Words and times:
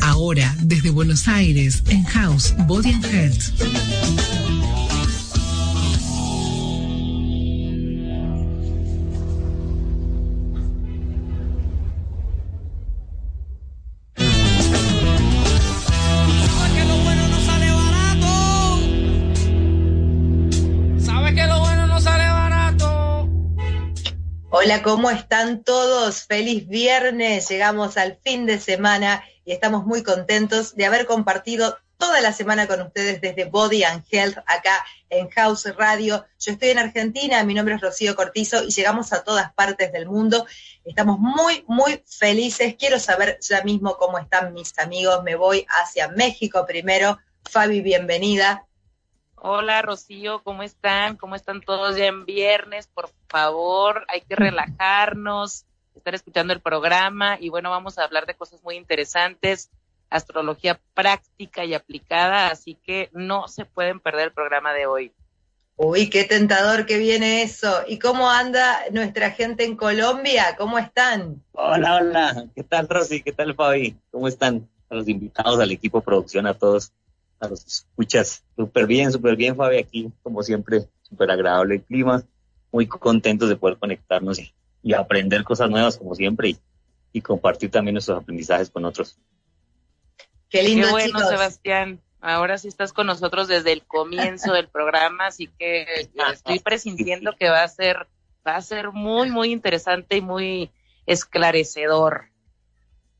Ahora, 0.00 0.54
desde 0.62 0.90
Buenos 0.90 1.26
Aires, 1.26 1.82
en 1.88 2.04
House 2.04 2.54
Body 2.68 2.92
and 2.92 3.04
Health. 3.06 3.99
Hola, 24.62 24.82
¿cómo 24.82 25.10
están 25.10 25.64
todos? 25.64 26.26
Feliz 26.26 26.68
viernes, 26.68 27.48
llegamos 27.48 27.96
al 27.96 28.18
fin 28.22 28.44
de 28.44 28.60
semana 28.60 29.24
y 29.46 29.52
estamos 29.52 29.86
muy 29.86 30.02
contentos 30.02 30.76
de 30.76 30.84
haber 30.84 31.06
compartido 31.06 31.78
toda 31.96 32.20
la 32.20 32.34
semana 32.34 32.66
con 32.66 32.82
ustedes 32.82 33.22
desde 33.22 33.46
Body 33.46 33.84
and 33.84 34.04
Health 34.10 34.36
acá 34.44 34.84
en 35.08 35.30
House 35.30 35.64
Radio. 35.78 36.26
Yo 36.38 36.52
estoy 36.52 36.68
en 36.68 36.78
Argentina, 36.78 37.42
mi 37.42 37.54
nombre 37.54 37.76
es 37.76 37.80
Rocío 37.80 38.14
Cortizo 38.14 38.62
y 38.62 38.70
llegamos 38.70 39.14
a 39.14 39.24
todas 39.24 39.50
partes 39.54 39.92
del 39.92 40.04
mundo. 40.04 40.44
Estamos 40.84 41.18
muy, 41.18 41.64
muy 41.66 42.04
felices. 42.06 42.76
Quiero 42.78 42.98
saber 42.98 43.38
ya 43.40 43.62
mismo 43.62 43.96
cómo 43.96 44.18
están 44.18 44.52
mis 44.52 44.78
amigos. 44.78 45.22
Me 45.22 45.36
voy 45.36 45.64
hacia 45.70 46.08
México 46.08 46.66
primero. 46.66 47.18
Fabi, 47.50 47.80
bienvenida. 47.80 48.66
Hola 49.42 49.80
Rocío, 49.80 50.42
¿cómo 50.42 50.62
están? 50.62 51.16
¿Cómo 51.16 51.34
están 51.34 51.62
todos 51.62 51.96
ya 51.96 52.04
en 52.04 52.26
viernes? 52.26 52.88
Por 52.88 53.08
favor, 53.26 54.04
hay 54.08 54.20
que 54.20 54.36
relajarnos, 54.36 55.64
estar 55.94 56.14
escuchando 56.14 56.52
el 56.52 56.60
programa 56.60 57.38
y 57.40 57.48
bueno, 57.48 57.70
vamos 57.70 57.96
a 57.96 58.04
hablar 58.04 58.26
de 58.26 58.34
cosas 58.34 58.62
muy 58.62 58.76
interesantes, 58.76 59.70
astrología 60.10 60.78
práctica 60.92 61.64
y 61.64 61.72
aplicada, 61.72 62.48
así 62.48 62.74
que 62.84 63.08
no 63.14 63.48
se 63.48 63.64
pueden 63.64 63.98
perder 63.98 64.26
el 64.26 64.32
programa 64.32 64.74
de 64.74 64.84
hoy. 64.84 65.12
Uy, 65.76 66.10
qué 66.10 66.24
tentador 66.24 66.84
que 66.84 66.98
viene 66.98 67.42
eso. 67.42 67.82
¿Y 67.88 67.98
cómo 67.98 68.28
anda 68.28 68.82
nuestra 68.92 69.30
gente 69.30 69.64
en 69.64 69.74
Colombia? 69.74 70.54
¿Cómo 70.58 70.78
están? 70.78 71.42
Hola, 71.52 71.96
hola. 71.96 72.44
¿Qué 72.54 72.62
tal, 72.62 72.86
Rosy? 72.86 73.22
¿Qué 73.22 73.32
tal, 73.32 73.54
Fabi? 73.54 73.96
¿Cómo 74.10 74.28
están? 74.28 74.68
A 74.90 74.96
los 74.96 75.08
invitados, 75.08 75.58
al 75.58 75.70
equipo 75.70 76.02
producción, 76.02 76.46
a 76.46 76.52
todos 76.52 76.92
a 77.40 77.48
los 77.48 77.66
escuchas. 77.66 78.44
Súper 78.56 78.86
bien, 78.86 79.10
súper 79.10 79.36
bien, 79.36 79.56
Fabi, 79.56 79.78
aquí, 79.78 80.12
como 80.22 80.42
siempre, 80.42 80.88
súper 81.02 81.30
agradable 81.30 81.76
el 81.76 81.82
clima, 81.82 82.22
muy 82.70 82.86
contentos 82.86 83.48
de 83.48 83.56
poder 83.56 83.78
conectarnos 83.78 84.38
y, 84.38 84.52
aprender 84.94 85.44
cosas 85.44 85.68
nuevas, 85.68 85.98
como 85.98 86.14
siempre, 86.14 86.56
y, 87.12 87.20
compartir 87.20 87.70
también 87.70 87.94
nuestros 87.94 88.22
aprendizajes 88.22 88.70
con 88.70 88.84
otros. 88.84 89.18
Qué 90.48 90.62
lindo, 90.62 90.86
Qué 90.86 90.92
bueno, 90.92 91.20
Sebastián. 91.28 92.00
Ahora 92.20 92.58
sí 92.58 92.68
estás 92.68 92.92
con 92.92 93.06
nosotros 93.06 93.48
desde 93.48 93.72
el 93.72 93.82
comienzo 93.82 94.52
del 94.52 94.68
programa, 94.68 95.26
así 95.26 95.48
que 95.58 95.86
estoy 96.32 96.58
presintiendo 96.64 97.34
que 97.36 97.48
va 97.48 97.62
a 97.62 97.68
ser, 97.68 98.08
va 98.46 98.56
a 98.56 98.60
ser 98.60 98.92
muy, 98.92 99.30
muy 99.30 99.52
interesante 99.52 100.16
y 100.16 100.20
muy 100.20 100.70
esclarecedor. 101.06 102.29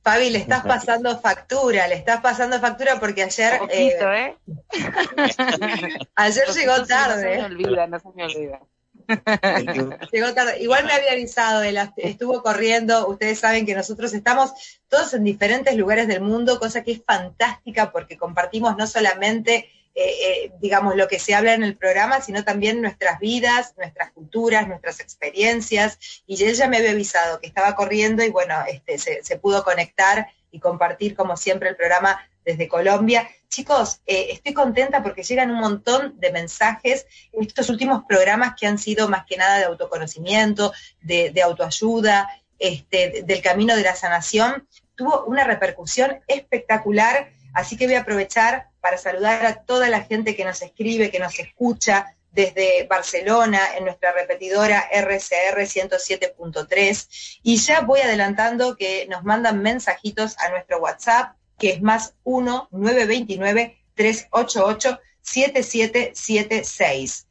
Fabi, 0.02 0.30
le 0.30 0.38
estás 0.38 0.64
pasando 0.64 1.18
factura, 1.20 1.86
le 1.86 1.96
estás 1.96 2.20
pasando 2.20 2.58
factura 2.58 2.98
porque 2.98 3.22
ayer... 3.22 3.60
eh, 3.70 3.98
¿eh? 4.00 4.36
ayer 6.14 6.48
llegó 6.48 6.86
tarde. 6.86 7.36
No 7.36 7.42
se 7.42 7.48
me 7.48 7.54
olvida, 7.54 7.86
no 7.86 8.00
se 8.00 8.08
me 8.14 8.24
olvida. 8.24 8.60
Llegó 10.12 10.32
tarde. 10.34 10.62
Igual 10.62 10.84
me 10.84 10.92
había 10.92 11.12
avisado, 11.12 11.62
él 11.62 11.78
estuvo 11.96 12.42
corriendo. 12.42 13.08
Ustedes 13.08 13.40
saben 13.40 13.66
que 13.66 13.74
nosotros 13.74 14.14
estamos 14.14 14.52
todos 14.88 15.14
en 15.14 15.24
diferentes 15.24 15.76
lugares 15.76 16.06
del 16.08 16.20
mundo, 16.20 16.58
cosa 16.58 16.82
que 16.82 16.92
es 16.92 17.02
fantástica 17.04 17.90
porque 17.90 18.16
compartimos 18.16 18.76
no 18.76 18.86
solamente 18.86 19.68
eh, 19.92 20.02
eh, 20.22 20.52
digamos, 20.60 20.94
lo 20.94 21.08
que 21.08 21.18
se 21.18 21.34
habla 21.34 21.52
en 21.52 21.64
el 21.64 21.76
programa, 21.76 22.20
sino 22.20 22.44
también 22.44 22.80
nuestras 22.80 23.18
vidas, 23.18 23.74
nuestras 23.76 24.12
culturas, 24.12 24.68
nuestras 24.68 25.00
experiencias. 25.00 26.22
Y 26.26 26.42
él 26.44 26.54
ya 26.54 26.68
me 26.68 26.76
había 26.76 26.92
avisado 26.92 27.40
que 27.40 27.48
estaba 27.48 27.74
corriendo 27.74 28.22
y 28.22 28.30
bueno, 28.30 28.54
este, 28.68 28.98
se, 28.98 29.36
pudo 29.38 29.64
conectar 29.64 30.28
y 30.52 30.60
compartir 30.60 31.16
como 31.16 31.36
siempre 31.36 31.68
el 31.68 31.76
programa 31.76 32.20
desde 32.44 32.68
Colombia. 32.68 33.28
Chicos, 33.48 34.00
eh, 34.06 34.28
estoy 34.30 34.54
contenta 34.54 35.02
porque 35.02 35.24
llegan 35.24 35.50
un 35.50 35.58
montón 35.58 36.18
de 36.20 36.30
mensajes 36.30 37.06
en 37.32 37.42
estos 37.44 37.68
últimos 37.68 38.04
programas 38.08 38.54
que 38.58 38.68
han 38.68 38.78
sido 38.78 39.08
más 39.08 39.26
que 39.26 39.36
nada 39.36 39.58
de 39.58 39.64
autoconocimiento, 39.64 40.72
de, 41.02 41.30
de 41.30 41.42
autoayuda, 41.42 42.28
este, 42.60 43.22
del 43.24 43.42
camino 43.42 43.74
de 43.74 43.82
la 43.82 43.96
sanación. 43.96 44.68
Tuvo 44.94 45.24
una 45.24 45.42
repercusión 45.44 46.20
espectacular 46.28 47.32
Así 47.52 47.76
que 47.76 47.86
voy 47.86 47.96
a 47.96 48.00
aprovechar 48.00 48.68
para 48.80 48.98
saludar 48.98 49.46
a 49.46 49.62
toda 49.62 49.88
la 49.88 50.02
gente 50.02 50.36
que 50.36 50.44
nos 50.44 50.62
escribe, 50.62 51.10
que 51.10 51.18
nos 51.18 51.38
escucha 51.38 52.14
desde 52.32 52.86
Barcelona 52.88 53.76
en 53.76 53.84
nuestra 53.84 54.12
repetidora 54.12 54.88
RCR 54.92 55.58
107.3 55.58 57.40
y 57.42 57.56
ya 57.56 57.80
voy 57.80 57.98
adelantando 58.00 58.76
que 58.76 59.06
nos 59.08 59.24
mandan 59.24 59.62
mensajitos 59.62 60.38
a 60.38 60.50
nuestro 60.50 60.78
WhatsApp 60.78 61.34
que 61.58 61.70
es 61.70 61.82
más 61.82 62.14
1 62.24 62.68
929 62.70 63.76
388 63.94 65.00
7776. 65.22 67.26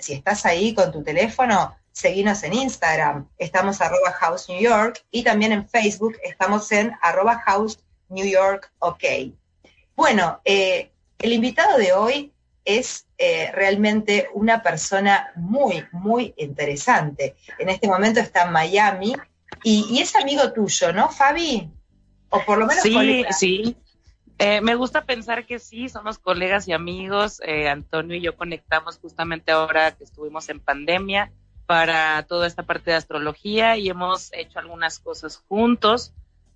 si 0.00 0.12
estás 0.12 0.44
ahí 0.44 0.74
con 0.74 0.90
tu 0.90 1.04
teléfono, 1.04 1.76
seguinos 1.92 2.42
en 2.42 2.54
Instagram, 2.54 3.28
estamos 3.38 3.80
arroba 3.80 4.10
House 4.12 4.48
New 4.48 4.60
York 4.60 5.04
y 5.10 5.22
también 5.22 5.52
en 5.52 5.68
Facebook 5.68 6.16
estamos 6.24 6.72
en 6.72 6.92
arroba 7.00 7.38
House 7.46 7.78
New 8.12 8.26
York, 8.26 8.72
ok. 8.78 9.04
Bueno, 9.96 10.40
eh, 10.44 10.90
el 11.18 11.32
invitado 11.32 11.78
de 11.78 11.92
hoy 11.92 12.32
es 12.64 13.06
eh, 13.18 13.50
realmente 13.52 14.28
una 14.34 14.62
persona 14.62 15.32
muy, 15.36 15.84
muy 15.92 16.34
interesante. 16.36 17.36
En 17.58 17.68
este 17.68 17.88
momento 17.88 18.20
está 18.20 18.44
en 18.44 18.52
Miami 18.52 19.14
y, 19.64 20.00
es 20.00 20.14
amigo 20.16 20.52
tuyo, 20.52 20.92
¿no, 20.92 21.08
Fabi? 21.08 21.70
O 22.30 22.40
por 22.44 22.58
lo 22.58 22.66
menos. 22.66 22.82
Sí, 22.82 23.24
sí. 23.30 23.76
Eh, 24.38 24.60
me 24.60 24.74
gusta 24.74 25.04
pensar 25.04 25.46
que 25.46 25.58
sí, 25.58 25.88
somos 25.88 26.18
colegas 26.18 26.66
y 26.66 26.72
amigos. 26.72 27.40
Antonio 27.70 28.16
y 28.16 28.22
yo 28.22 28.36
conectamos 28.36 28.98
justamente 28.98 29.52
ahora 29.52 29.92
que 29.92 30.04
estuvimos 30.04 30.48
en 30.48 30.58
pandemia 30.58 31.30
para 31.66 32.24
toda 32.24 32.46
esta 32.46 32.64
parte 32.64 32.90
de 32.90 32.96
astrología 32.96 33.76
y 33.76 33.88
hemos 33.88 34.32
hecho 34.32 34.58
algunas 34.58 34.98
cosas 34.98 35.42
juntos. 35.48 36.12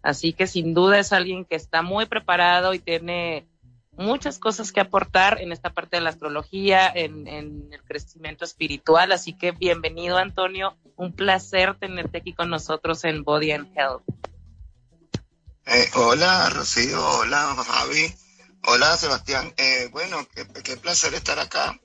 Así 0.06 0.32
que 0.32 0.46
sin 0.46 0.72
duda 0.72 1.00
es 1.00 1.12
alguien 1.12 1.44
que 1.44 1.56
está 1.56 1.82
muy 1.82 2.06
preparado 2.06 2.74
y 2.74 2.78
tiene 2.78 3.44
muchas 3.90 4.38
cosas 4.38 4.70
que 4.70 4.78
aportar 4.78 5.40
en 5.40 5.50
esta 5.50 5.72
parte 5.72 5.96
de 5.96 6.02
la 6.02 6.10
astrología, 6.10 6.88
en, 6.94 7.26
el 7.26 7.82
crecimiento 7.84 8.44
espiritual. 8.44 9.10
Así 9.10 9.36
que 9.36 9.50
bienvenido, 9.50 10.16
Antonio. 10.16 10.76
Un 10.94 11.12
placer 11.12 11.76
tenerte 11.76 12.18
aquí 12.18 12.34
con 12.34 12.50
nosotros 12.50 13.02
en 13.02 13.24
Body 13.24 13.50
and 13.50 13.76
Health. 13.76 14.02
Eh, 15.64 15.90
hola, 15.94 16.50
Rocío. 16.50 17.04
Hola, 17.18 17.56
Javi. 17.66 18.14
Hola, 18.68 18.96
Sebastián. 18.96 19.52
Eh, 19.56 19.88
bueno, 19.90 20.24
qué, 20.62 20.76
placer 20.76 21.14
estar 21.14 21.40
acá. 21.40 21.80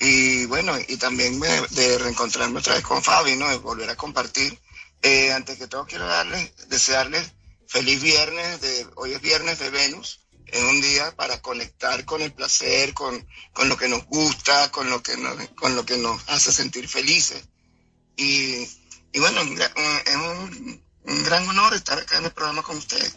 Y 0.00 0.46
bueno, 0.46 0.72
y 0.88 0.96
también 0.96 1.38
de 1.40 1.98
reencontrarme 1.98 2.60
otra 2.60 2.76
vez 2.76 2.84
con 2.84 3.02
Fabi, 3.02 3.36
¿no? 3.36 3.50
De 3.50 3.58
volver 3.58 3.90
a 3.90 3.96
compartir. 3.96 4.58
Eh, 5.02 5.30
antes 5.30 5.58
que 5.58 5.66
todo, 5.66 5.84
quiero 5.84 6.06
darles, 6.06 6.68
desearles 6.68 7.36
feliz 7.66 8.02
viernes, 8.02 8.60
de, 8.60 8.86
hoy 8.96 9.12
es 9.12 9.20
viernes 9.20 9.58
de 9.58 9.70
Venus, 9.70 10.26
en 10.46 10.64
un 10.66 10.80
día 10.80 11.14
para 11.16 11.42
conectar 11.42 12.04
con 12.04 12.22
el 12.22 12.32
placer, 12.32 12.94
con, 12.94 13.26
con 13.52 13.68
lo 13.68 13.76
que 13.76 13.88
nos 13.88 14.06
gusta, 14.06 14.70
con 14.70 14.88
lo 14.90 15.02
que 15.02 15.16
nos, 15.16 15.36
con 15.50 15.74
lo 15.74 15.84
que 15.84 15.96
nos 15.96 16.28
hace 16.28 16.52
sentir 16.52 16.88
felices. 16.88 17.48
Y, 18.16 18.66
y 19.12 19.18
bueno, 19.18 19.40
es 19.42 20.16
un, 20.16 20.84
un 21.04 21.24
gran 21.24 21.48
honor 21.48 21.74
estar 21.74 21.98
acá 21.98 22.18
en 22.18 22.26
el 22.26 22.30
programa 22.30 22.62
con 22.62 22.76
ustedes. 22.76 23.14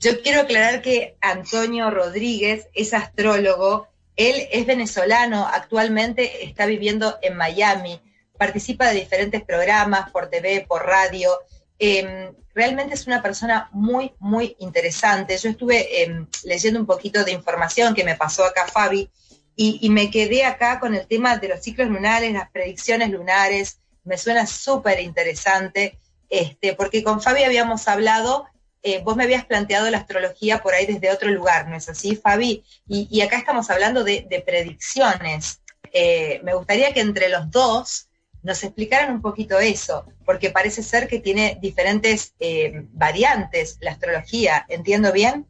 Yo 0.00 0.22
quiero 0.22 0.40
aclarar 0.40 0.82
que 0.82 1.16
Antonio 1.20 1.90
Rodríguez 1.90 2.66
es 2.72 2.94
astrólogo, 2.94 3.88
él 4.16 4.48
es 4.50 4.66
venezolano, 4.66 5.46
actualmente 5.46 6.44
está 6.44 6.66
viviendo 6.66 7.18
en 7.22 7.36
Miami, 7.36 8.00
participa 8.38 8.88
de 8.88 9.00
diferentes 9.00 9.42
programas 9.42 10.10
por 10.10 10.30
TV, 10.30 10.64
por 10.66 10.86
radio. 10.86 11.38
Em, 11.78 12.34
realmente 12.54 12.94
es 12.94 13.06
una 13.06 13.22
persona 13.22 13.68
muy, 13.72 14.12
muy 14.18 14.56
interesante. 14.58 15.36
Yo 15.38 15.50
estuve 15.50 16.02
em, 16.02 16.26
leyendo 16.44 16.80
un 16.80 16.86
poquito 16.86 17.24
de 17.24 17.32
información 17.32 17.94
que 17.94 18.04
me 18.04 18.16
pasó 18.16 18.44
acá 18.44 18.66
Fabi 18.66 19.10
y, 19.56 19.90
me 19.90 20.10
quedé 20.10 20.44
acá 20.44 20.80
con 20.80 20.94
el 20.94 21.06
tema 21.06 21.36
de 21.36 21.48
los 21.48 21.60
ciclos 21.60 21.88
lunares, 21.88 22.32
las 22.32 22.50
predicciones 22.50 23.10
lunares. 23.10 23.78
Me 24.04 24.16
suena 24.16 24.46
súper 24.46 25.00
interesante, 25.00 25.98
este, 26.30 26.74
porque 26.74 27.02
con 27.02 27.20
Fabi 27.20 27.44
habíamos 27.44 27.86
hablado 27.86 28.46
eh, 28.82 29.02
vos 29.04 29.16
me 29.16 29.24
habías 29.24 29.44
planteado 29.44 29.90
la 29.90 29.98
astrología 29.98 30.62
por 30.62 30.74
ahí 30.74 30.86
desde 30.86 31.12
otro 31.12 31.30
lugar, 31.30 31.68
¿no 31.68 31.76
es 31.76 31.88
así, 31.88 32.16
Fabi? 32.16 32.64
Y, 32.88 33.20
acá 33.20 33.36
estamos 33.36 33.68
hablando 33.70 34.04
de, 34.04 34.42
predicciones. 34.46 35.60
Eh, 35.92 36.40
me 36.44 36.54
gustaría 36.54 36.92
que 36.94 37.00
entre 37.00 37.28
los 37.28 37.50
dos 37.50 38.08
nos 38.42 38.64
explicaran 38.64 39.12
un 39.12 39.20
poquito 39.20 39.58
eso, 39.58 40.06
porque 40.24 40.50
parece 40.50 40.82
ser 40.82 41.08
que 41.08 41.20
tiene 41.20 41.58
diferentes 41.60 42.34
eh, 42.40 42.86
variantes 42.92 43.78
la 43.80 43.92
astrología, 43.92 44.64
¿entiendo 44.68 45.12
bien? 45.12 45.46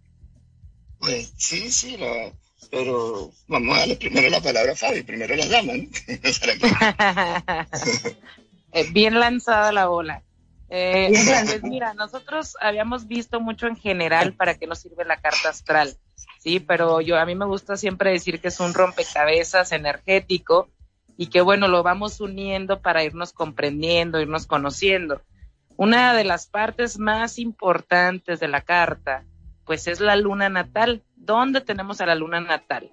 Pues 0.98 1.32
sí, 1.36 1.70
sí, 1.70 1.96
pero 2.70 3.30
vamos 3.48 3.76
a 3.76 3.80
darle 3.80 3.96
primero 3.96 4.28
la 4.28 4.40
palabra 4.40 4.72
a 4.72 4.76
Fabi, 4.76 5.02
primero 5.02 5.34
las 5.34 5.48
damas. 5.48 5.78
bien 8.92 9.18
lanzada 9.18 9.72
la 9.72 9.86
bola. 9.86 10.22
Eh, 10.68 11.10
pues 11.50 11.62
mira, 11.64 11.94
nosotros 11.94 12.56
habíamos 12.60 13.08
visto 13.08 13.40
mucho 13.40 13.66
en 13.66 13.76
general 13.76 14.34
para 14.34 14.56
qué 14.56 14.68
nos 14.68 14.78
sirve 14.78 15.04
la 15.04 15.16
carta 15.16 15.48
astral, 15.48 15.96
sí, 16.38 16.60
pero 16.60 17.00
yo 17.00 17.18
a 17.18 17.26
mí 17.26 17.34
me 17.34 17.44
gusta 17.44 17.76
siempre 17.76 18.12
decir 18.12 18.40
que 18.40 18.48
es 18.48 18.60
un 18.60 18.72
rompecabezas 18.72 19.72
energético 19.72 20.70
y 21.20 21.26
que 21.26 21.42
bueno, 21.42 21.68
lo 21.68 21.82
vamos 21.82 22.18
uniendo 22.18 22.80
para 22.80 23.04
irnos 23.04 23.34
comprendiendo, 23.34 24.22
irnos 24.22 24.46
conociendo. 24.46 25.20
Una 25.76 26.14
de 26.14 26.24
las 26.24 26.46
partes 26.46 26.98
más 26.98 27.38
importantes 27.38 28.40
de 28.40 28.48
la 28.48 28.62
carta, 28.62 29.26
pues 29.66 29.86
es 29.86 30.00
la 30.00 30.16
luna 30.16 30.48
natal. 30.48 31.02
¿Dónde 31.16 31.60
tenemos 31.60 32.00
a 32.00 32.06
la 32.06 32.14
luna 32.14 32.40
natal? 32.40 32.90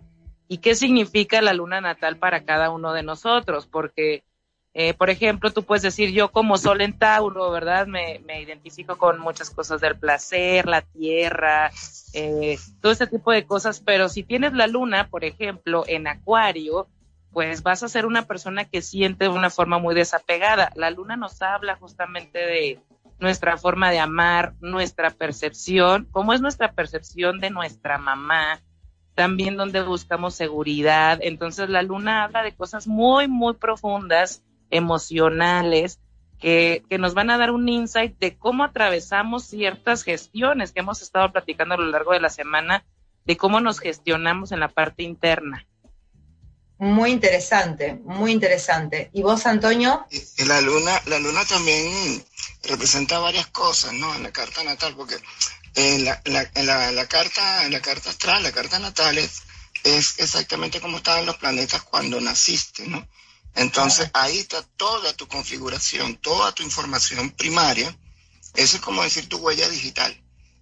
¿Y 0.49 0.57
qué 0.57 0.75
significa 0.75 1.41
la 1.41 1.53
luna 1.53 1.79
natal 1.79 2.17
para 2.17 2.43
cada 2.43 2.69
uno 2.69 2.91
de 2.91 3.03
nosotros? 3.03 3.65
Porque 3.65 4.25
eh, 4.73 4.93
por 4.93 5.09
ejemplo, 5.09 5.51
tú 5.51 5.63
puedes 5.63 5.81
decir, 5.81 6.11
yo 6.11 6.29
como 6.29 6.57
sol 6.57 6.81
en 6.81 6.99
Tauro, 6.99 7.49
¿verdad? 7.49 7.87
Me, 7.87 8.21
identifico 8.41 8.97
con 8.97 9.19
muchas 9.21 9.49
cosas 9.49 9.79
del 9.79 9.97
placer, 9.97 10.67
la 10.67 10.81
tierra, 10.81 11.71
eh, 12.13 12.59
todo 12.81 12.91
ese 12.91 13.07
tipo 13.07 13.31
de 13.31 13.45
cosas, 13.45 13.79
pero 13.79 14.09
si 14.09 14.23
tienes 14.23 14.51
la 14.51 14.67
luna, 14.67 15.07
por 15.09 15.23
ejemplo, 15.23 15.85
en 15.87 16.07
Acuario, 16.07 16.89
pues 17.37 17.61
vas 17.61 17.83
a 17.83 17.87
ser 17.87 18.07
una 18.07 18.25
persona 18.25 18.65
que 18.65 18.81
siente 18.81 19.25
de 19.25 19.29
una 19.29 19.51
forma 19.51 19.77
muy 19.77 19.93
desapegada. 19.93 20.71
La 20.73 20.89
luna 20.89 21.15
nos 21.17 21.39
habla 21.43 21.75
justamente 21.75 22.39
de 22.39 22.79
nuestra 23.19 23.57
forma 23.57 23.91
de 23.91 23.99
amar, 23.99 24.55
nuestra 24.59 25.11
percepción, 25.11 26.07
cómo 26.09 26.33
es 26.33 26.41
nuestra 26.41 26.71
percepción 26.71 27.39
de 27.39 27.51
nuestra 27.51 27.99
mamá, 27.99 28.59
también 29.13 29.55
donde 29.55 29.83
buscamos 29.83 30.33
seguridad. 30.33 31.19
Entonces 31.21 31.69
la 31.69 31.83
luna 31.83 32.23
habla 32.23 32.41
de 32.41 32.55
cosas 32.55 32.87
muy, 32.87 33.27
muy 33.27 33.53
profundas 33.53 34.43
emocionales 34.71 36.01
que, 36.39 36.81
que, 36.89 36.97
nos 36.97 37.13
van 37.13 37.29
a 37.29 37.37
dar 37.37 37.51
un 37.51 37.69
insight 37.69 38.17
de 38.17 38.35
cómo 38.35 38.63
atravesamos 38.63 39.43
ciertas 39.43 40.01
gestiones 40.01 40.71
que 40.71 40.79
hemos 40.79 41.03
estado 41.03 41.31
platicando 41.31 41.75
a 41.75 41.77
lo 41.77 41.85
largo 41.85 42.13
de 42.13 42.19
la 42.19 42.29
semana, 42.29 42.83
de 43.25 43.37
cómo 43.37 43.61
nos 43.61 43.77
gestionamos 43.77 44.51
en 44.51 44.59
la 44.59 44.69
parte 44.69 45.03
interna. 45.03 45.67
Muy 46.79 47.11
interesante, 47.11 47.95
muy 48.03 48.31
interesante. 48.31 49.09
¿Y 49.13 49.23
vos, 49.23 49.45
Antonio? 49.45 50.05
La 50.45 50.61
luna, 50.61 51.01
la 51.05 51.17
luna 51.19 51.43
también 51.45 52.23
representa 52.63 53.19
varias 53.19 53.47
cosas, 53.47 53.93
¿no? 53.93 54.13
En 54.15 54.23
la 54.23 54.31
carta 54.31 54.63
natal, 54.63 54.95
porque 54.95 55.17
en 55.73 56.05
la, 56.05 56.21
la, 56.25 56.91
la, 56.91 57.07
carta, 57.07 57.65
en 57.65 57.71
la 57.71 57.81
carta 57.81 58.09
astral, 58.09 58.43
la 58.43 58.51
carta 58.51 58.77
natal 58.79 59.17
es, 59.17 59.43
es 59.83 60.19
exactamente 60.19 60.79
como 60.79 60.97
estaban 60.97 61.25
los 61.25 61.37
planetas 61.37 61.81
cuando 61.83 62.21
naciste, 62.21 62.85
¿no? 62.87 63.07
Entonces 63.55 64.11
ahí 64.13 64.37
está 64.37 64.61
toda 64.61 65.13
tu 65.13 65.27
configuración, 65.27 66.17
toda 66.17 66.51
tu 66.53 66.61
información 66.61 67.31
primaria. 67.31 67.97
Eso 68.53 68.77
es 68.77 68.81
como 68.83 69.01
decir 69.01 69.27
tu 69.27 69.37
huella 69.37 69.67
digital. 69.67 70.15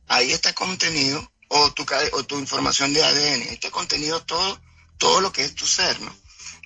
Ahí 0.08 0.32
está 0.32 0.54
contenido 0.54 1.30
o 1.50 1.74
tu, 1.74 1.86
o 2.14 2.24
tu 2.24 2.40
información 2.40 2.94
de 2.94 3.04
ADN. 3.04 3.42
Está 3.44 3.70
contenido 3.70 4.24
todo, 4.24 4.62
todo 4.98 5.22
lo 5.22 5.32
que 5.32 5.44
es 5.44 5.56
tu 5.56 5.66
ser, 5.66 6.00
¿no? 6.02 6.16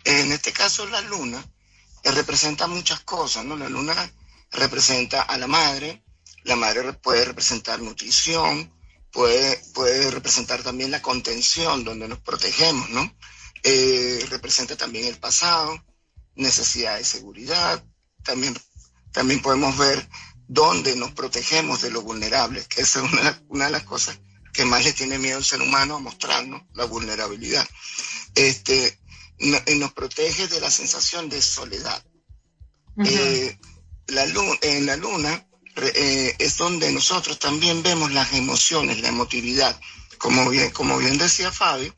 En 0.04 0.32
este 0.32 0.52
caso 0.54 0.86
la 0.88 1.02
luna 1.02 1.44
eh, 2.04 2.12
representa 2.12 2.68
muchas 2.68 3.02
cosas, 3.02 3.46
¿no? 3.46 3.56
La 3.56 3.70
luna 3.70 4.12
representa 4.52 5.22
a 5.22 5.38
la 5.38 5.48
madre, 5.48 6.04
la 6.44 6.56
madre 6.56 6.94
puede 6.94 7.26
representar 7.26 7.82
nutrición, 7.82 8.74
puede, 9.12 9.58
puede 9.74 10.12
representar 10.12 10.64
también 10.64 10.92
la 10.92 11.02
contención, 11.02 11.84
donde 11.84 12.08
nos 12.08 12.20
protegemos, 12.20 12.90
¿no? 12.90 13.16
Eh, 13.64 14.26
representa 14.30 14.78
también 14.78 15.06
el 15.06 15.18
pasado, 15.18 15.84
necesidad 16.36 16.98
de 16.98 17.04
seguridad, 17.04 17.84
también, 18.24 18.58
también 19.12 19.42
podemos 19.42 19.78
ver 19.78 20.08
dónde 20.48 20.96
nos 20.96 21.12
protegemos 21.12 21.82
de 21.82 21.92
lo 21.92 22.02
vulnerable, 22.02 22.66
que 22.66 22.82
esa 22.82 23.00
es 23.06 23.12
una, 23.50 23.66
de 23.66 23.72
las 23.72 23.84
cosas 23.84 24.20
que 24.54 24.66
más 24.66 24.84
le 24.84 24.94
tiene 24.94 25.20
miedo 25.20 25.38
al 25.38 25.46
ser 25.46 25.62
humano 25.62 25.98
a 25.98 26.00
mostrarnos, 26.00 26.64
la 26.74 26.86
vulnerabilidad. 26.86 27.68
Este, 28.36 29.00
nos 29.40 29.94
protege 29.94 30.48
de 30.48 30.62
la 30.62 30.72
sensación 30.72 31.30
de 31.30 31.42
soledad. 31.42 32.04
Eh, 33.06 33.58
la 34.08 34.26
en 34.62 34.86
la 34.86 34.98
luna 34.98 35.48
eh, 35.78 36.36
es 36.40 36.58
donde 36.58 36.92
nosotros 36.92 37.40
también 37.40 37.82
vemos 37.84 38.12
las 38.12 38.34
emociones, 38.34 39.00
la 39.02 39.10
emotividad. 39.10 39.80
Como 40.18 40.50
bien, 40.50 40.72
como 40.72 40.98
bien 40.98 41.18
decía 41.18 41.52
Fabio, 41.52 41.96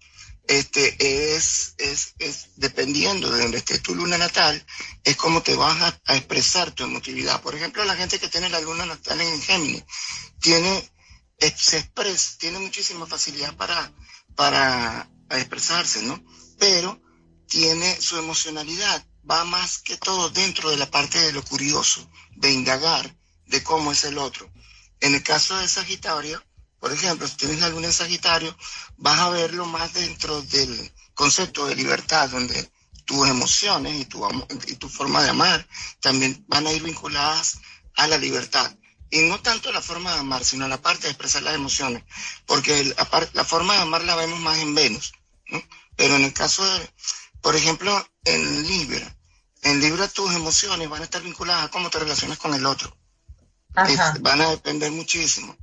este, 0.48 1.36
es, 1.36 1.76
es, 1.78 2.14
es, 2.20 2.50
dependiendo 2.58 3.32
de 3.32 3.42
donde 3.42 3.60
esté 3.60 3.80
tu 3.80 3.96
luna 3.96 4.18
natal, 4.18 4.64
es 5.04 5.16
como 5.16 5.42
te 5.42 5.56
vas 5.56 5.94
a, 6.06 6.16
expresar 6.16 6.72
tu 6.72 6.84
emotividad. 6.84 7.42
Por 7.42 7.56
ejemplo, 7.56 7.84
la 7.86 7.96
gente 7.96 8.20
que 8.20 8.28
tiene 8.28 8.50
la 8.50 8.60
luna 8.60 8.86
natal 8.86 9.22
en 9.22 9.42
Géminis, 9.42 9.84
tiene, 10.40 10.92
se 11.56 11.78
expresa, 11.78 12.38
tiene 12.38 12.60
muchísima 12.60 13.08
facilidad 13.08 13.56
para, 13.56 13.92
para 14.36 15.10
expresarse, 15.40 16.04
¿no? 16.04 16.24
Pero 16.60 17.02
tiene 17.48 18.00
su 18.00 18.18
emocionalidad, 18.18 19.06
va 19.30 19.44
más 19.46 19.80
que 19.80 19.98
todo 19.98 20.30
dentro 20.30 20.70
de 20.70 20.78
la 20.78 20.90
parte 20.90 21.20
de 21.20 21.34
lo 21.34 21.44
curioso, 21.44 22.10
de 22.36 22.52
indagar 22.52 23.16
de 23.46 23.64
cómo 23.64 23.92
es 23.92 24.04
el 24.06 24.18
otro. 24.18 24.52
En 25.00 25.16
el 25.16 25.24
caso 25.24 25.58
de 25.58 25.68
Sagitario, 25.68 26.42
por 26.80 26.92
ejemplo, 26.92 27.28
si 27.28 27.36
tienes 27.36 27.60
la 27.60 27.68
en 27.68 27.94
Sagitario, 27.94 28.58
vas 28.98 29.20
a 29.20 29.30
verlo 29.30 29.66
más 29.66 29.94
dentro 29.94 30.42
del 30.42 30.92
concepto 31.14 31.68
de 31.68 31.76
libertad, 31.76 32.30
donde 32.30 32.72
tus 33.06 33.28
emociones 33.28 34.00
y 34.00 34.06
tu, 34.06 34.28
y 34.68 34.76
tu 34.76 34.90
forma 34.90 35.22
de 35.22 35.30
amar 35.30 35.68
también 36.00 36.44
van 36.48 36.66
a 36.66 36.72
ir 36.72 36.82
vinculadas 36.82 37.60
a 37.98 38.08
la 38.08 38.18
libertad. 38.18 38.76
Y 39.10 39.20
no 39.24 39.42
tanto 39.42 39.72
la 39.72 39.82
forma 39.82 40.14
de 40.14 40.20
amar, 40.22 40.44
sino 40.44 40.68
la 40.68 40.82
parte 40.82 41.04
de 41.04 41.10
expresar 41.10 41.44
las 41.44 41.56
emociones, 41.56 42.04
porque 42.46 42.96
la 43.34 43.46
forma 43.46 43.74
de 43.74 43.82
amar 43.82 44.04
la 44.06 44.16
vemos 44.16 44.40
más 44.40 44.58
en 44.60 44.74
Venus. 44.74 45.12
¿No? 45.52 45.62
Pero 45.96 46.16
en 46.16 46.24
el 46.24 46.34
caso 46.34 46.66
de, 46.66 46.90
por 47.42 47.56
ejemplo, 47.56 48.08
en 48.24 48.68
Libra, 48.68 49.16
en 49.62 49.80
Libra 49.80 50.08
tus 50.08 50.34
emociones 50.34 50.90
van 50.90 51.02
a 51.02 51.06
estar 51.06 51.22
vinculadas 51.22 51.66
a 51.66 51.72
cómo 51.72 51.90
te 51.90 52.00
relacionas 52.00 52.40
con 52.40 52.54
el 52.54 52.66
otro. 52.66 52.98
van 54.22 54.42
a 54.42 54.50
depender 54.50 54.92
muchísimo. 54.92 55.56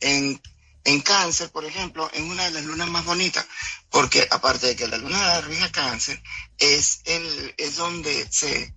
En 0.00 0.40
en 0.88 1.02
cáncer, 1.02 1.50
por 1.50 1.66
ejemplo, 1.66 2.10
es 2.14 2.22
una 2.22 2.44
de 2.44 2.50
las 2.50 2.64
lunas 2.64 2.88
más 2.88 3.04
bonitas, 3.04 3.46
porque 3.90 4.26
aparte 4.30 4.68
de 4.68 4.76
que 4.76 4.88
la 4.88 4.96
luna 4.96 5.40
rige 5.42 5.70
cáncer, 5.70 6.22
es, 6.56 7.02
el, 7.04 7.54
es 7.58 7.76
donde, 7.76 8.26
se, 8.30 8.74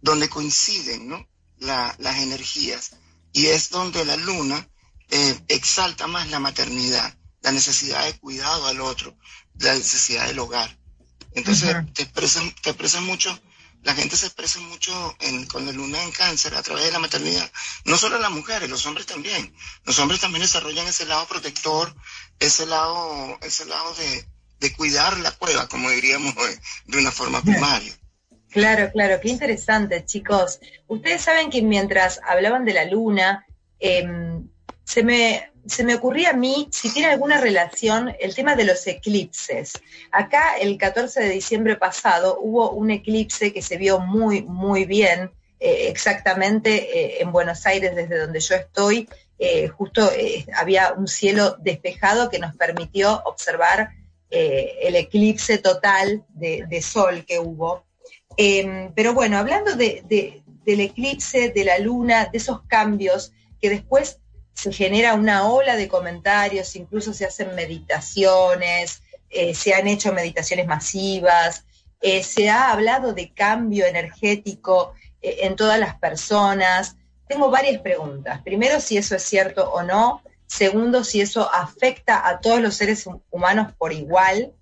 donde 0.00 0.30
coinciden 0.30 1.08
¿no? 1.08 1.28
las 1.58 2.18
energías 2.18 2.92
y 3.34 3.48
es 3.48 3.68
donde 3.68 4.04
la 4.06 4.16
luna 4.16 4.66
eh, 5.10 5.40
exalta 5.48 6.06
más 6.06 6.30
la 6.30 6.40
maternidad, 6.40 7.14
la 7.42 7.52
necesidad 7.52 8.04
de 8.06 8.18
cuidado 8.18 8.66
al 8.66 8.80
otro, 8.80 9.14
la 9.58 9.74
necesidad 9.74 10.26
del 10.26 10.38
hogar. 10.38 10.76
Entonces 11.34 11.74
te, 11.94 12.02
expresan, 12.02 12.54
te 12.62 12.70
expresan 12.70 13.04
mucho 13.04 13.38
la 13.82 13.94
gente 13.94 14.16
se 14.16 14.26
expresa 14.26 14.60
mucho 14.60 15.16
con 15.50 15.66
la 15.66 15.72
luna 15.72 16.02
en 16.02 16.12
cáncer 16.12 16.54
a 16.54 16.62
través 16.62 16.84
de 16.84 16.92
la 16.92 17.00
maternidad. 17.00 17.50
No 17.84 17.96
solo 17.96 18.18
las 18.18 18.30
mujeres, 18.30 18.70
los 18.70 18.86
hombres 18.86 19.06
también. 19.06 19.52
Los 19.84 19.98
hombres 19.98 20.20
también 20.20 20.42
desarrollan 20.42 20.86
ese 20.86 21.04
lado 21.04 21.26
protector, 21.26 21.92
ese 22.38 22.66
lado, 22.66 23.38
ese 23.42 23.64
lado 23.66 23.94
de, 23.94 24.72
cuidar 24.76 25.18
la 25.18 25.32
cueva, 25.32 25.66
como 25.66 25.90
diríamos 25.90 26.32
eh, 26.36 26.58
de 26.86 26.98
una 26.98 27.10
forma 27.10 27.42
primaria. 27.42 27.92
Claro, 28.50 28.92
claro, 28.92 29.20
qué 29.20 29.28
interesante, 29.28 30.04
chicos. 30.04 30.60
Ustedes 30.86 31.22
saben 31.22 31.50
que 31.50 31.62
mientras 31.62 32.20
hablaban 32.24 32.64
de 32.64 32.74
la 32.74 32.84
luna, 32.84 33.44
em, 33.80 34.48
se 34.84 35.02
me, 35.02 35.51
se 35.66 35.84
me 35.84 35.94
ocurría 35.94 36.30
a 36.30 36.36
mí 36.36 36.68
si 36.72 36.92
tiene 36.92 37.10
alguna 37.10 37.40
relación 37.40 38.14
el 38.20 38.34
tema 38.34 38.56
de 38.56 38.64
los 38.64 38.86
eclipses. 38.86 39.72
Acá 40.10 40.56
el 40.60 40.76
14 40.76 41.20
de 41.20 41.28
diciembre 41.28 41.76
pasado 41.76 42.38
hubo 42.40 42.70
un 42.70 42.90
eclipse 42.90 43.52
que 43.52 43.62
se 43.62 43.76
vio 43.76 44.00
muy, 44.00 44.42
muy 44.42 44.84
bien, 44.84 45.30
eh, 45.60 45.88
exactamente 45.88 46.70
eh, 46.98 47.22
en 47.22 47.30
Buenos 47.30 47.64
Aires, 47.66 47.94
desde 47.94 48.18
donde 48.18 48.40
yo 48.40 48.56
estoy. 48.56 49.08
Eh, 49.38 49.68
justo 49.68 50.10
había 50.56 50.92
un 50.92 51.06
cielo 51.06 51.56
despejado 51.60 52.30
que 52.30 52.40
nos 52.40 52.56
permitió 52.56 53.22
observar 53.24 53.90
el 54.30 54.96
eclipse 54.96 55.58
total 55.58 56.24
de, 56.30 56.82
sol 56.82 57.26
que 57.26 57.38
hubo. 57.38 57.84
Em, 58.38 58.90
pero 58.94 59.12
bueno, 59.12 59.36
hablando 59.36 59.76
del 59.76 60.42
eclipse, 60.64 61.50
de 61.50 61.64
la 61.66 61.78
luna, 61.78 62.30
de 62.32 62.38
esos 62.38 62.62
cambios 62.62 63.32
que 63.60 63.68
después 63.68 64.21
se 64.62 64.72
genera 64.72 65.14
una 65.14 65.48
ola 65.48 65.74
de 65.74 65.88
comentarios, 65.88 66.76
incluso 66.76 67.12
se 67.12 67.24
hacen 67.24 67.52
meditaciones, 67.56 69.02
eh, 69.28 69.56
se 69.56 69.74
han 69.74 69.88
hecho 69.88 70.12
meditaciones 70.12 70.68
masivas, 70.68 71.64
eh, 72.00 72.22
se 72.22 72.48
ha 72.48 72.70
hablado 72.70 73.12
de 73.12 73.32
cambio 73.32 73.86
energético 73.86 74.92
eh, 75.20 75.38
en 75.40 75.56
todas 75.56 75.80
las 75.80 75.98
personas. 75.98 76.96
Tengo 77.26 77.50
varias 77.50 77.82
preguntas. 77.82 78.40
Primero, 78.42 78.78
si 78.78 78.98
eso 78.98 79.16
es 79.16 79.24
cierto 79.24 79.68
o 79.68 79.82
no. 79.82 80.22
Segundo, 80.46 81.02
si 81.02 81.20
eso 81.20 81.52
afecta 81.52 82.28
a 82.28 82.38
todos 82.38 82.60
los 82.60 82.76
seres 82.76 83.08
humanos 83.30 83.72
por 83.76 83.92
igual. 83.92 84.52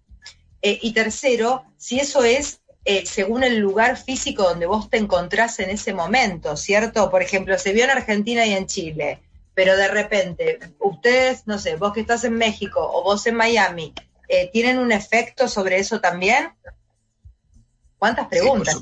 y 0.62 0.92
tercero, 0.92 1.64
si 1.78 2.00
eso 2.00 2.22
es 2.22 2.60
según 3.04 3.44
el 3.44 3.58
lugar 3.58 3.96
físico 3.96 4.42
donde 4.42 4.66
vos 4.66 4.88
te 4.90 4.98
encontrás 4.98 5.58
en 5.58 5.70
ese 5.70 5.92
momento, 5.94 6.56
¿cierto? 6.56 7.10
Por 7.10 7.22
ejemplo, 7.22 7.58
se 7.58 7.72
vio 7.72 7.84
en 7.84 7.90
Argentina 7.90 8.46
y 8.46 8.52
en 8.52 8.66
Chile 8.66 9.20
pero 9.60 9.76
de 9.76 9.88
repente, 9.88 10.58
ustedes, 10.78 11.46
no 11.46 11.58
sé, 11.58 11.76
vos 11.76 11.92
que 11.92 12.00
estás 12.00 12.24
en 12.24 12.32
México 12.32 12.80
o 12.80 13.02
vos 13.02 13.26
en 13.26 13.34
Miami, 13.34 13.92
eh, 14.26 14.48
¿tienen 14.50 14.78
un 14.78 14.90
efecto 14.90 15.48
sobre 15.48 15.78
eso 15.78 16.00
también? 16.00 16.54
¿Cuántas 17.98 18.28
preguntas? 18.28 18.80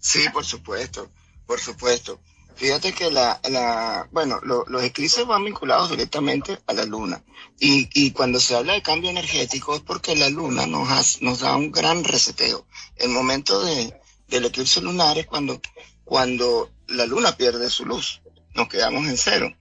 Sí, 0.00 0.28
por, 0.32 0.44
supuesto, 0.44 1.12
por 1.46 1.60
supuesto. 1.60 2.18
Fíjate 2.56 2.92
que 2.92 3.12
la, 3.12 3.40
la 3.50 4.08
bueno, 4.10 4.40
los 4.42 4.82
eclipses 4.82 5.24
van 5.28 5.44
vinculados 5.44 5.90
directamente 5.90 6.58
a 6.66 6.72
la 6.72 6.84
luna. 6.86 7.22
Y, 7.60 7.88
y, 7.94 8.10
cuando 8.10 8.40
se 8.40 8.56
habla 8.56 8.72
de 8.72 8.82
cambio 8.82 9.10
energético 9.10 9.76
es 9.76 9.80
porque 9.80 10.16
la 10.16 10.28
luna 10.28 10.66
nos, 10.66 11.22
nos 11.22 11.38
da 11.38 11.54
un 11.54 11.70
gran 11.70 12.02
reseteo. 12.02 12.66
El 12.96 13.10
momento 13.10 13.64
de, 13.64 13.94
del 14.26 14.46
eclipse 14.46 14.80
lunar 14.80 15.18
es 15.18 15.26
cuando, 15.26 15.60
cuando 16.02 16.68
la 16.88 17.06
luna 17.06 17.36
pierde 17.36 17.70
su 17.70 17.86
luz. 17.86 18.22
Nos 18.56 18.66
quedamos 18.66 19.06
en 19.06 19.16
cero. 19.16 19.54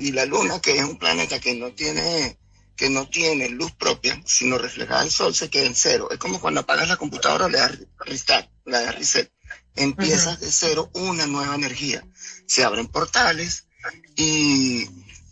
Y 0.00 0.12
la 0.12 0.24
luna, 0.24 0.60
que 0.60 0.78
es 0.78 0.84
un 0.84 0.98
planeta 0.98 1.40
que 1.40 1.54
no 1.54 1.72
tiene 1.72 2.38
que 2.78 2.88
no 2.88 3.08
tiene 3.08 3.48
luz 3.48 3.72
propia, 3.72 4.22
sino 4.24 4.56
reflejada 4.56 5.02
el 5.02 5.10
sol, 5.10 5.34
se 5.34 5.50
queda 5.50 5.66
en 5.66 5.74
cero. 5.74 6.08
Es 6.12 6.18
como 6.18 6.40
cuando 6.40 6.60
apagas 6.60 6.88
la 6.88 6.96
computadora, 6.96 7.48
le 7.48 7.58
das 7.58 7.76
restart, 7.98 8.48
le 8.64 8.80
das 8.80 8.94
reset. 8.94 9.32
Empiezas 9.74 10.38
de 10.40 10.50
cero 10.50 10.88
una 10.94 11.26
nueva 11.26 11.56
energía. 11.56 12.06
Se 12.46 12.62
abren 12.62 12.86
portales 12.86 13.66
y, 14.14 14.86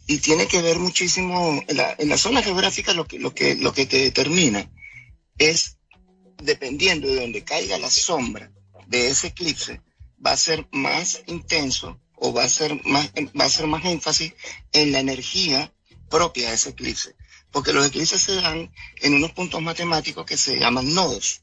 y 0.09 0.19
tiene 0.19 0.49
que 0.49 0.61
ver 0.61 0.81
muchísimo, 0.81 1.62
en 1.69 1.76
la, 1.76 1.95
en 1.97 2.09
la 2.09 2.19
zona 2.19 2.43
geográfica 2.43 2.93
lo 2.95 3.07
que, 3.07 3.21
lo, 3.21 3.33
que, 3.33 3.55
lo 3.55 3.73
que 3.73 3.87
te 3.87 3.99
determina 3.99 4.69
es, 5.38 5.78
dependiendo 6.43 7.07
de 7.07 7.21
donde 7.21 7.45
caiga 7.45 7.78
la 7.78 7.90
sombra 7.90 8.50
de 8.88 9.07
ese 9.07 9.28
eclipse, 9.28 9.83
va 10.25 10.33
a 10.33 10.37
ser 10.37 10.66
más 10.73 11.23
intenso 11.26 12.00
o 12.17 12.33
va 12.33 12.45
a 12.45 12.49
ser 12.49 12.81
más, 12.85 13.13
va 13.39 13.45
a 13.45 13.51
ser 13.51 13.67
más 13.67 13.85
énfasis 13.85 14.33
en 14.73 14.93
la 14.93 15.01
energía 15.01 15.73
propia 16.09 16.49
de 16.49 16.55
ese 16.55 16.71
eclipse. 16.71 17.15
Porque 17.53 17.73
los 17.73 17.87
eclipses 17.87 18.21
se 18.21 18.35
dan 18.37 18.71
en 19.03 19.15
unos 19.15 19.33
puntos 19.33 19.63
matemáticos 19.63 20.27
que 20.27 20.37
se 20.37 20.59
llaman 20.59 20.95
nodos, 20.95 21.43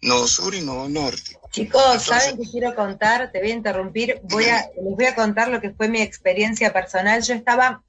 nodo 0.00 0.26
sur 0.26 0.54
y 0.54 0.60
nodo 0.60 0.88
norte. 0.88 1.38
Chicos, 1.50 2.02
¿saben 2.02 2.36
qué 2.38 2.48
quiero 2.48 2.74
contar? 2.74 3.32
Te 3.32 3.40
voy 3.40 3.50
a 3.50 3.54
interrumpir. 3.54 4.20
Voy 4.24 4.44
a, 4.44 4.70
les 4.82 4.96
voy 4.96 5.06
a 5.06 5.14
contar 5.14 5.48
lo 5.48 5.60
que 5.60 5.70
fue 5.70 5.88
mi 5.88 6.00
experiencia 6.00 6.72
personal. 6.72 7.22
Yo 7.22 7.34
estaba, 7.34 7.82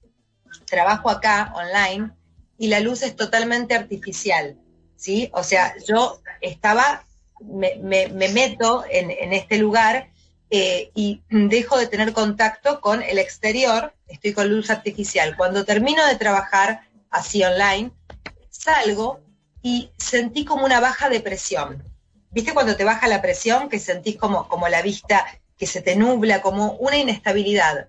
trabajo 0.66 1.10
acá 1.10 1.54
online 1.56 2.12
y 2.58 2.68
la 2.68 2.80
luz 2.80 3.04
es 3.04 3.16
totalmente 3.16 3.76
artificial, 3.76 4.58
¿sí? 4.96 5.30
O 5.34 5.44
sea, 5.44 5.74
yo 5.88 6.22
estaba, 6.42 7.06
me, 7.40 7.76
me, 7.78 8.08
me 8.10 8.30
meto 8.30 8.84
en, 8.90 9.12
en 9.12 9.34
este 9.34 9.58
lugar 9.58 10.11
eh, 10.54 10.92
y 10.94 11.24
dejo 11.30 11.78
de 11.78 11.88
tener 11.88 12.12
contacto 12.12 12.82
con 12.82 13.02
el 13.02 13.18
exterior, 13.20 13.94
estoy 14.08 14.34
con 14.34 14.50
luz 14.50 14.70
artificial. 14.70 15.38
Cuando 15.38 15.64
termino 15.64 16.06
de 16.06 16.18
trabajar 16.18 16.82
así 17.10 17.42
online, 17.42 17.92
salgo 18.50 19.22
y 19.62 19.92
sentí 19.98 20.44
como 20.44 20.66
una 20.66 20.82
baja 20.82 21.08
de 21.08 21.22
presión. 21.22 21.82
¿Viste 22.32 22.54
cuando 22.54 22.76
te 22.76 22.84
baja 22.84 23.08
la 23.08 23.22
presión, 23.22 23.70
que 23.70 23.80
sentís 23.80 24.18
como, 24.18 24.50
como 24.50 24.68
la 24.68 24.82
vista 24.82 25.26
que 25.58 25.68
se 25.68 25.82
te 25.82 25.96
nubla, 25.96 26.42
como 26.42 26.74
una 26.74 26.98
inestabilidad? 26.98 27.88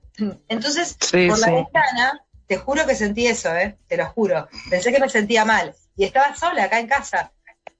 Entonces, 0.48 0.96
por 1.10 1.40
la 1.40 1.50
ventana, 1.50 2.24
te 2.46 2.58
juro 2.58 2.86
que 2.86 2.94
sentí 2.94 3.26
eso, 3.26 3.52
¿eh? 3.56 3.76
te 3.88 3.96
lo 3.96 4.06
juro. 4.06 4.48
Pensé 4.70 4.92
que 4.92 5.00
me 5.00 5.08
sentía 5.08 5.44
mal. 5.44 5.74
Y 5.96 6.04
estaba 6.04 6.36
sola 6.36 6.64
acá 6.64 6.78
en 6.78 6.86
casa 6.86 7.32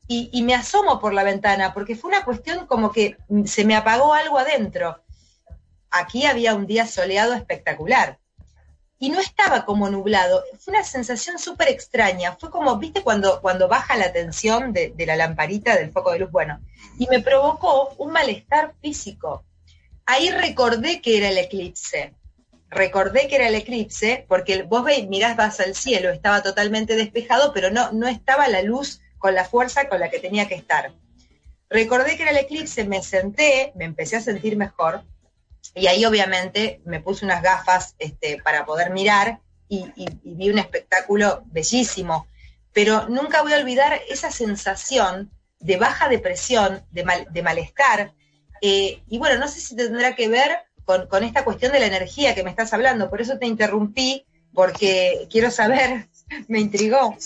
y, 0.09 0.42
me 0.42 0.54
asomo 0.54 1.00
por 1.00 1.14
la 1.14 1.23
ventana, 1.23 1.73
porque 1.73 1.97
fue 1.97 2.11
una 2.11 2.25
cuestión 2.25 2.66
como 2.66 2.92
que 2.92 3.16
se 3.47 3.64
me 3.64 3.75
apagó 3.75 4.12
algo 4.12 4.38
adentro. 4.38 5.02
Aquí 5.90 6.26
había 6.26 6.54
un 6.54 6.66
día 6.66 6.87
soleado 6.87 7.35
espectacular. 7.35 8.18
Y 8.99 9.11
no 9.11 9.18
estaba 9.18 9.64
como 9.64 9.90
nublado, 9.90 10.44
fue 10.61 10.75
una 10.75 10.85
sensación 10.85 11.38
súper 11.38 11.68
extraña. 11.68 12.37
Fue 12.38 12.50
como, 12.50 12.76
viste, 12.76 13.02
cuando, 13.02 13.40
cuando 13.40 13.68
baja 13.68 13.97
la 13.97 14.12
tensión 14.12 14.73
de, 14.73 14.92
de 14.94 15.06
la 15.06 15.16
lamparita 15.16 15.76
del 15.76 15.90
foco 15.90 16.12
de 16.12 16.21
luz. 16.21 16.30
Bueno, 16.30 16.61
y 16.99 17.09
me 17.09 17.21
provocó 17.21 17.94
un 17.99 18.12
malestar 18.12 18.75
físico. 18.80 19.44
Ahí 20.06 20.30
recordé 20.30 21.00
que 21.00 21.18
era 21.18 21.30
el 21.30 21.38
eclipse 21.38 22.14
recordé 22.73 23.28
que 23.28 23.37
era 23.37 23.49
el 23.49 23.54
eclipse, 23.54 24.25
porque 24.28 24.62
vos 24.62 24.82
veis, 24.82 25.06
mirás, 25.06 25.37
vas 25.37 25.61
al 25.61 25.75
cielo, 25.75 26.09
estaba 26.09 26.42
totalmente 26.42 26.97
despejado, 26.97 27.52
pero 27.52 27.71
no, 27.71 27.92
no 27.92 28.09
estaba 28.09 28.49
la 28.49 28.62
luz 28.62 29.01
con 29.22 29.36
la 29.36 29.44
fuerza 29.44 29.88
con 29.88 30.00
la 30.00 30.10
que 30.10 30.18
tenía 30.18 30.48
que 30.48 30.56
estar. 30.56 30.92
Recordé 31.70 32.16
que 32.16 32.22
era 32.22 32.32
el 32.32 32.38
eclipse, 32.38 32.84
me 32.84 33.02
senté, 33.02 33.72
me 33.76 33.84
empecé 33.84 34.16
a 34.16 34.20
sentir 34.20 34.56
mejor 34.56 35.04
y 35.76 35.86
ahí 35.86 36.04
obviamente 36.04 36.82
me 36.84 36.98
puse 36.98 37.24
unas 37.24 37.40
gafas 37.40 37.94
este, 38.00 38.42
para 38.42 38.66
poder 38.66 38.90
mirar 38.90 39.38
y, 39.68 39.86
vi 40.24 40.50
un 40.50 40.58
espectáculo 40.58 41.44
bellísimo. 41.46 42.26
Pero 42.72 43.08
nunca 43.08 43.42
voy 43.42 43.52
a 43.52 43.58
olvidar 43.58 44.00
esa 44.10 44.32
sensación 44.32 45.30
de 45.60 45.76
baja 45.76 46.08
depresión, 46.08 46.84
de, 46.90 47.26
de 47.30 47.42
malestar. 47.42 48.12
Eh, 48.60 49.02
y 49.08 49.18
bueno, 49.18 49.38
no 49.38 49.46
sé 49.46 49.60
si 49.60 49.76
tendrá 49.76 50.16
que 50.16 50.28
ver 50.28 50.50
con, 50.84 51.06
con, 51.06 51.22
esta 51.22 51.44
cuestión 51.44 51.70
de 51.72 51.80
la 51.80 51.86
energía 51.86 52.34
que 52.34 52.42
me 52.42 52.50
estás 52.50 52.72
hablando, 52.72 53.08
por 53.08 53.20
eso 53.20 53.38
te 53.38 53.46
interrumpí, 53.46 54.26
porque 54.52 55.28
quiero 55.30 55.50
saber, 55.52 56.08
me 56.48 56.58
intrigó. 56.58 57.16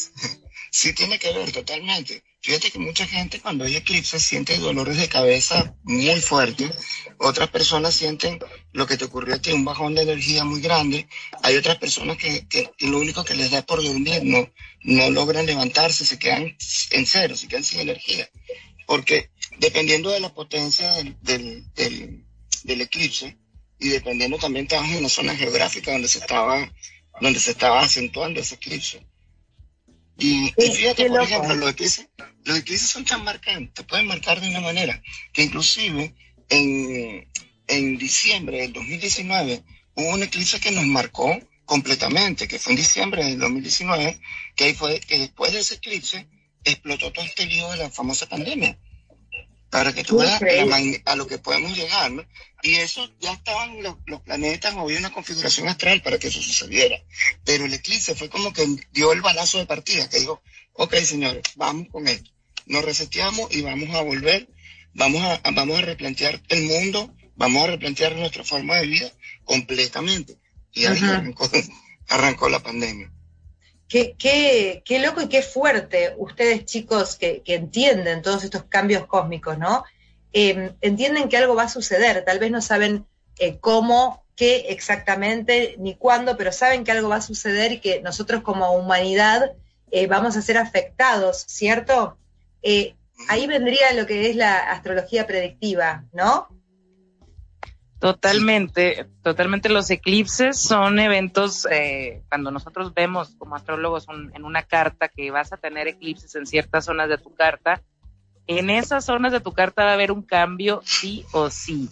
Sí 0.79 0.93
tiene 0.93 1.19
que 1.19 1.33
ver 1.33 1.51
totalmente. 1.53 2.23
Fíjate 2.43 2.71
que 2.71 2.79
mucha 2.79 3.07
gente 3.07 3.41
cuando 3.41 3.65
hay 3.65 3.77
eclipses 3.77 4.23
siente 4.23 4.59
dolores 4.59 4.99
de 4.99 5.09
cabeza 5.09 5.75
muy 5.85 6.21
fuertes. 6.21 6.71
Otras 7.17 7.49
personas 7.49 7.95
sienten 7.95 8.39
lo 8.75 8.87
que 8.87 8.99
te 8.99 9.07
ocurrió 9.07 9.37
a 9.37 9.39
ti, 9.39 9.53
un 9.53 9.65
bajón 9.65 9.95
de 9.95 10.03
energía 10.03 10.45
muy 10.45 10.61
grande. 10.61 11.09
Hay 11.43 11.57
otras 11.57 11.79
personas 11.79 12.19
que, 12.19 12.47
lo 12.81 12.99
único 12.99 13.25
que 13.25 13.35
les 13.35 13.53
da 13.53 13.63
por 13.63 13.83
dormir, 13.83 14.21
no, 14.23 14.53
no 14.83 15.09
logran 15.09 15.47
levantarse, 15.47 16.05
se 16.05 16.19
quedan 16.19 16.55
en 16.91 17.07
cero, 17.07 17.39
se 17.39 17.49
quedan 17.49 17.65
sin 17.65 17.81
energía. 17.81 18.29
Porque 18.87 19.31
dependiendo 19.59 20.11
de 20.11 20.21
la 20.21 20.35
potencia 20.35 20.93
del, 21.23 21.73
del, 21.73 22.81
eclipse 22.83 23.39
y 23.79 23.89
dependiendo 23.89 24.37
también 24.37 24.67
estabas 24.67 24.91
en 24.91 24.99
una 24.99 25.09
zona 25.09 25.35
geográfica 25.35 25.93
donde 25.93 26.09
se 26.09 26.19
estaba, 26.19 26.71
donde 27.19 27.41
se 27.41 27.53
estaba 27.53 27.81
acentuando 27.81 28.41
ese 28.41 28.57
eclipse 28.57 29.07
y, 30.19 30.53
fíjate, 30.57 31.09
por 31.09 31.23
ejemplo, 31.23 31.55
los 31.55 31.71
eclipses, 31.71 32.09
los 32.45 32.59
eclipses 32.59 32.89
son 32.89 33.05
tan 33.05 33.23
marcantes, 33.25 33.85
pueden 33.85 34.07
marcar 34.07 34.41
de 34.41 34.49
una 34.49 34.61
manera 34.61 35.03
que 35.33 35.43
inclusive 35.43 36.15
en, 36.49 37.29
en 37.67 37.99
diciembre 37.99 38.59
del 38.59 38.73
2019 38.73 39.63
hubo 39.95 40.09
un 40.11 40.23
eclipse 40.23 40.61
que 40.61 40.71
nos 40.71 40.87
marcó 40.87 41.39
completamente, 41.65 42.49
que 42.49 42.59
fue 42.59 42.73
en 42.73 42.79
diciembre 42.79 43.25
del 43.25 43.39
2019, 43.39 44.21
que 44.55 44.65
ahí 44.65 44.75
fue 44.75 45.01
que 45.01 45.19
después 45.19 45.53
de 45.53 45.61
ese 45.61 45.75
eclipse 45.75 46.27
explotó 46.65 47.13
todo 47.13 47.25
este 47.25 47.47
lío 47.47 47.69
de 47.71 47.77
la 47.79 47.91
famosa 47.91 48.27
pandemia 48.27 48.79
para 49.77 49.93
que 49.93 50.05
tú 50.05 50.17
veas 50.17 50.41
a 51.05 51.17
lo 51.17 51.27
que 51.27 51.37
podemos 51.37 51.77
llegar, 51.77 52.11
¿no? 52.11 52.25
Y 52.63 52.77
eso 52.77 53.13
ya 53.21 53.35
estaban 53.35 53.83
los, 53.83 54.23
planetas, 54.23 54.75
había 54.75 54.99
una 54.99 55.13
configuración 55.13 55.69
astral 55.69 56.01
para 56.01 56.19
que 56.19 56.29
eso 56.29 56.41
sucediera. 56.41 56.97
Pero 57.45 57.67
el 57.67 57.75
eclipse 57.75 58.15
fue 58.15 58.31
como 58.31 58.55
que 58.55 58.67
dio 58.93 59.13
el 59.13 59.21
balazo 59.21 59.59
de 59.59 59.67
partida, 59.67 60.09
que 60.09 60.21
dijo, 60.21 60.43
ok, 60.73 60.95
señores, 61.01 61.43
vamos 61.57 61.89
con 61.93 62.09
esto. 62.09 62.31
Nos 62.65 62.87
reseteamos 62.87 63.55
y 63.55 63.61
vamos 63.61 63.95
a 63.95 64.01
volver, 64.01 64.49
vamos 64.95 65.23
a, 65.23 65.43
vamos 65.51 65.79
a 65.79 65.83
replantear 65.83 66.41
el 66.49 66.65
mundo, 66.65 67.15
vamos 67.35 67.65
a 67.65 67.67
replantear 67.67 68.17
nuestra 68.17 68.45
forma 68.45 68.77
de 68.77 68.87
vida 68.87 69.13
completamente. 69.45 70.39
Y 70.73 70.87
ahí 70.87 70.99
arrancó 72.09 72.49
la 72.49 72.63
pandemia. 72.63 73.13
Qué, 73.89 74.17
qué, 74.19 74.83
qué 74.85 74.99
loco 74.99 75.21
y 75.21 75.29
qué 75.29 75.43
fuerte 75.43 76.15
ustedes 76.19 76.65
chicos 76.65 77.17
que, 77.17 77.43
que 77.43 77.55
entienden 77.55 78.23
todos 78.23 78.43
estos 78.43 78.65
cambios 78.65 79.07
cósmicos, 79.07 79.59
¿no? 79.59 79.85
Em, 80.33 80.75
entienden 80.81 81.29
que 81.29 81.37
algo 81.37 81.55
va 81.55 81.63
a 81.63 81.69
suceder, 81.69 82.25
tal 82.25 82.39
vez 82.39 82.51
no 82.51 82.61
saben 82.61 83.07
eh, 83.39 83.59
cómo, 83.59 84.25
qué 84.35 84.67
exactamente, 84.69 85.77
ni 85.79 85.95
cuándo, 85.95 86.37
pero 86.37 86.53
saben 86.53 86.85
que 86.85 86.93
algo 86.93 87.09
va 87.09 87.17
a 87.17 87.23
suceder 87.23 87.73
y 87.73 87.81
que 87.81 88.03
nosotros 88.03 88.43
como 88.43 88.73
humanidad 88.73 89.53
eh, 89.91 90.07
vamos 90.07 90.37
a 90.37 90.43
ser 90.43 90.59
afectados, 90.59 91.45
¿cierto? 91.49 92.19
Eh, 92.63 92.97
ahí 93.29 93.47
vendría 93.47 93.93
lo 93.95 94.07
que 94.07 94.29
es 94.29 94.37
la 94.37 94.59
astrología 94.59 95.27
predictiva, 95.27 96.05
¿no? 96.13 96.49
Totalmente, 98.07 99.09
totalmente. 99.25 99.69
Los 99.69 99.91
eclipses 99.91 100.61
son 100.61 101.01
eventos, 101.01 101.67
eh, 101.69 102.23
cuando 102.29 102.53
nosotros 102.53 102.95
vemos 102.95 103.35
como 103.37 103.57
astrólogos 103.57 104.07
en 104.33 104.45
una 104.45 104.63
carta 104.63 105.09
que 105.09 105.33
vas 105.33 105.53
a 105.53 105.57
tener 105.57 105.89
eclipses 105.89 106.37
en 106.37 106.47
ciertas 106.47 106.85
zonas 106.85 107.09
de 107.09 107.19
tu 107.19 107.35
carta, 107.35 107.83
en 108.47 108.71
esas 108.71 109.05
zonas 109.05 109.33
de 109.33 109.41
tu 109.41 109.53
carta 109.55 109.83
va 109.83 109.91
a 109.91 109.95
haber 109.95 110.13
un 110.13 110.23
cambio 110.23 110.83
sí 110.85 111.25
o 111.33 111.51
sí. 111.51 111.91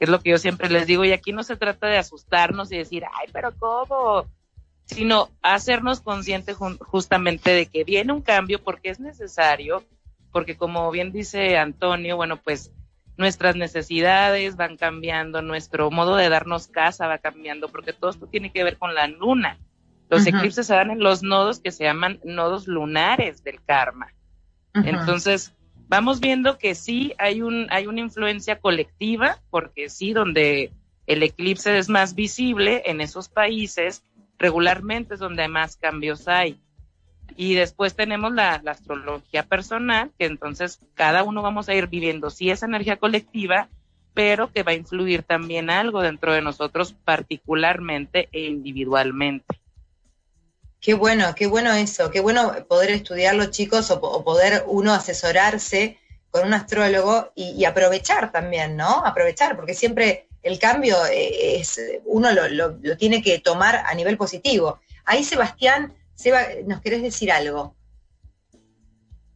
Es 0.00 0.10
lo 0.10 0.20
que 0.20 0.32
yo 0.32 0.36
siempre 0.36 0.68
les 0.68 0.86
digo, 0.86 1.02
y 1.06 1.12
aquí 1.12 1.32
no 1.32 1.42
se 1.42 1.56
trata 1.56 1.86
de 1.86 1.96
asustarnos 1.96 2.70
y 2.70 2.76
decir, 2.76 3.04
ay, 3.14 3.28
pero 3.32 3.54
¿cómo? 3.58 4.26
Sino 4.84 5.30
hacernos 5.40 6.02
conscientes 6.02 6.58
justamente 6.80 7.52
de 7.52 7.64
que 7.64 7.84
viene 7.84 8.12
un 8.12 8.20
cambio 8.20 8.62
porque 8.62 8.90
es 8.90 9.00
necesario, 9.00 9.82
porque 10.30 10.58
como 10.58 10.90
bien 10.90 11.10
dice 11.10 11.56
Antonio, 11.56 12.16
bueno, 12.16 12.36
pues 12.36 12.70
nuestras 13.16 13.56
necesidades 13.56 14.56
van 14.56 14.76
cambiando, 14.76 15.42
nuestro 15.42 15.90
modo 15.90 16.16
de 16.16 16.28
darnos 16.28 16.68
casa 16.68 17.06
va 17.06 17.18
cambiando, 17.18 17.68
porque 17.68 17.92
todo 17.92 18.10
esto 18.10 18.26
tiene 18.26 18.50
que 18.50 18.64
ver 18.64 18.78
con 18.78 18.94
la 18.94 19.06
luna. 19.06 19.58
Los 20.10 20.26
eclipses 20.26 20.66
se 20.66 20.74
dan 20.74 20.90
en 20.90 21.00
los 21.00 21.22
nodos 21.22 21.60
que 21.60 21.70
se 21.70 21.84
llaman 21.84 22.20
nodos 22.24 22.66
lunares 22.68 23.42
del 23.42 23.62
karma. 23.64 24.12
Entonces, 24.74 25.54
vamos 25.88 26.20
viendo 26.20 26.58
que 26.58 26.74
sí 26.74 27.14
hay 27.18 27.42
un 27.42 27.68
hay 27.70 27.86
una 27.86 28.00
influencia 28.00 28.58
colectiva, 28.58 29.38
porque 29.50 29.88
sí 29.88 30.12
donde 30.12 30.72
el 31.06 31.22
eclipse 31.22 31.78
es 31.78 31.88
más 31.88 32.14
visible 32.14 32.82
en 32.86 33.00
esos 33.00 33.28
países, 33.28 34.04
regularmente 34.38 35.14
es 35.14 35.20
donde 35.20 35.48
más 35.48 35.76
cambios 35.76 36.28
hay. 36.28 36.60
Y 37.36 37.54
después 37.54 37.94
tenemos 37.94 38.32
la, 38.32 38.62
astrología 38.66 39.42
personal, 39.42 40.10
que 40.18 40.26
entonces 40.26 40.78
cada 40.94 41.22
uno 41.22 41.42
vamos 41.42 41.68
a 41.68 41.74
ir 41.74 41.88
viviendo, 41.88 42.30
sí, 42.30 42.50
esa 42.50 42.66
energía 42.66 42.96
colectiva, 42.96 43.68
pero 44.14 44.52
que 44.52 44.62
va 44.62 44.72
a 44.72 44.76
influir 44.76 45.24
también 45.24 45.70
algo 45.70 46.00
dentro 46.00 46.32
de 46.32 46.42
nosotros 46.42 46.94
particularmente 47.04 48.28
e 48.32 48.42
individualmente. 48.42 49.60
Qué 50.80 50.94
bueno, 50.94 51.34
qué 51.34 51.46
bueno 51.46 51.72
eso, 51.72 52.10
qué 52.10 52.20
bueno 52.20 52.52
poder 52.68 52.90
estudiarlo 52.90 53.46
chicos 53.46 53.90
o, 53.90 54.22
poder 54.22 54.64
uno 54.66 54.92
asesorarse 54.92 55.98
con 56.30 56.46
un 56.46 56.54
astrólogo 56.54 57.32
y, 57.34 57.64
aprovechar 57.64 58.30
también, 58.30 58.76
¿no? 58.76 59.04
Aprovechar, 59.04 59.56
porque 59.56 59.74
siempre 59.74 60.28
el 60.42 60.58
cambio 60.58 60.96
eh, 61.06 61.56
es, 61.58 61.80
uno 62.04 62.30
lo, 62.32 62.48
lo 62.48 62.96
tiene 62.96 63.22
que 63.22 63.38
tomar 63.38 63.76
a 63.86 63.94
nivel 63.94 64.16
positivo. 64.16 64.80
Ahí, 65.04 65.24
Sebastián, 65.24 65.94
Seba, 66.14 66.40
¿nos 66.66 66.80
querés 66.80 67.02
decir 67.02 67.30
algo? 67.30 67.74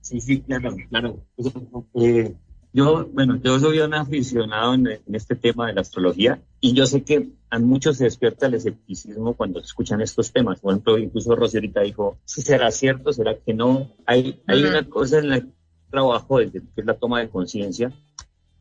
Sí, 0.00 0.20
sí, 0.20 0.40
claro, 0.40 0.74
claro. 0.88 1.24
Eh, 1.94 2.34
yo, 2.72 3.06
bueno, 3.12 3.36
yo 3.42 3.58
soy 3.58 3.80
un 3.80 3.94
aficionado 3.94 4.74
en, 4.74 4.86
este 5.12 5.36
tema 5.36 5.66
de 5.66 5.74
la 5.74 5.80
astrología 5.80 6.40
y 6.60 6.72
yo 6.72 6.86
sé 6.86 7.02
que 7.02 7.30
a 7.50 7.58
muchos 7.58 7.96
se 7.96 8.04
despierta 8.04 8.46
el 8.46 8.54
escepticismo 8.54 9.34
cuando 9.34 9.60
escuchan 9.60 10.00
estos 10.00 10.32
temas. 10.32 10.60
Por 10.60 10.72
ejemplo, 10.72 10.98
incluso 10.98 11.34
Rosierita 11.34 11.80
dijo, 11.82 12.18
será 12.24 12.70
cierto, 12.70 13.12
será 13.12 13.36
que 13.36 13.54
no. 13.54 13.90
Hay, 14.06 14.40
hay 14.46 14.64
una 14.64 14.88
cosa 14.88 15.18
en 15.18 15.30
la 15.30 15.40
que 15.40 15.48
trabajo 15.90 16.38
desde 16.38 16.60
que 16.60 16.80
es 16.80 16.86
la 16.86 16.94
toma 16.94 17.20
de 17.20 17.28
conciencia 17.28 17.92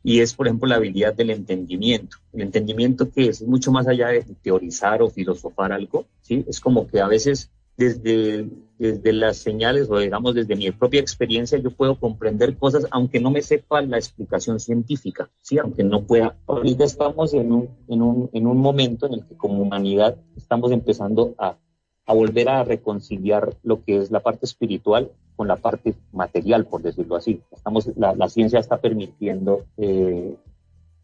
y 0.02 0.20
es, 0.20 0.34
por 0.34 0.46
ejemplo, 0.46 0.68
la 0.68 0.76
habilidad 0.76 1.14
del 1.14 1.30
entendimiento. 1.30 2.16
El 2.32 2.42
entendimiento 2.42 3.10
que 3.10 3.28
es 3.28 3.42
mucho 3.42 3.72
más 3.72 3.86
allá 3.86 4.08
de 4.08 4.22
teorizar 4.42 5.02
o 5.02 5.10
filosofar 5.10 5.72
algo, 5.72 6.06
¿sí? 6.22 6.44
Es 6.48 6.60
como 6.60 6.86
que 6.86 7.00
a 7.00 7.08
veces 7.08 7.50
desde, 7.78 8.48
desde 8.76 9.12
las 9.12 9.36
señales 9.36 9.88
o 9.88 9.98
digamos 9.98 10.34
desde 10.34 10.56
mi 10.56 10.70
propia 10.72 11.00
experiencia 11.00 11.58
yo 11.58 11.70
puedo 11.70 11.98
comprender 11.98 12.56
cosas 12.58 12.86
aunque 12.90 13.20
no 13.20 13.30
me 13.30 13.40
sepa 13.40 13.80
la 13.82 13.96
explicación 13.96 14.58
científica, 14.58 15.30
¿sí? 15.40 15.58
aunque 15.58 15.84
no 15.84 16.02
pueda. 16.02 16.36
Ahorita 16.48 16.84
estamos 16.84 17.32
en 17.32 17.52
un, 17.52 17.68
en 17.88 18.02
un, 18.02 18.30
en 18.32 18.46
un 18.48 18.58
momento 18.58 19.06
en 19.06 19.14
el 19.14 19.26
que 19.26 19.36
como 19.36 19.62
humanidad 19.62 20.16
estamos 20.36 20.72
empezando 20.72 21.34
a, 21.38 21.56
a 22.04 22.12
volver 22.12 22.48
a 22.48 22.64
reconciliar 22.64 23.56
lo 23.62 23.84
que 23.84 23.98
es 23.98 24.10
la 24.10 24.20
parte 24.20 24.44
espiritual 24.44 25.12
con 25.36 25.46
la 25.46 25.56
parte 25.56 25.94
material, 26.12 26.66
por 26.66 26.82
decirlo 26.82 27.14
así. 27.14 27.40
Estamos, 27.52 27.88
la, 27.96 28.12
la 28.16 28.28
ciencia 28.28 28.58
está 28.58 28.78
permitiendo 28.78 29.66
eh, 29.76 30.34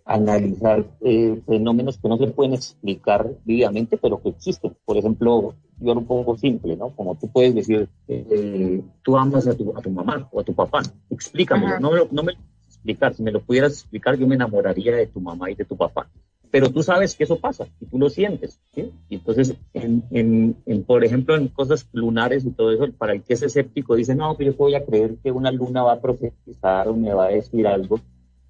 analizar 0.04 0.84
eh, 1.00 1.40
fenómenos 1.46 1.98
que 1.98 2.08
no 2.08 2.18
se 2.18 2.26
pueden 2.26 2.54
explicar 2.54 3.30
vividamente, 3.44 3.96
pero 3.96 4.20
que 4.20 4.30
existen. 4.30 4.76
Por 4.84 4.96
ejemplo, 4.96 5.54
yo 5.80 5.94
lo 5.94 6.02
pongo 6.02 6.37
simple, 6.37 6.76
¿no? 6.76 6.90
Como 6.90 7.16
tú 7.16 7.28
puedes 7.28 7.54
decir, 7.54 7.88
eh, 8.08 8.82
tú 9.02 9.16
amas 9.16 9.46
a 9.46 9.54
tu, 9.54 9.76
a 9.76 9.80
tu 9.80 9.90
mamá 9.90 10.28
o 10.32 10.40
a 10.40 10.44
tu 10.44 10.54
papá, 10.54 10.82
explícamelo. 11.10 11.80
No, 11.80 11.90
no 12.10 12.22
me 12.22 12.32
lo 12.32 12.38
explicar, 12.66 13.14
si 13.14 13.22
me 13.22 13.32
lo 13.32 13.40
pudieras 13.40 13.72
explicar, 13.72 14.16
yo 14.16 14.26
me 14.26 14.34
enamoraría 14.34 14.94
de 14.94 15.06
tu 15.06 15.20
mamá 15.20 15.50
y 15.50 15.54
de 15.54 15.64
tu 15.64 15.76
papá. 15.76 16.08
Pero 16.50 16.70
tú 16.70 16.82
sabes 16.82 17.16
que 17.16 17.24
eso 17.24 17.40
pasa 17.40 17.66
y 17.80 17.87
tú 17.87 17.98
lo 17.98 18.08
sientes, 18.08 18.60
¿sí? 18.72 18.92
Y 19.08 19.16
entonces, 19.16 19.56
en, 19.72 20.04
en, 20.10 20.56
en, 20.66 20.84
por 20.84 21.04
ejemplo, 21.04 21.34
en 21.34 21.48
cosas 21.48 21.88
lunares 21.92 22.44
y 22.44 22.50
todo 22.50 22.70
eso, 22.70 22.92
para 22.96 23.12
el 23.12 23.22
que 23.22 23.34
es 23.34 23.42
escéptico 23.42 23.96
dice, 23.96 24.14
no, 24.14 24.37
pero 24.37 24.52
yo 24.52 24.56
voy 24.56 24.74
a 24.74 24.84
creer 24.84 25.16
que 25.22 25.32
una 25.32 25.50
luna 25.50 25.82
va 25.82 25.94
a 25.94 26.00
profetizar 26.00 26.88
o 26.88 26.94
me 26.94 27.12
va 27.12 27.26
a 27.26 27.30
decir 27.30 27.66
algo 27.66 27.98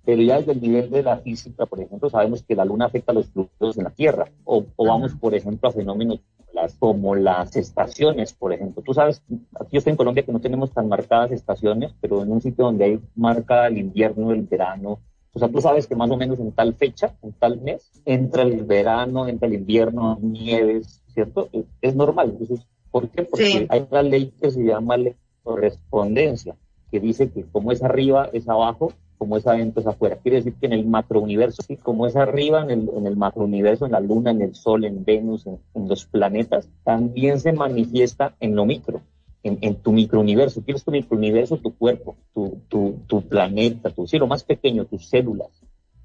pero 0.05 0.21
ya 0.23 0.39
desde 0.39 0.53
el 0.53 0.61
nivel 0.61 0.91
de 0.91 1.03
la 1.03 1.17
física, 1.19 1.65
por 1.67 1.81
ejemplo, 1.81 2.11
sabemos 2.11 2.43
que 2.43 2.55
la 2.55 2.65
luna 2.65 2.87
afecta 2.87 3.13
los 3.13 3.27
fluidos 3.29 3.79
en 3.79 3.85
la 3.85 3.91
Tierra, 3.91 4.31
o, 4.45 4.65
vamos, 4.77 5.15
por 5.15 5.35
ejemplo, 5.35 5.69
a 5.69 5.73
fenómenos 5.73 6.21
como 6.79 7.15
las 7.15 7.57
estaciones, 7.57 8.33
por 8.33 8.53
ejemplo. 8.53 8.83
Tú 8.83 8.95
sabes, 8.95 9.23
aquí 9.59 9.71
yo 9.73 9.79
estoy 9.79 9.93
en 9.93 9.97
Colombia 9.97 10.25
que 10.25 10.33
no 10.33 10.41
tenemos 10.41 10.73
tan 10.73 10.89
marcadas 10.89 11.33
estaciones, 11.33 11.93
pero 12.01 12.23
en 12.23 12.33
un 12.33 12.41
sitio 12.41 12.65
donde 12.65 12.85
hay 12.85 13.01
marca 13.15 13.67
el 13.67 13.79
invierno, 13.79 14.33
el 14.33 14.43
verano, 14.43 15.01
o 15.35 15.39
sea, 15.41 15.49
tú 15.49 15.61
sabes 15.61 15.89
que 15.89 15.97
más 15.97 16.11
o 16.11 16.17
menos 16.17 16.39
en 16.39 16.53
tal 16.53 16.75
fecha, 16.75 17.17
en 17.23 17.33
tal 17.33 17.61
mes, 17.61 17.91
entra 18.05 18.43
el 18.43 18.63
verano, 18.63 19.27
entra 19.27 19.49
el 19.49 19.55
invierno, 19.55 20.17
nieves, 20.23 21.03
¿cierto? 21.13 21.49
Es, 21.83 21.97
normal. 21.97 22.31
Entonces, 22.31 22.65
¿por 22.93 23.09
qué? 23.09 23.25
Porque 23.25 23.67
hay 23.69 23.87
una 23.91 24.03
ley 24.03 24.33
que 24.41 24.53
se 24.53 24.63
llama 24.63 24.97
ley 24.97 25.13
de 25.13 25.17
correspondencia, 25.43 26.55
que 26.93 27.01
dice 27.01 27.31
que 27.31 27.43
como 27.43 27.73
es 27.73 27.83
arriba, 27.83 28.31
es 28.33 28.49
abajo, 28.49 28.93
como 29.25 29.39
es 29.39 29.47
adentro 29.47 29.81
es 29.81 29.87
afuera. 29.87 30.19
Quiere 30.23 30.37
decir 30.37 30.53
que 30.61 30.67
en 30.67 30.75
el 30.75 30.85
macrouniverso, 30.85 31.63
¿sí? 31.63 31.79
como 31.79 32.07
es 32.07 32.15
arriba, 32.15 32.63
en 32.63 32.71
el, 32.71 32.91
en 32.95 33.07
el 33.07 33.17
macrouniverso, 33.17 33.87
en 33.87 33.93
la 33.93 34.01
Luna, 34.01 34.33
en 34.33 34.43
el 34.43 34.55
Sol, 34.55 34.85
en 34.85 35.03
Venus, 35.03 35.47
en, 35.47 35.89
los 35.89 36.05
planetas, 36.05 36.69
también 36.85 37.41
se 37.41 37.55
manifiesta 37.55 38.37
en 38.39 38.55
lo 38.55 38.67
micro, 38.67 39.01
en, 39.43 39.57
en 39.63 39.77
tu 39.77 39.93
microuniverso. 39.93 40.61
¿Quieres 40.63 40.85
tu 40.85 40.91
microuniverso? 40.91 41.57
Tu 41.57 41.75
cuerpo, 41.75 42.17
tu, 42.35 42.59
tu, 42.69 42.97
tu 43.07 43.23
planeta, 43.23 43.89
tu 43.89 44.07
cielo 44.07 44.27
más 44.27 44.45
pequeño, 44.45 44.85
tus 44.85 45.09
células. 45.09 45.49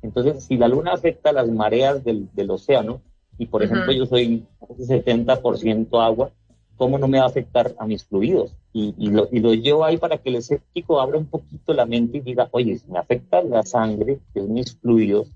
Entonces, 0.01 0.45
si 0.45 0.55
la 0.55 0.69
Luna 0.69 0.93
afecta 0.93 1.33
las 1.33 1.49
mareas 1.49 2.05
del, 2.05 2.29
del 2.33 2.51
océano, 2.51 3.01
y 3.37 3.47
por 3.47 3.63
ejemplo 3.63 3.91
yo 3.91 4.05
soy 4.05 4.45
70% 4.61 6.01
agua, 6.01 6.31
¿cómo 6.79 6.97
no 6.97 7.09
me 7.09 7.19
va 7.19 7.25
a 7.25 7.27
afectar 7.27 7.75
a 7.77 7.85
mis 7.85 8.05
fluidos? 8.05 8.55
Y, 8.71 9.09
lo, 9.09 9.27
y 9.31 9.39
lo 9.39 9.53
llevo 9.53 9.83
ahí 9.83 9.97
para 9.97 10.17
que 10.17 10.29
el 10.29 10.37
escéptico 10.37 11.01
abra 11.01 11.17
un 11.17 11.25
poquito 11.25 11.73
la 11.73 11.85
mente 11.85 12.19
y 12.19 12.21
diga, 12.21 12.47
oye, 12.51 12.79
si 12.79 12.89
me 12.89 12.97
afecta 12.97 13.43
la 13.43 13.63
sangre, 13.63 14.19
que 14.33 14.39
es 14.39 14.47
mis 14.47 14.77
fluidos, 14.77 15.29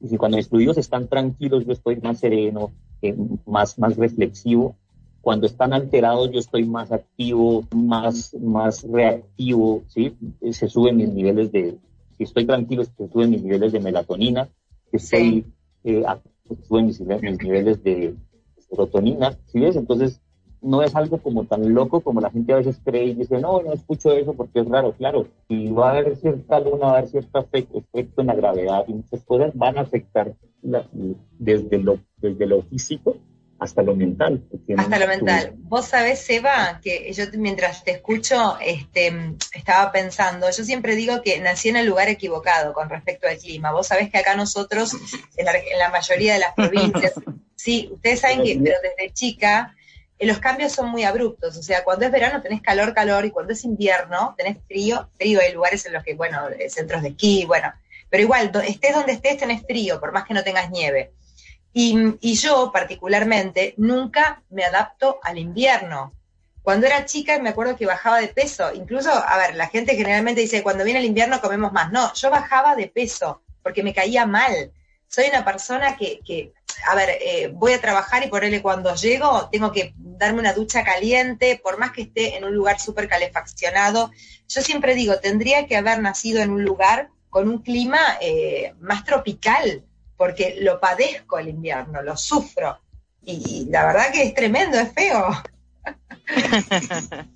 y 0.00 0.08
si 0.08 0.16
cuando 0.18 0.36
mis 0.36 0.48
fluidos 0.48 0.76
están 0.76 1.08
tranquilos 1.08 1.64
yo 1.64 1.72
estoy 1.72 1.96
más 1.96 2.18
sereno, 2.18 2.72
eh, 3.00 3.16
más, 3.46 3.78
más 3.78 3.96
reflexivo, 3.96 4.76
cuando 5.22 5.46
están 5.46 5.72
alterados 5.72 6.30
yo 6.30 6.40
estoy 6.40 6.64
más 6.64 6.92
activo, 6.92 7.64
más, 7.74 8.34
más 8.34 8.82
reactivo, 8.82 9.84
¿sí? 9.88 10.14
Se 10.50 10.68
suben 10.68 10.96
mis 10.96 11.08
niveles 11.08 11.50
de, 11.52 11.78
si 12.18 12.24
estoy 12.24 12.44
tranquilo, 12.44 12.84
se 12.84 13.08
suben 13.08 13.30
mis 13.30 13.42
niveles 13.42 13.72
de 13.72 13.80
melatonina, 13.80 14.48
estoy, 14.92 15.46
eh, 15.84 16.04
se 16.46 16.66
suben 16.66 16.86
mis, 16.86 17.00
mis 17.00 17.42
niveles 17.42 17.82
de 17.82 18.14
serotonina, 18.68 19.38
¿sí 19.46 19.60
ves? 19.60 19.76
Entonces, 19.76 20.20
no 20.62 20.82
es 20.82 20.94
algo 20.94 21.18
como 21.18 21.44
tan 21.44 21.74
loco 21.74 22.00
como 22.00 22.20
la 22.20 22.30
gente 22.30 22.52
a 22.52 22.56
veces 22.56 22.80
cree 22.84 23.06
y 23.06 23.14
dice, 23.14 23.38
no, 23.38 23.60
no 23.62 23.72
escucho 23.72 24.12
eso 24.12 24.32
porque 24.34 24.60
es 24.60 24.68
raro. 24.68 24.92
Claro, 24.92 25.26
si 25.48 25.70
va 25.70 25.88
a 25.88 25.98
haber 25.98 26.16
cierta 26.16 26.60
luna, 26.60 26.86
va 26.86 26.94
a 26.94 26.98
haber 26.98 27.10
cierto 27.10 27.48
efecto, 27.52 28.20
en 28.20 28.26
la 28.28 28.34
gravedad 28.34 28.84
y 28.86 28.94
muchas 28.94 29.22
cosas 29.24 29.50
van 29.54 29.78
a 29.78 29.82
afectar 29.82 30.34
desde, 30.62 31.78
lo, 31.78 31.98
desde 32.18 32.46
lo 32.46 32.62
físico 32.62 33.16
hasta 33.58 33.82
lo 33.82 33.94
mental. 33.94 34.42
Hasta 34.76 34.98
lo 34.98 35.06
mental. 35.06 35.54
Vos 35.58 35.86
sabés, 35.86 36.20
Seba, 36.20 36.80
que 36.82 37.12
yo 37.12 37.24
mientras 37.38 37.84
te 37.84 37.92
escucho 37.92 38.56
este, 38.60 39.12
estaba 39.54 39.92
pensando, 39.92 40.48
yo 40.50 40.64
siempre 40.64 40.96
digo 40.96 41.22
que 41.22 41.38
nací 41.40 41.68
en 41.68 41.76
el 41.76 41.86
lugar 41.86 42.08
equivocado 42.08 42.72
con 42.72 42.88
respecto 42.88 43.28
al 43.28 43.38
clima. 43.38 43.72
Vos 43.72 43.86
sabés 43.86 44.10
que 44.10 44.18
acá 44.18 44.34
nosotros, 44.34 44.94
en 45.36 45.44
la, 45.44 45.52
en 45.56 45.78
la 45.78 45.90
mayoría 45.90 46.34
de 46.34 46.40
las 46.40 46.54
provincias, 46.56 47.12
sí, 47.54 47.88
ustedes 47.92 48.20
saben 48.20 48.42
que, 48.42 48.60
pero 48.62 48.76
desde 48.82 49.12
chica 49.12 49.76
los 50.26 50.38
cambios 50.38 50.72
son 50.72 50.88
muy 50.88 51.04
abruptos. 51.04 51.56
O 51.56 51.62
sea, 51.62 51.84
cuando 51.84 52.06
es 52.06 52.12
verano 52.12 52.42
tenés 52.42 52.62
calor, 52.62 52.94
calor, 52.94 53.24
y 53.24 53.30
cuando 53.30 53.52
es 53.52 53.64
invierno 53.64 54.34
tenés 54.36 54.58
frío, 54.66 55.08
frío. 55.18 55.40
Hay 55.40 55.52
lugares 55.52 55.84
en 55.86 55.92
los 55.92 56.04
que, 56.04 56.14
bueno, 56.14 56.48
eh, 56.48 56.70
centros 56.70 57.02
de 57.02 57.10
esquí, 57.10 57.44
bueno, 57.44 57.72
pero 58.08 58.22
igual, 58.22 58.52
estés 58.66 58.94
donde 58.94 59.12
estés, 59.12 59.38
tenés 59.38 59.62
frío, 59.62 59.98
por 59.98 60.12
más 60.12 60.24
que 60.24 60.34
no 60.34 60.44
tengas 60.44 60.70
nieve. 60.70 61.12
Y, 61.72 62.16
y 62.20 62.34
yo, 62.34 62.70
particularmente, 62.72 63.74
nunca 63.78 64.42
me 64.50 64.64
adapto 64.64 65.18
al 65.22 65.38
invierno. 65.38 66.12
Cuando 66.62 66.86
era 66.86 67.04
chica 67.06 67.38
me 67.40 67.48
acuerdo 67.48 67.76
que 67.76 67.86
bajaba 67.86 68.20
de 68.20 68.28
peso. 68.28 68.72
Incluso, 68.72 69.10
a 69.10 69.36
ver, 69.36 69.56
la 69.56 69.68
gente 69.68 69.96
generalmente 69.96 70.40
dice, 70.40 70.62
cuando 70.62 70.84
viene 70.84 71.00
el 71.00 71.06
invierno 71.06 71.40
comemos 71.40 71.72
más. 71.72 71.90
No, 71.90 72.12
yo 72.14 72.30
bajaba 72.30 72.76
de 72.76 72.86
peso 72.86 73.42
porque 73.62 73.82
me 73.82 73.94
caía 73.94 74.26
mal. 74.26 74.72
Soy 75.14 75.26
una 75.28 75.44
persona 75.44 75.94
que, 75.96 76.20
que 76.24 76.54
a 76.88 76.94
ver, 76.94 77.10
eh, 77.20 77.50
voy 77.52 77.74
a 77.74 77.80
trabajar 77.80 78.24
y 78.24 78.28
por 78.28 78.44
él 78.44 78.62
cuando 78.62 78.94
llego 78.94 79.48
tengo 79.50 79.70
que 79.70 79.92
darme 79.96 80.40
una 80.40 80.54
ducha 80.54 80.82
caliente, 80.84 81.60
por 81.62 81.78
más 81.78 81.92
que 81.92 82.02
esté 82.02 82.36
en 82.36 82.44
un 82.44 82.54
lugar 82.54 82.80
súper 82.80 83.08
calefaccionado. 83.08 84.10
Yo 84.48 84.62
siempre 84.62 84.94
digo, 84.94 85.18
tendría 85.18 85.66
que 85.66 85.76
haber 85.76 86.00
nacido 86.00 86.40
en 86.40 86.50
un 86.50 86.64
lugar 86.64 87.10
con 87.28 87.48
un 87.48 87.58
clima 87.58 87.98
eh, 88.22 88.74
más 88.80 89.04
tropical, 89.04 89.84
porque 90.16 90.56
lo 90.60 90.80
padezco 90.80 91.38
el 91.38 91.48
invierno, 91.48 92.02
lo 92.02 92.16
sufro. 92.16 92.80
Y, 93.24 93.66
la 93.70 93.86
verdad 93.86 94.12
que 94.12 94.22
es 94.22 94.34
tremendo, 94.34 94.78
es 94.78 94.92
feo. 94.92 95.30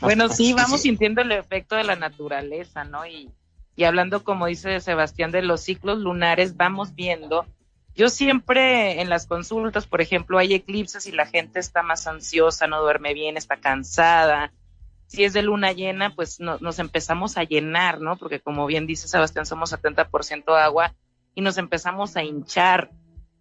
bueno, 0.00 0.28
sí, 0.30 0.54
vamos 0.54 0.80
sintiendo 0.80 1.20
el 1.20 1.32
efecto 1.32 1.76
de 1.76 1.84
la 1.84 1.96
naturaleza, 1.96 2.84
¿no? 2.84 3.06
Y, 3.06 3.30
y 3.80 3.84
hablando, 3.84 4.24
como 4.24 4.46
dice 4.46 4.80
Sebastián, 4.80 5.30
de 5.30 5.42
los 5.42 5.62
ciclos 5.62 5.98
lunares, 5.98 6.56
vamos 6.56 6.94
viendo 6.94 7.46
yo 7.94 8.08
siempre 8.08 9.00
en 9.00 9.08
las 9.08 9.26
consultas, 9.26 9.86
por 9.86 10.00
ejemplo, 10.00 10.38
hay 10.38 10.54
eclipses 10.54 11.06
y 11.06 11.12
la 11.12 11.26
gente 11.26 11.58
está 11.58 11.82
más 11.82 12.06
ansiosa, 12.06 12.66
no 12.66 12.80
duerme 12.80 13.14
bien, 13.14 13.36
está 13.36 13.56
cansada. 13.56 14.52
Si 15.06 15.24
es 15.24 15.32
de 15.32 15.42
luna 15.42 15.72
llena, 15.72 16.14
pues 16.14 16.38
nos 16.40 16.78
empezamos 16.78 17.36
a 17.36 17.42
llenar, 17.42 18.00
¿no? 18.00 18.16
Porque 18.16 18.40
como 18.40 18.66
bien 18.66 18.86
dice 18.86 19.08
Sebastián, 19.08 19.44
somos 19.44 19.72
70% 19.72 20.56
agua 20.56 20.94
y 21.34 21.40
nos 21.40 21.58
empezamos 21.58 22.16
a 22.16 22.22
hinchar. 22.22 22.90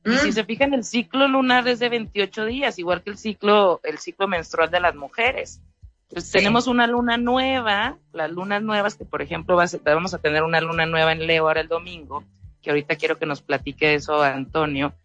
Y 0.03 0.17
si 0.17 0.29
mm. 0.29 0.33
se 0.33 0.43
fijan, 0.45 0.73
el 0.73 0.83
ciclo 0.83 1.27
lunar 1.27 1.67
es 1.67 1.79
de 1.79 1.89
28 1.89 2.45
días, 2.45 2.79
igual 2.79 3.03
que 3.03 3.11
el 3.11 3.17
ciclo, 3.17 3.79
el 3.83 3.99
ciclo 3.99 4.27
menstrual 4.27 4.71
de 4.71 4.79
las 4.79 4.95
mujeres. 4.95 5.61
Entonces, 6.09 6.31
tenemos 6.31 6.65
una 6.65 6.87
luna 6.87 7.17
nueva, 7.17 7.99
las 8.13 8.31
lunas 8.31 8.63
nuevas, 8.63 8.95
que 8.95 9.05
por 9.05 9.21
ejemplo 9.21 9.55
vamos 9.55 10.13
a 10.13 10.17
tener 10.17 10.41
una 10.41 10.59
luna 10.59 10.87
nueva 10.87 11.11
en 11.11 11.27
Leo 11.27 11.43
ahora 11.47 11.61
el 11.61 11.67
domingo, 11.67 12.23
que 12.63 12.71
ahorita 12.71 12.95
quiero 12.95 13.19
que 13.19 13.27
nos 13.27 13.43
platique 13.43 13.93
eso 13.93 14.23
Antonio, 14.23 14.95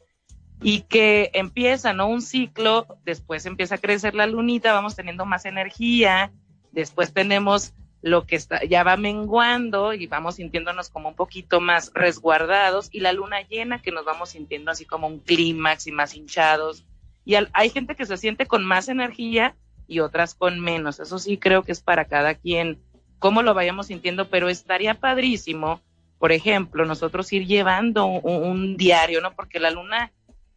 y 0.62 0.80
que 0.82 1.30
empieza, 1.34 1.92
¿no? 1.92 2.08
Un 2.08 2.22
ciclo, 2.22 2.86
después 3.04 3.44
empieza 3.44 3.74
a 3.74 3.78
crecer 3.78 4.14
la 4.14 4.26
lunita, 4.26 4.72
vamos 4.72 4.96
teniendo 4.96 5.26
más 5.26 5.44
energía, 5.44 6.32
después 6.72 7.12
tenemos 7.12 7.74
lo 8.00 8.26
que 8.26 8.36
está, 8.36 8.64
ya 8.64 8.82
va 8.82 8.96
menguando 8.96 9.92
y 9.92 10.06
vamos 10.06 10.36
sintiéndonos 10.36 10.88
como 10.88 11.10
un 11.10 11.14
poquito 11.16 11.60
más 11.60 11.90
resguardados 11.92 12.88
y 12.92 13.00
la 13.00 13.12
luna 13.12 13.42
llena 13.42 13.82
que 13.82 13.92
nos 13.92 14.06
vamos 14.06 14.30
sintiendo 14.30 14.70
así 14.70 14.86
como 14.86 15.06
un 15.06 15.20
clímax 15.20 15.86
y 15.86 15.92
más 15.92 16.14
hinchados. 16.14 16.86
Y 17.26 17.34
hay 17.34 17.70
gente 17.70 17.94
que 17.94 18.06
se 18.06 18.16
siente 18.16 18.46
con 18.46 18.64
más 18.64 18.88
energía 18.88 19.54
y 19.86 20.00
otras 20.00 20.34
con 20.34 20.60
menos. 20.60 21.00
Eso 21.00 21.18
sí 21.18 21.38
creo 21.38 21.62
que 21.62 21.72
es 21.72 21.80
para 21.80 22.04
cada 22.06 22.34
quien 22.34 22.78
cómo 23.18 23.42
lo 23.42 23.54
vayamos 23.54 23.86
sintiendo, 23.86 24.28
pero 24.28 24.48
estaría 24.48 24.94
padrísimo 24.94 25.80
por 26.24 26.32
ejemplo, 26.32 26.86
nosotros 26.86 27.30
ir 27.34 27.46
llevando 27.46 28.06
un, 28.06 28.78
diario, 28.78 29.20
¿no? 29.20 29.34
Porque 29.34 29.60
la 29.60 29.70
luna 29.70 30.10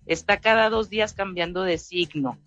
está 0.06 0.38
cada 0.38 0.70
dos 0.70 0.90
días 0.90 1.12
cambiando 1.12 1.64
de 1.64 1.78
signo. 1.78 2.38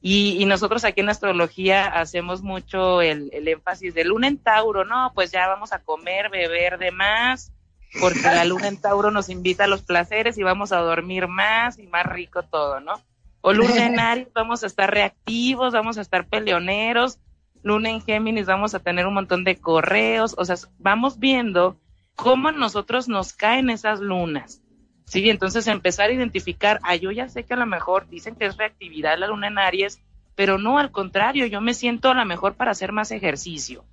Y, 0.00 0.44
nosotros 0.44 0.84
aquí 0.84 1.00
en 1.00 1.08
astrología 1.08 1.86
hacemos 1.86 2.42
mucho 2.42 3.00
el, 3.00 3.30
énfasis 3.32 3.94
de 3.94 4.02
luna 4.02 4.26
en 4.26 4.38
Tauro, 4.38 4.84
no, 4.84 5.12
pues 5.14 5.30
ya 5.30 5.46
vamos 5.46 5.72
a 5.72 5.78
comer, 5.78 6.30
beber 6.30 6.78
de 6.78 6.90
más, 6.90 7.52
porque 8.00 8.22
la 8.22 8.44
luna 8.44 8.66
en 8.66 8.80
Tauro 8.80 9.12
nos 9.12 9.28
invita 9.28 9.64
a 9.64 9.68
los 9.68 9.82
placeres 9.82 10.36
y 10.36 10.42
vamos 10.42 10.72
a 10.72 10.78
dormir 10.78 11.28
más 11.28 11.78
y 11.78 11.86
más 11.86 12.04
rico 12.06 12.42
todo, 12.42 12.80
¿no? 12.80 13.00
O 13.46 13.52
luna 13.52 13.84
en 13.84 14.00
Aries 14.00 14.32
vamos 14.32 14.64
a 14.64 14.66
estar 14.66 14.90
reactivos, 14.90 15.74
vamos 15.74 15.98
a 15.98 16.00
estar 16.00 16.26
peleoneros, 16.26 17.18
luna 17.62 17.90
en 17.90 18.00
Géminis 18.00 18.46
vamos 18.46 18.74
a 18.74 18.78
tener 18.78 19.06
un 19.06 19.12
montón 19.12 19.44
de 19.44 19.56
correos, 19.56 20.34
o 20.38 20.46
sea, 20.46 20.56
vamos 20.78 21.18
viendo 21.18 21.76
cómo 22.16 22.48
a 22.48 22.52
nosotros 22.52 23.06
nos 23.06 23.34
caen 23.34 23.68
esas 23.68 24.00
lunas. 24.00 24.62
Sí, 25.04 25.28
entonces 25.28 25.66
empezar 25.66 26.08
a 26.08 26.14
identificar, 26.14 26.80
ah, 26.84 26.96
yo 26.96 27.10
ya 27.10 27.28
sé 27.28 27.44
que 27.44 27.52
a 27.52 27.58
lo 27.58 27.66
mejor 27.66 28.08
dicen 28.08 28.34
que 28.34 28.46
es 28.46 28.56
reactividad 28.56 29.18
la 29.18 29.26
luna 29.26 29.48
en 29.48 29.58
Aries, 29.58 30.00
pero 30.34 30.56
no, 30.56 30.78
al 30.78 30.90
contrario, 30.90 31.44
yo 31.44 31.60
me 31.60 31.74
siento 31.74 32.10
a 32.10 32.14
lo 32.14 32.24
mejor 32.24 32.54
para 32.54 32.70
hacer 32.70 32.92
más 32.92 33.10
ejercicio. 33.10 33.84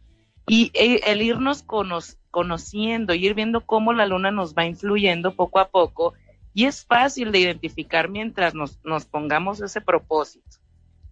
Y 0.48 0.72
e, 0.74 1.02
el 1.12 1.22
irnos 1.22 1.66
conociendo, 2.32 3.14
ir 3.14 3.34
viendo 3.34 3.66
cómo 3.66 3.92
la 3.92 4.06
luna 4.06 4.32
nos 4.32 4.56
va 4.56 4.66
influyendo 4.66 5.36
poco 5.36 5.60
a 5.60 5.68
poco, 5.68 6.14
y 6.54 6.66
es 6.66 6.86
fácil 6.86 7.32
de 7.32 7.40
identificar 7.40 8.10
mientras 8.10 8.54
nos, 8.54 8.80
nos 8.84 9.06
pongamos 9.06 9.62
ese 9.62 9.82
propósito. 9.82 10.58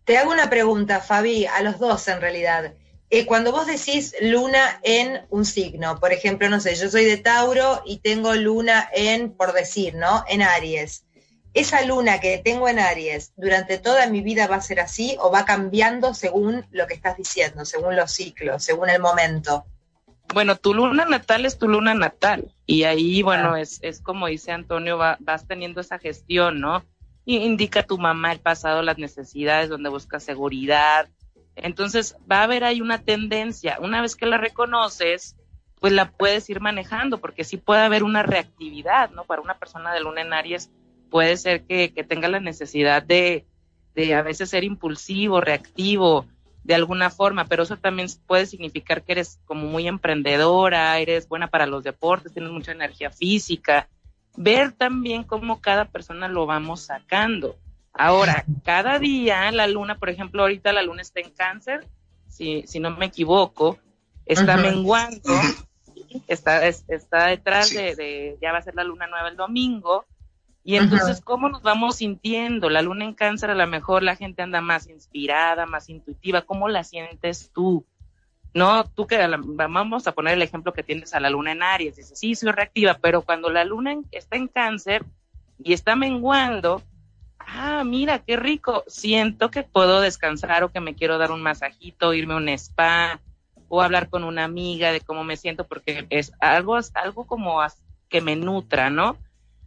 Te 0.03 0.17
hago 0.17 0.31
una 0.31 0.49
pregunta, 0.49 1.01
Fabi, 1.01 1.45
a 1.45 1.61
los 1.61 1.79
dos 1.79 2.07
en 2.07 2.19
realidad. 2.19 2.73
Eh, 3.11 3.25
cuando 3.25 3.51
vos 3.51 3.65
decís 3.65 4.15
luna 4.21 4.79
en 4.83 5.25
un 5.29 5.45
signo, 5.45 5.99
por 5.99 6.13
ejemplo, 6.13 6.49
no 6.49 6.59
sé, 6.59 6.75
yo 6.75 6.89
soy 6.89 7.05
de 7.05 7.17
Tauro 7.17 7.81
y 7.85 7.97
tengo 7.99 8.33
luna 8.35 8.89
en, 8.93 9.31
por 9.31 9.53
decir, 9.53 9.95
¿no? 9.95 10.23
En 10.27 10.41
Aries. 10.41 11.05
¿Esa 11.55 11.81
luna 11.81 12.19
que 12.19 12.37
tengo 12.37 12.69
en 12.69 12.77
Aries 12.77 13.33
durante 13.35 13.79
toda 13.79 14.05
mi 14.07 14.21
vida 14.21 14.45
va 14.45 14.57
a 14.57 14.61
ser 14.61 14.79
así 14.79 15.17
o 15.19 15.31
va 15.31 15.45
cambiando 15.45 16.13
según 16.13 16.67
lo 16.69 16.85
que 16.85 16.93
estás 16.93 17.17
diciendo, 17.17 17.65
según 17.65 17.95
los 17.95 18.11
ciclos, 18.11 18.63
según 18.63 18.89
el 18.89 19.01
momento? 19.01 19.65
Bueno, 20.33 20.55
tu 20.55 20.73
luna 20.73 21.05
natal 21.05 21.45
es 21.45 21.57
tu 21.57 21.67
luna 21.67 21.93
natal 21.93 22.53
y 22.65 22.83
ahí, 22.83 23.23
bueno, 23.23 23.55
es, 23.55 23.79
es 23.81 23.99
como 24.01 24.27
dice 24.27 24.51
Antonio, 24.51 24.97
vas 24.97 25.47
teniendo 25.47 25.81
esa 25.81 25.97
gestión, 25.97 26.59
¿no? 26.59 26.83
Y 27.25 27.37
indica 27.37 27.83
tu 27.83 27.97
mamá 27.97 28.31
el 28.31 28.39
pasado, 28.39 28.81
las 28.81 28.97
necesidades, 28.97 29.69
donde 29.69 29.89
busca 29.89 30.19
seguridad, 30.19 31.09
entonces 31.61 32.15
va 32.29 32.39
a 32.39 32.43
haber 32.43 32.63
ahí 32.63 32.81
una 32.81 32.99
tendencia. 32.99 33.77
Una 33.81 34.01
vez 34.01 34.15
que 34.15 34.25
la 34.25 34.37
reconoces, 34.37 35.35
pues 35.79 35.93
la 35.93 36.11
puedes 36.11 36.49
ir 36.49 36.59
manejando, 36.59 37.19
porque 37.19 37.43
sí 37.43 37.57
puede 37.57 37.81
haber 37.81 38.03
una 38.03 38.23
reactividad, 38.23 39.11
¿no? 39.11 39.25
Para 39.25 39.41
una 39.41 39.57
persona 39.57 39.93
de 39.93 40.01
luna 40.01 40.21
en 40.21 40.33
Aries 40.33 40.71
puede 41.09 41.37
ser 41.37 41.63
que, 41.63 41.89
tenga 42.07 42.27
la 42.27 42.39
necesidad 42.39 43.03
de, 43.03 43.45
de 43.95 44.15
a 44.15 44.21
veces 44.21 44.49
ser 44.49 44.63
impulsivo, 44.63 45.41
reactivo, 45.41 46.27
de 46.63 46.75
alguna 46.75 47.09
forma, 47.09 47.45
pero 47.45 47.63
eso 47.63 47.77
también 47.77 48.07
puede 48.27 48.45
significar 48.45 49.03
que 49.03 49.13
eres 49.13 49.39
como 49.45 49.67
muy 49.67 49.87
emprendedora, 49.87 50.97
eres 50.99 51.27
buena 51.27 51.47
para 51.47 51.65
los 51.65 51.83
deportes, 51.83 52.33
tienes 52.33 52.51
mucha 52.51 52.71
energía 52.71 53.09
física. 53.11 53.87
Ver 54.35 54.71
también 54.73 55.23
cómo 55.23 55.61
cada 55.61 55.85
persona 55.85 56.27
lo 56.27 56.45
vamos 56.45 56.81
sacando. 56.81 57.57
Ahora, 57.93 58.45
cada 58.63 58.99
día 58.99 59.51
la 59.51 59.67
luna, 59.67 59.97
por 59.97 60.09
ejemplo, 60.09 60.43
ahorita 60.43 60.73
la 60.73 60.83
luna 60.83 61.01
está 61.01 61.21
en 61.21 61.31
cáncer, 61.31 61.87
si, 62.27 62.63
si 62.67 62.79
no 62.79 62.91
me 62.91 63.07
equivoco, 63.07 63.79
está 64.25 64.57
menguando, 64.57 65.33
está, 66.27 66.67
está 66.67 67.27
detrás 67.27 67.73
de, 67.73 68.37
ya 68.41 68.51
va 68.51 68.59
a 68.59 68.63
ser 68.63 68.75
la 68.75 68.83
luna 68.83 69.07
nueva 69.07 69.29
el 69.29 69.35
domingo, 69.35 70.05
y 70.63 70.75
entonces, 70.75 71.21
¿cómo 71.21 71.49
nos 71.49 71.61
vamos 71.61 71.97
sintiendo? 71.97 72.69
La 72.69 72.81
luna 72.81 73.05
en 73.05 73.13
cáncer, 73.13 73.49
a 73.49 73.55
lo 73.55 73.65
mejor 73.67 74.03
la 74.03 74.15
gente 74.15 74.41
anda 74.41 74.61
más 74.61 74.87
inspirada, 74.87 75.65
más 75.65 75.89
intuitiva, 75.89 76.41
¿cómo 76.41 76.67
la 76.67 76.83
sientes 76.83 77.51
tú? 77.53 77.85
No, 78.53 78.83
tú 78.83 79.07
que 79.07 79.17
vamos 79.43 80.07
a 80.07 80.11
poner 80.11 80.33
el 80.33 80.41
ejemplo 80.41 80.73
que 80.73 80.83
tienes 80.83 81.13
a 81.13 81.19
la 81.19 81.29
luna 81.29 81.51
en 81.51 81.63
Aries, 81.63 81.95
dices, 81.95 82.19
sí, 82.19 82.35
soy 82.35 82.51
reactiva, 82.51 82.97
pero 83.01 83.21
cuando 83.21 83.49
la 83.49 83.63
luna 83.63 83.95
está 84.11 84.35
en 84.35 84.47
cáncer 84.47 85.05
y 85.63 85.73
está 85.73 85.95
menguando, 85.95 86.81
ah, 87.39 87.83
mira, 87.85 88.19
qué 88.19 88.37
rico, 88.37 88.83
siento 88.87 89.51
que 89.51 89.63
puedo 89.63 90.01
descansar 90.01 90.63
o 90.63 90.71
que 90.71 90.81
me 90.81 90.95
quiero 90.95 91.17
dar 91.17 91.31
un 91.31 91.41
masajito, 91.41 92.13
irme 92.13 92.33
a 92.33 92.37
un 92.37 92.49
spa 92.49 93.21
o 93.69 93.81
hablar 93.81 94.09
con 94.09 94.23
una 94.23 94.43
amiga 94.43 94.91
de 94.91 95.01
cómo 95.01 95.23
me 95.23 95.37
siento 95.37 95.67
porque 95.67 96.07
es 96.09 96.33
algo, 96.39 96.77
algo 96.95 97.27
como 97.27 97.59
que 98.09 98.21
me 98.21 98.35
nutra, 98.35 98.89
¿no? 98.89 99.17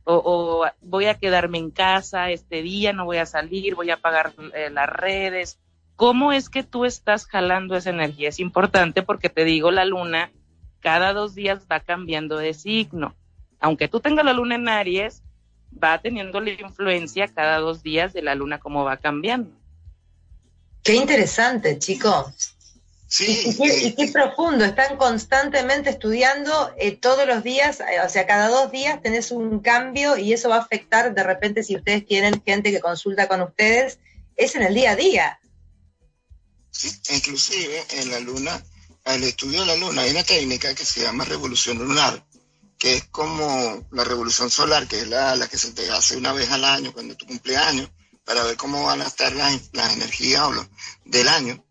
O, 0.05 0.67
voy 0.81 1.07
a 1.07 1.15
quedarme 1.15 1.59
en 1.59 1.71
casa 1.71 2.31
este 2.31 2.63
día, 2.63 2.93
no 2.93 3.05
voy 3.05 3.19
a 3.19 3.27
salir, 3.27 3.75
voy 3.75 3.91
a 3.91 3.95
apagar 3.95 4.33
eh, 4.55 4.69
las 4.71 4.89
redes. 4.89 5.59
¿Cómo 5.97 6.33
es 6.33 6.49
que 6.49 6.65
tú 6.65 6.85
estás 6.85 7.27
jalando 7.27 7.77
esa 7.77 7.91
energía? 7.91 8.29
Es 8.29 8.41
importante 8.41 9.03
porque 9.03 9.29
te 9.29 9.45
digo, 9.45 9.71
la 9.71 9.85
luna 9.85 10.33
cada 10.81 11.13
dos 11.13 11.35
días 11.35 11.67
va 11.71 11.81
cambiando 11.81 12.37
de 12.39 12.55
signo. 12.55 13.15
Aunque 13.61 13.87
tú 13.87 14.01
tengas 14.01 14.25
la 14.25 14.33
luna 14.33 14.57
en 14.57 14.69
Aries, 14.69 15.23
va 15.83 16.01
teniendo 16.01 16.41
la 16.41 16.51
influencia 16.51 17.29
cada 17.29 17.59
dos 17.59 17.83
días 17.83 18.13
de 18.13 18.23
la 18.23 18.35
luna 18.35 18.59
como 18.59 18.85
va 18.85 18.97
cambiando. 18.97 19.51
Qué 20.83 20.97
interesante, 20.97 21.79
chicos. 21.79 22.57
Sí, 23.13 23.45
y, 23.59 23.93
qué, 23.93 24.09
profundo, 24.09 24.65
están 24.65 24.97
constantemente 24.97 25.91
estudiando 25.91 26.73
eh, 26.79 26.97
todos 26.97 27.27
los 27.27 27.45
días, 27.45 27.81
eh, 27.81 28.01
o 28.03 28.09
sea, 28.09 28.27
cada 28.27 28.49
dos 28.49 28.73
días 28.73 29.03
tenés 29.03 29.33
un 29.33 29.61
cambio 29.61 30.17
y 30.17 30.33
eso 30.33 30.49
va 30.49 30.57
a 30.57 30.61
afectar 30.61 31.15
de 31.15 31.23
repente 31.23 31.63
si 31.63 31.77
ustedes 31.77 32.07
tienen 32.07 32.43
gente 32.43 32.71
que 32.71 32.81
consulta 32.81 33.29
con 33.29 33.43
ustedes, 33.43 33.99
es 34.35 34.55
en 34.55 34.63
el 34.63 34.73
día 34.73 34.93
a 34.93 34.97
día. 34.97 35.41
Sí, 36.71 36.91
inclusive 37.11 37.85
en 37.91 38.13
la 38.13 38.21
luna, 38.21 38.65
el 39.05 39.25
estudio 39.25 39.61
de 39.61 39.67
la 39.67 39.77
luna, 39.77 40.01
hay 40.01 40.13
una 40.13 40.25
técnica 40.25 40.75
que 40.75 40.87
se 40.87 41.03
llama 41.03 41.27
revolución 41.27 41.81
lunar, 41.81 42.25
que 42.79 42.97
es 42.97 43.05
como 43.11 43.87
la 43.91 44.05
revolución 44.05 44.49
solar, 44.49 44.89
que 44.89 45.01
es 45.01 45.09
la, 45.09 45.37
la 45.37 45.49
que 45.49 45.59
se 45.59 45.73
te 45.73 45.91
hace 45.91 46.17
una 46.17 46.33
vez 46.33 46.51
al 46.51 46.65
año 46.65 46.95
cuando 46.95 47.15
tu 47.15 47.27
cumpleaños, 47.27 47.91
para 48.25 48.43
ver 48.43 48.57
cómo 48.57 48.85
van 48.85 49.03
a 49.03 49.07
estar 49.07 49.35
las, 49.35 49.69
las 49.75 49.93
energías 49.93 50.49
del 51.05 51.29
año. 51.29 51.63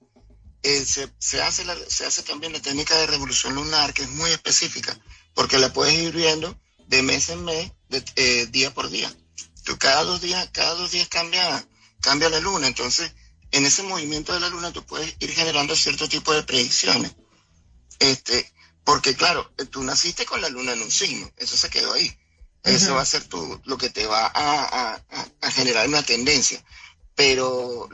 Eh, 0.64 0.86
se, 0.86 1.12
se, 1.18 1.42
hace 1.42 1.66
se 1.90 2.06
hace 2.06 2.24
también 2.24 2.54
la 2.54 2.62
técnica 2.62 2.96
de 2.98 3.08
revolución 3.08 3.56
lunar, 3.56 3.94
que 3.94 4.04
es 4.04 4.10
muy 4.10 4.30
específica, 4.32 4.98
porque 5.34 5.58
la 5.58 5.74
puedes 5.74 5.94
ir 5.96 6.14
viendo 6.14 6.60
de 6.88 7.02
mes 7.02 7.30
en 7.30 7.44
mes, 7.44 7.72
de, 7.90 8.04
eh, 8.16 8.48
día 8.48 8.74
por 8.74 8.90
día. 8.90 9.12
Tú 9.64 9.78
cada 9.78 10.04
dos 10.04 10.22
días, 10.22 10.50
cada 10.52 10.76
dos 10.76 10.92
días 10.92 11.08
cambia, 11.08 11.66
cambia 12.02 12.30
la 12.30 12.40
luna, 12.40 12.68
entonces 12.68 13.12
en 13.52 13.66
ese 13.66 13.84
movimiento 13.84 14.34
de 14.34 14.40
la 14.40 14.50
luna 14.50 14.72
tú 14.72 14.86
puedes 14.86 15.16
ir 15.20 15.32
generando 15.32 15.76
cierto 15.76 16.08
tipo 16.08 16.34
de 16.34 16.44
predicciones. 16.44 17.12
Este, 18.00 18.52
porque 18.84 19.16
claro, 19.16 19.52
tú 19.70 19.84
naciste 19.84 20.26
con 20.26 20.42
la 20.42 20.50
luna 20.50 20.74
en 20.74 20.82
un 20.82 20.92
signo, 20.92 21.32
eso 21.38 21.58
se 21.58 21.70
quedó 21.70 21.94
ahí. 21.94 22.18
Eso 22.64 22.94
va 22.94 23.02
a 23.02 23.06
ser 23.06 23.24
tu, 23.24 23.60
lo 23.66 23.78
que 23.78 23.90
te 23.90 24.06
va 24.06 24.28
a, 24.28 25.02
a, 25.42 25.52
generar 25.52 25.88
una 25.88 26.04
tendencia. 26.04 26.64
Pero 27.16 27.90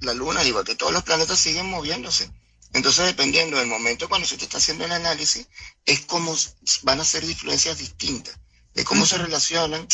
la 0.00 0.14
luna, 0.14 0.44
igual 0.44 0.64
que 0.64 0.74
todos 0.74 0.92
los 0.92 1.04
planetas, 1.04 1.38
siguen 1.38 1.66
moviéndose. 1.66 2.30
Entonces, 2.72 3.06
dependiendo 3.06 3.58
del 3.58 3.66
momento 3.66 4.08
cuando 4.08 4.28
se 4.28 4.36
te 4.36 4.44
está 4.44 4.58
haciendo 4.58 4.84
el 4.84 4.92
análisis, 4.92 5.48
es 5.84 6.00
como 6.00 6.36
van 6.82 7.00
a 7.00 7.04
ser 7.04 7.24
influencias 7.24 7.78
distintas, 7.78 8.38
de 8.74 8.84
cómo 8.84 9.06
se 9.06 9.18
relacionan 9.18 9.88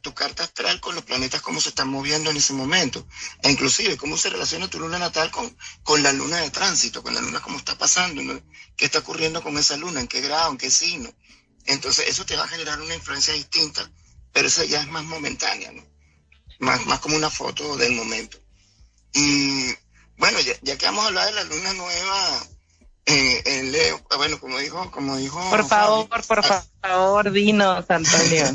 tu 0.00 0.14
carta 0.14 0.44
astral 0.44 0.80
con 0.80 0.94
los 0.94 1.04
planetas, 1.04 1.42
cómo 1.42 1.60
se 1.60 1.68
están 1.68 1.88
moviendo 1.88 2.30
en 2.30 2.36
ese 2.36 2.52
momento, 2.52 3.06
e 3.42 3.50
inclusive 3.50 3.96
cómo 3.96 4.16
se 4.16 4.30
relaciona 4.30 4.68
tu 4.68 4.78
luna 4.78 4.98
natal 4.98 5.30
con, 5.30 5.56
con 5.82 6.02
la 6.02 6.12
luna 6.12 6.38
de 6.38 6.50
tránsito, 6.50 7.02
con 7.02 7.14
la 7.14 7.20
luna 7.20 7.40
cómo 7.40 7.58
está 7.58 7.76
pasando, 7.76 8.22
qué 8.76 8.86
está 8.86 9.00
ocurriendo 9.00 9.42
con 9.42 9.56
esa 9.58 9.76
luna, 9.76 10.00
en 10.00 10.08
qué 10.08 10.20
grado, 10.20 10.50
en 10.50 10.58
qué 10.58 10.70
signo. 10.70 11.12
Entonces 11.66 12.08
eso 12.08 12.24
te 12.24 12.36
va 12.36 12.44
a 12.44 12.48
generar 12.48 12.80
una 12.80 12.94
influencia 12.94 13.34
distinta, 13.34 13.90
pero 14.32 14.48
esa 14.48 14.64
ya 14.64 14.80
es 14.80 14.88
más 14.88 15.04
momentánea, 15.04 15.70
¿no? 15.72 15.93
Más, 16.58 16.86
más 16.86 17.00
como 17.00 17.16
una 17.16 17.30
foto 17.30 17.76
del 17.76 17.92
momento. 17.92 18.38
Y 19.12 19.74
bueno, 20.16 20.38
ya, 20.40 20.76
que 20.76 20.86
vamos 20.86 21.04
a 21.04 21.08
hablar 21.08 21.26
de 21.26 21.32
la 21.32 21.44
luna 21.44 21.72
nueva 21.74 22.46
eh, 23.06 23.42
en 23.44 23.72
Leo, 23.72 24.00
bueno, 24.16 24.40
como 24.40 24.58
dijo, 24.58 24.90
como 24.90 25.16
dijo. 25.16 25.38
Por 25.50 25.66
favor, 25.66 26.08
por 26.08 26.40
ah. 26.44 26.64
favor, 26.80 27.30
dinos, 27.30 27.84
Antonio. 27.88 28.46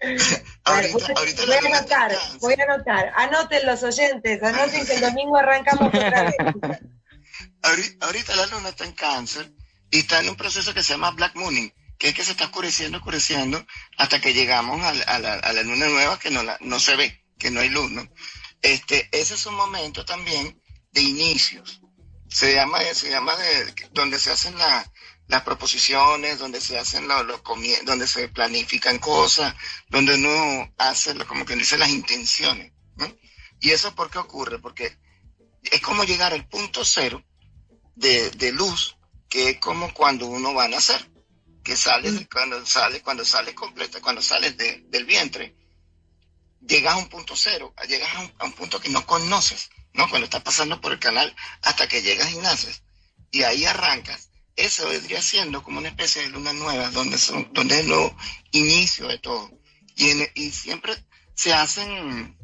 ahorita, 0.64 1.12
ahorita 1.16 1.44
voy 1.44 1.54
a 1.54 1.76
anotar, 1.76 2.18
voy 2.40 2.54
a 2.58 2.64
anotar. 2.64 3.12
Anoten 3.16 3.66
los 3.66 3.82
oyentes, 3.82 4.42
anoten 4.42 4.86
que 4.86 4.94
el 4.94 5.00
domingo 5.00 5.36
arrancamos 5.36 5.88
otra 5.88 6.22
vez. 6.24 6.34
ahorita, 8.00 8.36
la 8.36 8.46
luna 8.46 8.70
está 8.70 8.84
en 8.84 8.92
cáncer 8.92 9.52
y 9.90 10.00
está 10.00 10.20
en 10.20 10.30
un 10.30 10.36
proceso 10.36 10.72
que 10.72 10.82
se 10.82 10.94
llama 10.94 11.10
Black 11.10 11.34
Mooning, 11.34 11.72
que 11.98 12.08
es 12.08 12.14
que 12.14 12.24
se 12.24 12.30
está 12.32 12.44
oscureciendo, 12.44 12.98
oscureciendo, 12.98 13.64
hasta 13.96 14.20
que 14.20 14.34
llegamos 14.34 14.82
a, 14.84 14.94
la, 14.94 15.34
a 15.34 15.52
la, 15.52 15.62
luna 15.62 15.88
nueva 15.88 16.18
que 16.18 16.30
no, 16.30 16.42
la, 16.42 16.56
no 16.60 16.78
se 16.78 16.96
ve, 16.96 17.24
que 17.38 17.50
no 17.50 17.60
hay 17.60 17.68
luz, 17.70 17.90
¿no? 17.90 18.08
Este, 18.62 19.08
ese 19.12 19.34
es 19.34 19.46
un 19.46 19.54
momento 19.54 20.04
también 20.04 20.60
de 20.92 21.02
inicios. 21.02 21.80
Se 22.28 22.54
llama, 22.54 22.80
se 22.92 23.10
llama 23.10 23.34
de, 23.36 23.74
donde 23.92 24.18
se 24.18 24.30
hacen 24.30 24.58
la, 24.58 24.90
las 25.28 25.42
proposiciones, 25.42 26.38
donde 26.38 26.60
se 26.60 26.78
hacen 26.78 27.06
los, 27.06 27.24
donde 27.84 28.06
se 28.06 28.28
planifican 28.28 28.98
cosas, 28.98 29.54
donde 29.88 30.14
uno 30.14 30.72
hace, 30.78 31.14
como 31.26 31.44
que 31.44 31.54
dice, 31.54 31.78
las 31.78 31.90
intenciones. 31.90 32.72
¿Y 33.60 33.70
eso 33.70 33.94
por 33.94 34.10
qué 34.10 34.18
ocurre? 34.18 34.58
Porque 34.58 34.98
es 35.62 35.80
como 35.80 36.04
llegar 36.04 36.32
al 36.32 36.48
punto 36.48 36.84
cero 36.84 37.24
de, 37.94 38.30
de 38.30 38.52
luz, 38.52 38.96
que 39.28 39.50
es 39.50 39.58
como 39.58 39.92
cuando 39.92 40.26
uno 40.26 40.54
va 40.54 40.64
a 40.64 40.68
nacer, 40.68 41.10
que 41.62 41.76
sale, 41.76 42.10
mm. 42.10 42.28
cuando 42.32 42.64
sale, 42.64 43.02
cuando 43.02 43.24
sale 43.24 43.54
completa, 43.54 44.00
cuando 44.00 44.22
sales 44.22 44.56
del 44.56 45.04
vientre, 45.04 45.54
llegas 46.60 46.94
a 46.94 46.98
un 46.98 47.08
punto 47.08 47.34
cero, 47.36 47.74
llegas 47.88 48.14
a 48.14 48.20
un, 48.20 48.32
a 48.38 48.44
un 48.44 48.52
punto 48.52 48.80
que 48.80 48.88
no 48.88 49.06
conoces, 49.06 49.70
¿no? 49.92 50.08
Cuando 50.08 50.24
estás 50.24 50.42
pasando 50.42 50.80
por 50.80 50.92
el 50.92 50.98
canal 50.98 51.34
hasta 51.62 51.88
que 51.88 52.02
llegas 52.02 52.32
y 52.32 52.38
naces. 52.38 52.82
Y 53.30 53.42
ahí 53.42 53.64
arrancas 53.64 54.28
eso 54.58 54.88
vendría 54.88 55.22
siendo 55.22 55.62
como 55.62 55.78
una 55.78 55.88
especie 55.88 56.22
de 56.22 56.28
luna 56.30 56.52
nueva, 56.52 56.90
donde, 56.90 57.16
son, 57.16 57.48
donde 57.52 57.76
es 57.76 57.80
el 57.82 57.88
nuevo 57.88 58.14
inicio 58.50 59.06
de 59.06 59.18
todo. 59.18 59.50
Y, 59.94 60.10
y 60.34 60.50
siempre 60.50 60.96
se 61.34 61.54
hacen, 61.54 62.36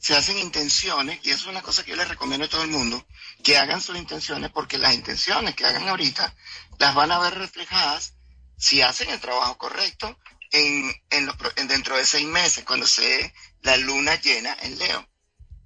se 0.00 0.16
hacen 0.16 0.38
intenciones, 0.38 1.20
y 1.22 1.30
eso 1.30 1.42
es 1.42 1.46
una 1.48 1.60
cosa 1.60 1.84
que 1.84 1.90
yo 1.90 1.96
les 1.96 2.08
recomiendo 2.08 2.46
a 2.46 2.48
todo 2.48 2.62
el 2.62 2.70
mundo, 2.70 3.06
que 3.44 3.58
hagan 3.58 3.82
sus 3.82 3.96
intenciones, 3.96 4.50
porque 4.50 4.78
las 4.78 4.94
intenciones 4.94 5.54
que 5.54 5.66
hagan 5.66 5.88
ahorita 5.88 6.34
las 6.78 6.94
van 6.94 7.12
a 7.12 7.18
ver 7.18 7.34
reflejadas 7.34 8.14
si 8.56 8.80
hacen 8.80 9.10
el 9.10 9.20
trabajo 9.20 9.58
correcto 9.58 10.18
en, 10.52 10.92
en, 11.10 11.26
los, 11.26 11.36
dentro 11.68 11.96
de 11.96 12.04
seis 12.04 12.26
meses, 12.26 12.64
cuando 12.64 12.86
se 12.86 13.34
la 13.62 13.76
luna 13.76 14.20
llena 14.20 14.56
en 14.62 14.78
Leo. 14.78 15.08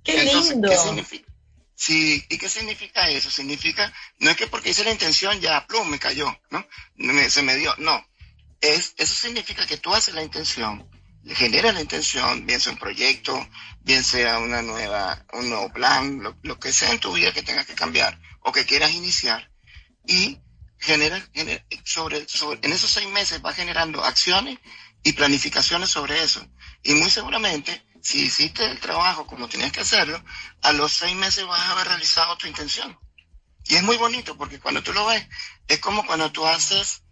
¡Qué 0.03 0.23
lindo! 0.23 0.69
¿qué 0.69 0.77
significa? 0.77 1.33
Sí, 1.77 2.25
¿y 2.31 2.39
qué 2.39 2.49
significa 2.49 3.09
eso? 3.11 3.31
Significa, 3.31 3.93
no 4.19 4.31
es 4.31 4.37
que 4.37 4.47
porque 4.47 4.71
hice 4.71 4.83
la 4.83 4.93
intención 4.93 5.39
ya, 5.41 5.67
plum, 5.67 5.89
me 5.89 5.99
cayó, 5.99 6.35
¿no? 6.51 6.67
se 7.29 7.43
me 7.43 7.57
dio, 7.57 7.75
no. 7.77 8.03
Es, 8.63 8.95
eso 8.97 9.15
significa 9.15 9.67
que 9.67 9.77
tú 9.77 9.95
haces 9.95 10.15
la 10.15 10.23
intención, 10.23 10.89
le 11.23 11.35
generas 11.35 11.75
la 11.75 11.83
intención, 11.83 12.47
bien 12.47 12.61
sea 12.61 12.73
un 12.73 12.79
proyecto, 12.79 13.47
bien 13.81 14.03
sea 14.03 14.39
una 14.39 14.63
nueva, 14.63 15.27
un 15.35 15.51
nuevo 15.51 15.71
plan, 15.71 16.23
lo, 16.43 16.59
que 16.59 16.73
sea 16.73 16.93
en 16.93 16.99
tu 16.99 17.13
vida 17.13 17.33
que 17.33 17.43
tengas 17.43 17.67
que 17.67 17.75
cambiar 17.75 18.19
o 18.41 18.53
que 18.53 18.65
quieras 18.65 18.93
iniciar, 18.93 19.51
y 20.07 20.41
genera, 20.79 21.21
sobre, 21.85 22.29
sobre, 22.29 22.61
en 22.63 22.73
esos 22.73 22.91
seis 22.91 23.09
meses 23.09 23.41
va 23.45 23.53
generando 23.53 24.05
acciones 24.05 24.59
y 25.03 25.13
planificaciones 25.13 25.91
sobre 25.91 26.23
eso. 26.23 26.47
Y 26.83 26.95
muy 26.95 27.11
seguramente 27.11 27.85
si 28.03 28.23
hiciste 28.23 28.65
el 28.65 28.79
trabajo 28.79 29.27
como 29.27 29.49
tenías 29.49 29.73
que 29.73 29.81
hacerlo, 29.81 30.23
a 30.63 30.73
los 30.73 30.93
seis 30.93 31.17
meses 31.17 31.47
vas 31.47 31.61
a 31.61 31.73
haber 31.73 31.89
realizado 31.89 32.37
tu 32.37 32.47
intención. 32.47 32.99
Y 33.65 33.75
es 33.75 33.83
muy 33.83 33.97
bonito 33.97 34.37
porque 34.37 34.61
cuando 34.61 34.83
tú 34.83 34.93
lo 34.93 35.07
ves, 35.07 35.27
es 35.67 35.81
como 35.81 36.07
cuando 36.07 36.31
tú 36.31 36.47
haces 36.47 37.03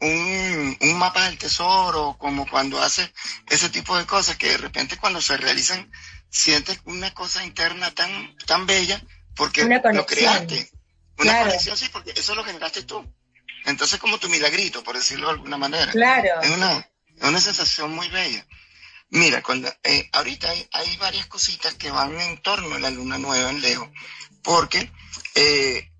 un, 0.00 0.76
un 0.80 0.98
mapa 0.98 1.26
del 1.26 1.38
tesoro, 1.38 2.16
como 2.18 2.48
cuando 2.48 2.82
haces 2.82 3.10
ese 3.48 3.68
tipo 3.68 3.96
de 3.96 4.06
cosas 4.06 4.36
que 4.36 4.48
de 4.48 4.56
repente 4.56 4.96
cuando 4.96 5.20
se 5.20 5.36
realizan 5.36 5.90
sientes 6.30 6.80
una 6.84 7.12
cosa 7.12 7.44
interna 7.44 7.90
tan, 7.92 8.36
tan 8.46 8.66
bella 8.66 9.00
porque 9.34 9.64
lo 9.64 10.06
creaste. 10.06 10.70
Una 11.20 11.40
conexión, 11.40 11.76
sí, 11.76 11.88
porque 11.92 12.12
eso 12.16 12.34
lo 12.34 12.44
generaste 12.44 12.82
tú. 12.82 13.04
Entonces 13.66 13.98
como 13.98 14.18
tu 14.18 14.28
milagrito, 14.28 14.82
por 14.82 14.96
decirlo 14.96 15.26
de 15.26 15.34
alguna 15.34 15.58
manera. 15.58 15.92
Claro. 15.92 16.40
Es 16.42 16.50
una, 16.50 16.90
es 17.16 17.28
una 17.28 17.40
sensación 17.40 17.92
muy 17.92 18.08
bella. 18.08 18.46
Mira, 19.10 19.42
cuando, 19.42 19.68
eh, 19.82 20.08
ahorita 20.12 20.48
hay, 20.72 20.96
varias 20.98 21.26
cositas 21.26 21.74
que 21.74 21.90
van 21.90 22.18
en 22.20 22.40
torno 22.42 22.76
a 22.76 22.78
la 22.78 22.90
luna 22.90 23.18
nueva 23.18 23.50
en 23.50 23.60
Leo, 23.60 23.92
porque 24.42 24.90
eh, 25.34 25.90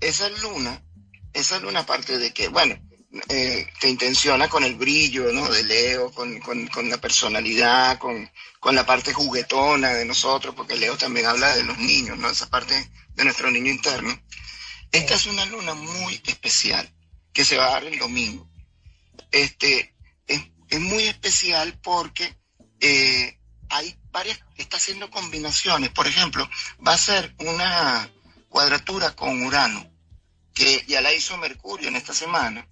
esa 0.00 0.28
luna, 0.28 0.80
esa 1.32 1.58
luna 1.58 1.80
aparte 1.80 2.18
de 2.18 2.32
que, 2.32 2.46
bueno, 2.46 2.78
eh, 3.28 3.66
te 3.80 3.88
intenciona 3.88 4.48
con 4.48 4.62
el 4.62 4.76
brillo, 4.76 5.32
¿no? 5.32 5.48
De 5.48 5.64
Leo, 5.64 6.12
con, 6.12 6.40
la 6.88 6.98
personalidad, 6.98 7.98
con, 7.98 8.30
la 8.72 8.86
parte 8.86 9.12
juguetona 9.12 9.92
de 9.94 10.04
nosotros, 10.04 10.54
porque 10.54 10.76
Leo 10.76 10.96
también 10.96 11.26
habla 11.26 11.56
de 11.56 11.64
los 11.64 11.78
niños, 11.78 12.16
¿no? 12.16 12.30
Esa 12.30 12.48
parte 12.48 12.88
de 13.20 13.24
nuestro 13.26 13.50
niño 13.50 13.70
interno. 13.70 14.18
Esta 14.90 15.14
es 15.14 15.26
una 15.26 15.44
luna 15.44 15.74
muy 15.74 16.22
especial 16.26 16.90
que 17.34 17.44
se 17.44 17.58
va 17.58 17.66
a 17.66 17.72
dar 17.72 17.84
el 17.84 17.98
domingo. 17.98 18.48
Este, 19.30 19.94
es 20.26 20.80
muy 20.80 21.02
especial 21.02 21.78
porque 21.82 22.34
eh, 22.80 23.38
hay 23.68 23.98
varias, 24.10 24.40
está 24.56 24.78
haciendo 24.78 25.10
combinaciones. 25.10 25.90
Por 25.90 26.06
ejemplo, 26.06 26.48
va 26.86 26.94
a 26.94 26.98
ser 26.98 27.34
una 27.40 28.10
cuadratura 28.48 29.14
con 29.14 29.42
Urano, 29.42 29.86
que 30.54 30.82
ya 30.88 31.02
la 31.02 31.12
hizo 31.12 31.36
Mercurio 31.36 31.88
en 31.88 31.96
esta 31.96 32.14
semana. 32.14 32.66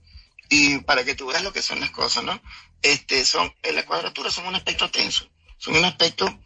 Y 0.48 0.78
para 0.78 1.04
que 1.04 1.14
tú 1.14 1.26
veas 1.26 1.42
lo 1.42 1.52
que 1.52 1.60
son 1.60 1.78
las 1.78 1.90
cosas, 1.90 2.24
¿no? 2.24 2.40
Este, 2.80 3.26
son, 3.26 3.54
en 3.62 3.74
la 3.74 3.84
cuadratura 3.84 4.30
son 4.30 4.46
un 4.46 4.54
aspecto 4.54 4.90
tenso, 4.90 5.28
son 5.58 5.76
un 5.76 5.84
aspecto 5.84 6.40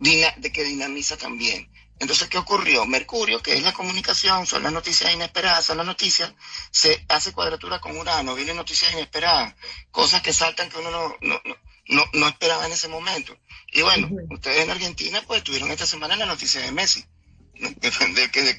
de 0.00 0.52
que 0.52 0.64
dinamiza 0.64 1.18
también. 1.18 1.70
Entonces, 2.02 2.26
¿qué 2.26 2.36
ocurrió? 2.36 2.84
Mercurio, 2.84 3.40
que 3.40 3.54
es 3.54 3.62
la 3.62 3.72
comunicación, 3.72 4.44
son 4.44 4.64
las 4.64 4.72
noticias 4.72 5.14
inesperadas, 5.14 5.64
son 5.64 5.76
las 5.76 5.86
noticias, 5.86 6.32
se 6.72 7.06
hace 7.08 7.30
cuadratura 7.30 7.80
con 7.80 7.96
Urano, 7.96 8.34
vienen 8.34 8.56
noticias 8.56 8.92
inesperadas, 8.92 9.54
cosas 9.92 10.20
que 10.20 10.32
saltan 10.32 10.68
que 10.68 10.78
uno 10.78 10.90
no, 10.90 11.16
no, 11.20 11.40
no, 11.86 12.04
no 12.12 12.26
esperaba 12.26 12.66
en 12.66 12.72
ese 12.72 12.88
momento. 12.88 13.38
Y 13.68 13.82
bueno, 13.82 14.10
ustedes 14.30 14.64
en 14.64 14.70
Argentina 14.70 15.22
pues 15.28 15.44
tuvieron 15.44 15.70
esta 15.70 15.86
semana 15.86 16.16
la 16.16 16.26
noticia 16.26 16.60
de 16.60 16.72
Messi, 16.72 17.04
de, 17.54 18.30
que, 18.32 18.58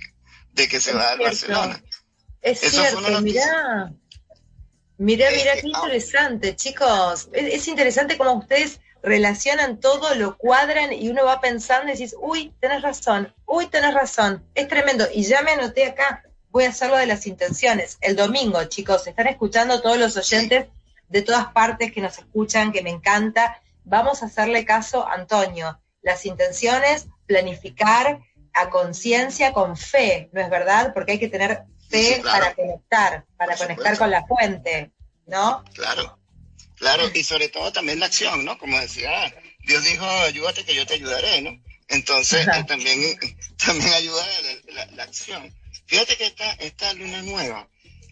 de, 0.53 0.67
que 0.69 0.79
se 0.79 0.93
va 0.93 1.11
a 1.11 1.17
Barcelona. 1.17 1.83
Es 2.41 2.61
cierto, 2.61 3.01
mirá, 3.19 3.91
mirá, 4.97 5.31
mirá, 5.31 5.55
qué 5.59 5.67
interesante, 5.67 6.55
chicos. 6.55 7.27
Es, 7.33 7.55
es 7.55 7.67
interesante 7.67 8.17
como 8.17 8.35
ustedes 8.35 8.79
relacionan 9.03 9.81
todo, 9.81 10.15
lo 10.15 10.37
cuadran 10.37 10.93
y 10.93 11.09
uno 11.09 11.25
va 11.25 11.41
pensando 11.41 11.89
y 11.89 11.97
dices, 11.97 12.15
uy, 12.19 12.55
tenés 12.61 12.81
razón, 12.81 13.33
uy, 13.45 13.67
tenés 13.67 13.93
razón, 13.93 14.43
es 14.55 14.67
tremendo. 14.69 15.05
Y 15.13 15.23
ya 15.23 15.41
me 15.41 15.51
anoté 15.51 15.85
acá, 15.85 16.23
voy 16.49 16.63
a 16.63 16.69
hacerlo 16.69 16.95
de 16.97 17.05
las 17.05 17.27
intenciones. 17.27 17.97
El 17.99 18.15
domingo, 18.15 18.63
chicos, 18.63 19.05
están 19.05 19.27
escuchando 19.27 19.81
todos 19.81 19.97
los 19.97 20.15
oyentes 20.15 20.67
de 21.09 21.21
todas 21.21 21.47
partes 21.47 21.91
que 21.91 22.01
nos 22.01 22.17
escuchan, 22.17 22.71
que 22.71 22.81
me 22.81 22.89
encanta. 22.89 23.61
Vamos 23.83 24.23
a 24.23 24.27
hacerle 24.27 24.65
caso 24.65 25.05
a 25.05 25.13
Antonio. 25.13 25.79
Las 26.01 26.25
intenciones, 26.25 27.07
planificar 27.27 28.21
a 28.53 28.69
conciencia 28.69 29.51
con 29.51 29.75
fe, 29.75 30.29
¿no 30.31 30.39
es 30.39 30.49
verdad? 30.49 30.93
Porque 30.93 31.13
hay 31.13 31.19
que 31.19 31.27
tener 31.27 31.63
fe 31.89 32.21
para 32.23 32.53
conectar, 32.53 33.25
para 33.35 33.57
conectar 33.57 33.97
con 33.97 34.09
la 34.11 34.25
fuente, 34.25 34.91
¿no? 35.25 35.63
Claro, 35.73 36.17
claro, 36.83 37.09
y 37.13 37.23
sobre 37.23 37.49
todo 37.49 37.71
también 37.71 37.99
la 37.99 38.07
acción, 38.07 38.43
¿no? 38.43 38.57
Como 38.57 38.79
decía, 38.79 39.33
Dios 39.59 39.83
dijo, 39.85 40.05
ayúdate 40.05 40.65
que 40.65 40.75
yo 40.75 40.85
te 40.85 40.95
ayudaré, 40.95 41.41
¿no? 41.41 41.57
Entonces 41.87 42.47
eh, 42.47 42.63
también, 42.67 42.99
también 43.65 43.93
ayuda 43.93 44.25
la, 44.93 45.03
acción. 45.03 45.53
Fíjate 45.85 46.17
que 46.17 46.25
esta, 46.25 46.51
esta 46.53 46.93
luna 46.93 47.21
nueva 47.21 47.67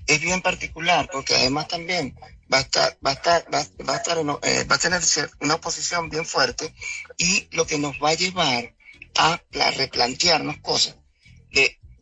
es 0.08 0.22
bien 0.22 0.42
particular 0.42 1.10
porque 1.12 1.36
además 1.36 1.68
también 1.68 2.16
va 2.52 2.60
a 2.60 2.62
estar, 2.62 2.98
va 3.06 3.12
a 3.12 3.14
estar, 3.14 3.46
va, 3.54 3.60
a 3.60 3.98
estar, 3.98 4.18
eh, 4.44 4.64
va 4.64 4.76
a 4.76 4.80
tener 4.80 5.02
una 5.40 5.56
oposición 5.56 6.10
bien 6.10 6.26
fuerte 6.26 6.74
y 7.18 7.48
lo 7.52 7.66
que 7.66 7.78
nos 7.78 7.96
va 8.02 8.10
a 8.10 8.16
llevar 8.16 8.74
a, 9.16 9.42
replantearnos 9.78 10.58
cosas 10.60 10.96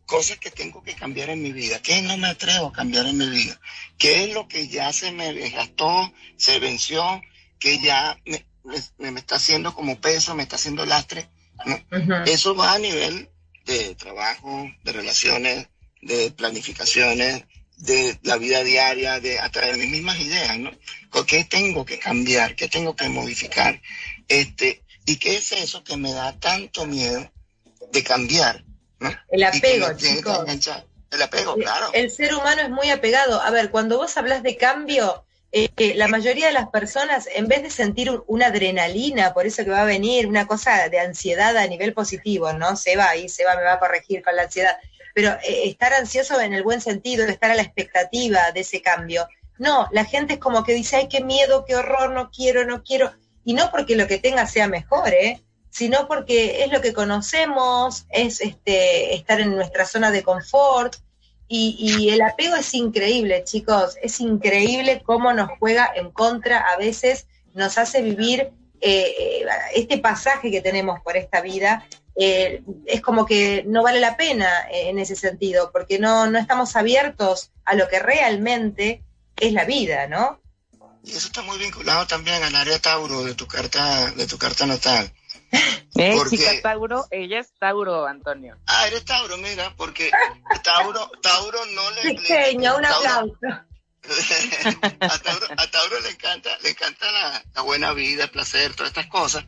cosas 0.10 0.40
que 0.40 0.50
tengo 0.50 0.82
que 0.82 0.96
cambiar 0.96 1.30
en 1.30 1.42
mi 1.42 1.54
vida, 1.54 1.80
que 1.84 2.02
no 2.02 2.18
me 2.18 2.28
atrevo 2.28 2.68
a 2.68 2.74
cambiar 2.74 3.06
en 3.06 3.16
mi 3.16 3.30
vida, 3.30 3.62
qué 4.00 4.24
es 4.24 4.34
lo 4.34 4.48
que 4.48 4.68
ya 4.68 4.92
se 4.92 5.12
me 5.12 5.32
gastó, 5.52 6.12
se 6.36 6.58
venció, 6.60 7.22
que 7.60 7.78
ya 7.78 8.20
me, 8.26 8.44
me, 8.98 9.20
está 9.20 9.36
haciendo 9.36 9.76
como 9.76 10.02
peso, 10.02 10.34
me 10.34 10.42
está 10.44 10.56
haciendo 10.56 10.84
lastre. 10.88 11.30
Eso 12.26 12.56
va 12.56 12.74
a 12.74 12.80
nivel 12.80 13.30
de 13.66 13.94
trabajo, 13.94 14.68
de 14.84 14.94
relaciones, 14.94 15.68
de 16.02 16.32
planificaciones, 16.32 17.44
de 17.78 18.18
la 18.24 18.38
vida 18.38 18.64
diaria, 18.64 19.20
de 19.20 19.40
atraer 19.40 19.78
mis 19.78 19.92
mismas 19.92 20.20
ideas, 20.20 20.58
¿no? 20.58 20.72
¿Qué 21.28 21.44
tengo 21.44 21.86
que 21.86 22.00
cambiar? 22.00 22.56
¿Qué 22.56 22.68
tengo 22.68 22.96
que 22.96 23.10
modificar? 23.10 23.80
Este, 24.28 24.82
¿Y 25.06 25.18
qué 25.18 25.36
es 25.36 25.52
eso 25.52 25.84
que 25.84 25.98
me 25.98 26.12
da 26.14 26.40
tanto 26.40 26.88
miedo 26.88 27.32
de 27.92 28.04
cambiar? 28.04 28.66
El 29.30 29.44
apego, 29.44 29.94
chicos. 29.96 30.40
El 31.12 31.22
apego, 31.22 31.56
claro. 31.56 31.90
El 31.94 32.12
ser 32.12 32.36
humano 32.36 32.62
es 32.62 32.70
muy 32.70 32.92
apegado. 32.92 33.42
A 33.42 33.50
ver, 33.50 33.72
cuando 33.72 33.98
vos 33.98 34.16
hablas 34.18 34.44
de 34.44 34.58
cambio, 34.58 35.24
eh, 35.52 35.70
eh, 35.78 35.96
la 35.96 36.08
mayoría 36.08 36.48
de 36.48 36.54
las 36.54 36.70
personas, 36.70 37.28
en 37.34 37.48
vez 37.48 37.64
de 37.64 37.72
sentir 37.72 38.12
una 38.28 38.48
adrenalina, 38.48 39.34
por 39.34 39.48
eso 39.48 39.64
que 39.64 39.72
va 39.72 39.82
a 39.82 39.86
venir, 39.86 40.28
una 40.28 40.46
cosa 40.46 40.88
de 40.90 41.00
ansiedad 41.00 41.58
a 41.58 41.66
nivel 41.66 41.94
positivo, 41.94 42.54
¿no? 42.54 42.76
Se 42.76 42.96
va 42.96 43.16
y 43.16 43.30
se 43.30 43.44
va, 43.44 43.56
me 43.56 43.64
va 43.64 43.74
a 43.74 43.80
corregir 43.80 44.22
con 44.22 44.36
la 44.36 44.44
ansiedad. 44.44 44.78
Pero 45.16 45.32
eh, 45.44 45.68
estar 45.68 45.94
ansioso 45.94 46.40
en 46.40 46.54
el 46.54 46.62
buen 46.62 46.82
sentido, 46.82 47.26
estar 47.26 47.50
a 47.50 47.56
la 47.56 47.64
expectativa 47.64 48.52
de 48.52 48.60
ese 48.60 48.84
cambio. 48.84 49.28
No, 49.58 49.88
la 49.92 50.06
gente 50.06 50.36
es 50.36 50.40
como 50.40 50.64
que 50.64 50.74
dice, 50.74 50.98
ay, 50.98 51.08
qué 51.10 51.22
miedo, 51.22 51.66
qué 51.66 51.76
horror, 51.76 52.12
no 52.12 52.30
quiero, 52.30 52.66
no 52.66 52.84
quiero. 52.84 53.12
Y 53.44 53.54
no 53.54 53.72
porque 53.72 53.96
lo 53.96 54.06
que 54.06 54.20
tenga 54.20 54.46
sea 54.46 54.68
mejor, 54.68 55.12
¿eh? 55.12 55.42
Sino 55.70 56.08
porque 56.08 56.64
es 56.64 56.72
lo 56.72 56.82
que 56.82 56.94
conocemos, 56.94 58.06
es 58.10 58.42
este, 58.42 59.16
estar 59.16 59.40
en 59.40 59.56
nuestra 59.56 59.86
zona 59.86 60.12
de 60.12 60.24
confort. 60.24 60.96
Y, 61.52 62.10
el 62.10 62.22
apego 62.22 62.56
es 62.56 62.76
increíble, 62.76 63.44
chicos, 63.44 63.98
es 64.04 64.20
increíble 64.20 65.02
cómo 65.04 65.34
nos 65.34 65.50
juega 65.58 65.92
en 65.96 66.12
contra, 66.12 66.60
a 66.60 66.78
veces 66.78 67.26
nos 67.56 67.80
hace 67.80 68.04
vivir 68.04 68.52
eh, 68.82 69.46
este 69.74 69.98
pasaje 69.98 70.52
que 70.52 70.62
tenemos 70.62 71.00
por 71.00 71.18
esta 71.18 71.42
vida, 71.42 71.88
eh, 72.16 72.62
es 72.86 73.02
como 73.02 73.26
que 73.26 73.64
no 73.66 73.82
vale 73.82 74.00
la 74.00 74.16
pena 74.16 74.68
en 74.72 75.00
ese 75.00 75.16
sentido, 75.16 75.72
porque 75.72 75.98
no, 75.98 76.30
no 76.30 76.38
estamos 76.38 76.76
abiertos 76.76 77.52
a 77.66 77.76
lo 77.76 77.88
que 77.88 77.98
realmente 77.98 79.02
es 79.38 79.54
la 79.54 79.66
vida, 79.66 80.06
¿no? 80.08 80.40
Y 81.04 81.12
eso 81.12 81.28
está 81.28 81.42
muy 81.42 81.58
vinculado 81.58 82.06
también 82.08 82.44
al 82.44 82.56
área 82.56 82.78
Tauro 82.78 83.24
de 83.24 83.34
tu 83.34 83.48
carta, 83.48 84.12
de 84.12 84.28
tu 84.28 84.38
carta 84.38 84.66
natal. 84.66 85.12
Eh, 85.96 86.16
chica 86.30 86.52
Tauro, 86.62 87.08
ella 87.12 87.40
es 87.40 87.52
Tauro, 87.60 88.06
Antonio. 88.06 88.58
Ah, 88.68 88.88
eres 88.88 89.04
Tauro, 89.04 89.36
mira, 89.38 89.74
porque 89.76 90.10
Tauro, 90.64 91.12
Tauro 91.22 91.60
no 91.66 91.92
le. 91.92 92.16
Pequeño, 92.16 92.78
un 92.78 92.86
aplauso. 92.86 93.36
a, 95.02 95.18
Tauro, 95.20 95.48
a, 95.58 95.72
Tauro, 95.72 96.00
le 96.00 96.12
encanta, 96.12 96.50
le 96.64 96.70
encanta 96.70 97.06
la, 97.54 97.62
buena 97.64 97.92
vida, 97.92 98.26
el 98.26 98.30
placer, 98.30 98.74
todas 98.76 98.92
estas 98.92 99.08
cosas, 99.08 99.44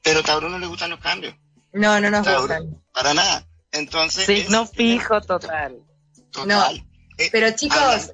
pero 0.00 0.20
a 0.20 0.22
Tauro 0.22 0.48
no 0.48 0.60
le 0.60 0.66
gustan 0.66 0.90
los 0.90 1.00
cambios. 1.00 1.34
No, 1.72 1.98
no 2.00 2.08
nos 2.08 2.28
gustan. 2.28 2.82
Para 2.92 3.12
nada. 3.12 3.44
Entonces. 3.72 4.26
Sí, 4.26 4.46
no 4.48 4.64
fijo 4.66 5.20
total. 5.22 5.82
Total. 6.30 6.46
No. 6.46 6.86
Eh, 7.18 7.30
pero 7.32 7.50
chicos, 7.50 8.12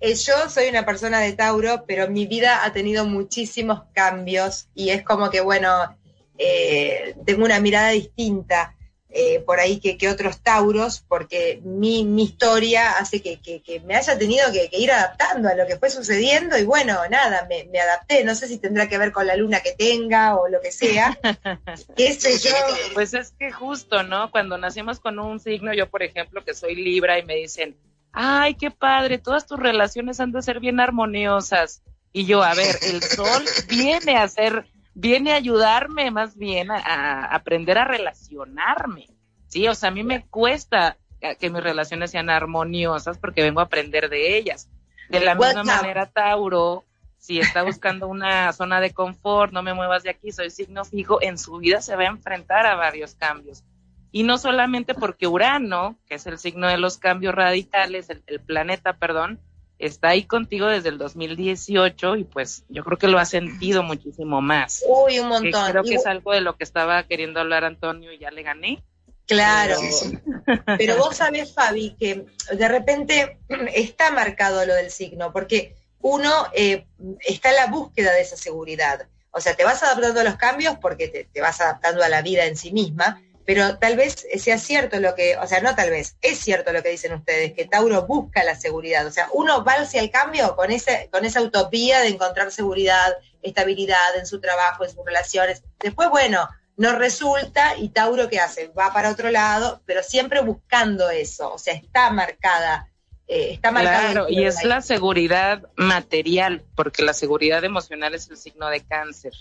eh, 0.00 0.14
yo 0.14 0.48
soy 0.48 0.68
una 0.68 0.84
persona 0.84 1.18
de 1.20 1.32
Tauro, 1.32 1.84
pero 1.86 2.08
mi 2.08 2.26
vida 2.26 2.64
ha 2.64 2.72
tenido 2.72 3.04
muchísimos 3.04 3.82
cambios 3.94 4.68
y 4.74 4.90
es 4.90 5.02
como 5.02 5.30
que, 5.30 5.40
bueno, 5.40 5.96
eh, 6.38 7.14
tengo 7.24 7.44
una 7.44 7.60
mirada 7.60 7.90
distinta 7.90 8.74
eh, 9.14 9.40
por 9.40 9.60
ahí 9.60 9.78
que, 9.78 9.98
que, 9.98 10.08
otros 10.08 10.42
Tauros, 10.42 11.04
porque 11.06 11.60
mi, 11.62 12.02
mi 12.02 12.22
historia 12.22 12.92
hace 12.92 13.20
que, 13.20 13.40
que, 13.40 13.80
me 13.80 13.94
haya 13.94 14.16
tenido 14.16 14.50
que, 14.50 14.70
ir 14.78 14.90
adaptando 14.90 15.50
a 15.50 15.54
lo 15.54 15.66
que 15.66 15.76
fue 15.76 15.90
sucediendo 15.90 16.56
y 16.56 16.64
bueno, 16.64 16.98
nada, 17.10 17.46
me, 17.46 17.64
me, 17.64 17.78
adapté. 17.78 18.24
No 18.24 18.34
sé 18.34 18.48
si 18.48 18.56
tendrá 18.56 18.88
que 18.88 18.96
ver 18.96 19.12
con 19.12 19.26
la 19.26 19.36
luna 19.36 19.60
que 19.60 19.72
tenga 19.72 20.36
o 20.36 20.48
lo 20.48 20.62
que 20.62 20.72
sea. 20.72 21.18
¿Qué 21.96 22.14
sé 22.14 22.38
yo? 22.38 22.54
Pues 22.94 23.12
es 23.12 23.32
que 23.32 23.52
justo, 23.52 24.02
¿no? 24.02 24.30
Cuando 24.30 24.56
nacimos 24.56 24.98
con 24.98 25.18
un 25.18 25.40
signo, 25.40 25.74
yo 25.74 25.90
por 25.90 26.02
ejemplo 26.02 26.42
que 26.42 26.54
soy 26.54 26.74
Libra 26.74 27.18
y 27.18 27.24
me 27.24 27.34
dicen, 27.34 27.76
ay, 28.12 28.54
qué 28.54 28.70
padre, 28.70 29.18
todas 29.18 29.46
tus 29.46 29.58
relaciones 29.58 30.20
han 30.20 30.32
de 30.32 30.40
ser 30.40 30.58
bien 30.58 30.80
armoniosas. 30.80 31.82
Y 32.14 32.24
yo, 32.24 32.42
a 32.42 32.54
ver, 32.54 32.76
el 32.82 33.02
sol 33.02 33.44
viene 33.68 34.16
a 34.16 34.26
ser, 34.28 34.66
viene 34.94 35.32
a 35.32 35.36
ayudarme 35.36 36.10
más 36.10 36.36
bien 36.36 36.70
a, 36.70 37.24
aprender 37.26 37.78
a 37.78 37.84
relacionarme. 37.84 39.08
Sí, 39.48 39.68
o 39.68 39.74
sea, 39.74 39.90
a 39.90 39.92
mí 39.92 40.02
me 40.02 40.26
cuesta 40.26 40.96
que 41.38 41.50
mis 41.50 41.62
relaciones 41.62 42.10
sean 42.10 42.30
armoniosas 42.30 43.18
porque 43.18 43.42
vengo 43.42 43.60
a 43.60 43.64
aprender 43.64 44.08
de 44.08 44.36
ellas. 44.36 44.68
De 45.08 45.20
la 45.20 45.34
misma 45.34 45.62
manera, 45.62 46.06
Tauro, 46.06 46.84
si 47.18 47.38
está 47.38 47.62
buscando 47.62 48.08
una 48.08 48.52
zona 48.54 48.80
de 48.80 48.92
confort, 48.92 49.52
no 49.52 49.62
me 49.62 49.74
muevas 49.74 50.02
de 50.02 50.10
aquí, 50.10 50.32
soy 50.32 50.50
signo 50.50 50.84
fijo, 50.84 51.22
en 51.22 51.38
su 51.38 51.58
vida 51.58 51.80
se 51.80 51.94
va 51.94 52.02
a 52.02 52.06
enfrentar 52.06 52.66
a 52.66 52.74
varios 52.74 53.14
cambios. 53.14 53.62
Y 54.10 54.24
no 54.24 54.36
solamente 54.38 54.94
porque 54.94 55.26
Urano, 55.26 55.96
que 56.06 56.16
es 56.16 56.26
el 56.26 56.38
signo 56.38 56.66
de 56.66 56.78
los 56.78 56.98
cambios 56.98 57.34
radicales, 57.34 58.10
el, 58.10 58.40
planeta, 58.40 58.94
perdón, 58.94 59.40
está 59.86 60.10
ahí 60.10 60.24
contigo 60.24 60.66
desde 60.66 60.88
el 60.88 60.98
2018 60.98 62.16
y 62.16 62.24
pues 62.24 62.64
yo 62.68 62.84
creo 62.84 62.98
que 62.98 63.08
lo 63.08 63.18
ha 63.18 63.24
sentido 63.24 63.82
muchísimo 63.82 64.40
más. 64.40 64.84
Uy, 64.88 65.18
un 65.18 65.28
montón. 65.28 65.70
creo 65.70 65.82
que 65.82 65.96
es 65.96 66.06
algo 66.06 66.32
de 66.32 66.40
lo 66.40 66.56
que 66.56 66.64
estaba 66.64 67.02
queriendo 67.02 67.40
hablar 67.40 67.64
Antonio 67.64 68.12
y 68.12 68.18
ya 68.18 68.30
le 68.30 68.42
gané. 68.42 68.82
Claro, 69.26 69.76
pero 70.78 70.96
vos 70.96 71.16
sabés, 71.16 71.54
Fabi, 71.54 71.96
que 71.98 72.26
de 72.52 72.68
repente 72.68 73.38
está 73.74 74.10
marcado 74.10 74.64
lo 74.66 74.74
del 74.74 74.90
signo, 74.90 75.32
porque 75.32 75.76
uno 76.00 76.30
eh, 76.52 76.86
está 77.20 77.50
en 77.50 77.56
la 77.56 77.66
búsqueda 77.66 78.12
de 78.12 78.22
esa 78.22 78.36
seguridad. 78.36 79.08
O 79.30 79.40
sea, 79.40 79.54
te 79.54 79.64
vas 79.64 79.82
adaptando 79.82 80.20
a 80.20 80.24
los 80.24 80.36
cambios 80.36 80.76
porque 80.78 81.28
te 81.32 81.40
vas 81.40 81.60
adaptando 81.60 82.04
a 82.04 82.08
la 82.08 82.22
vida 82.22 82.44
en 82.44 82.56
sí 82.56 82.72
misma, 82.72 83.22
pero 83.44 83.78
tal 83.78 83.96
vez 83.96 84.26
sea 84.38 84.58
cierto 84.58 85.00
lo 85.00 85.14
que, 85.14 85.36
o 85.36 85.46
sea, 85.46 85.60
no 85.60 85.74
tal 85.74 85.90
vez, 85.90 86.16
es 86.20 86.38
cierto 86.38 86.72
lo 86.72 86.82
que 86.82 86.90
dicen 86.90 87.14
ustedes, 87.14 87.52
que 87.52 87.66
Tauro 87.66 88.06
busca 88.06 88.44
la 88.44 88.54
seguridad, 88.54 89.06
o 89.06 89.10
sea, 89.10 89.28
uno 89.32 89.64
va 89.64 89.74
hacia 89.74 90.00
el 90.00 90.10
cambio 90.10 90.54
con, 90.56 90.70
ese, 90.70 91.08
con 91.12 91.24
esa 91.24 91.40
utopía 91.40 92.00
de 92.00 92.08
encontrar 92.08 92.52
seguridad, 92.52 93.16
estabilidad 93.42 94.16
en 94.16 94.26
su 94.26 94.40
trabajo, 94.40 94.84
en 94.84 94.90
sus 94.90 95.04
relaciones. 95.04 95.62
Después, 95.80 96.08
bueno, 96.10 96.48
no 96.76 96.92
resulta 96.92 97.76
y 97.76 97.88
Tauro, 97.90 98.28
¿qué 98.28 98.40
hace? 98.40 98.68
Va 98.68 98.92
para 98.92 99.10
otro 99.10 99.30
lado, 99.30 99.82
pero 99.86 100.02
siempre 100.02 100.40
buscando 100.40 101.10
eso, 101.10 101.52
o 101.52 101.58
sea, 101.58 101.74
está 101.74 102.10
marcada. 102.10 102.88
Eh, 103.28 103.52
está 103.52 103.70
marcada 103.70 104.12
claro, 104.12 104.26
y 104.28 104.44
es 104.44 104.62
la 104.64 104.82
seguridad 104.82 105.62
material, 105.76 106.64
porque 106.74 107.02
la 107.02 107.14
seguridad 107.14 107.64
emocional 107.64 108.14
es 108.14 108.28
el 108.30 108.36
signo 108.36 108.68
de 108.68 108.80
cáncer. 108.80 109.32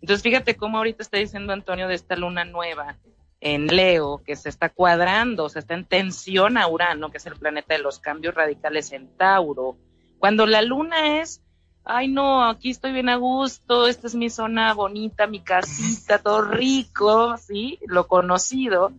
Entonces, 0.00 0.22
fíjate 0.22 0.56
cómo 0.56 0.78
ahorita 0.78 1.02
está 1.02 1.18
diciendo 1.18 1.52
Antonio 1.52 1.88
de 1.88 1.94
esta 1.94 2.16
luna 2.16 2.44
nueva, 2.44 2.96
en 3.44 3.66
Leo, 3.66 4.22
que 4.24 4.36
se 4.36 4.48
está 4.48 4.70
cuadrando, 4.70 5.50
se 5.50 5.58
está 5.58 5.74
en 5.74 5.84
tensión 5.84 6.56
a 6.56 6.66
Urano, 6.66 7.10
que 7.10 7.18
es 7.18 7.26
el 7.26 7.36
planeta 7.36 7.74
de 7.74 7.82
los 7.82 7.98
cambios 7.98 8.34
radicales 8.34 8.90
en 8.92 9.06
Tauro. 9.18 9.76
Cuando 10.18 10.46
la 10.46 10.62
luna 10.62 11.20
es, 11.20 11.42
ay 11.84 12.08
no, 12.08 12.42
aquí 12.48 12.70
estoy 12.70 12.92
bien 12.92 13.10
a 13.10 13.16
gusto, 13.16 13.86
esta 13.86 14.06
es 14.06 14.14
mi 14.14 14.30
zona 14.30 14.72
bonita, 14.72 15.26
mi 15.26 15.40
casita, 15.40 16.18
todo 16.20 16.40
rico, 16.40 17.36
¿sí? 17.36 17.78
Lo 17.86 18.08
conocido. 18.08 18.92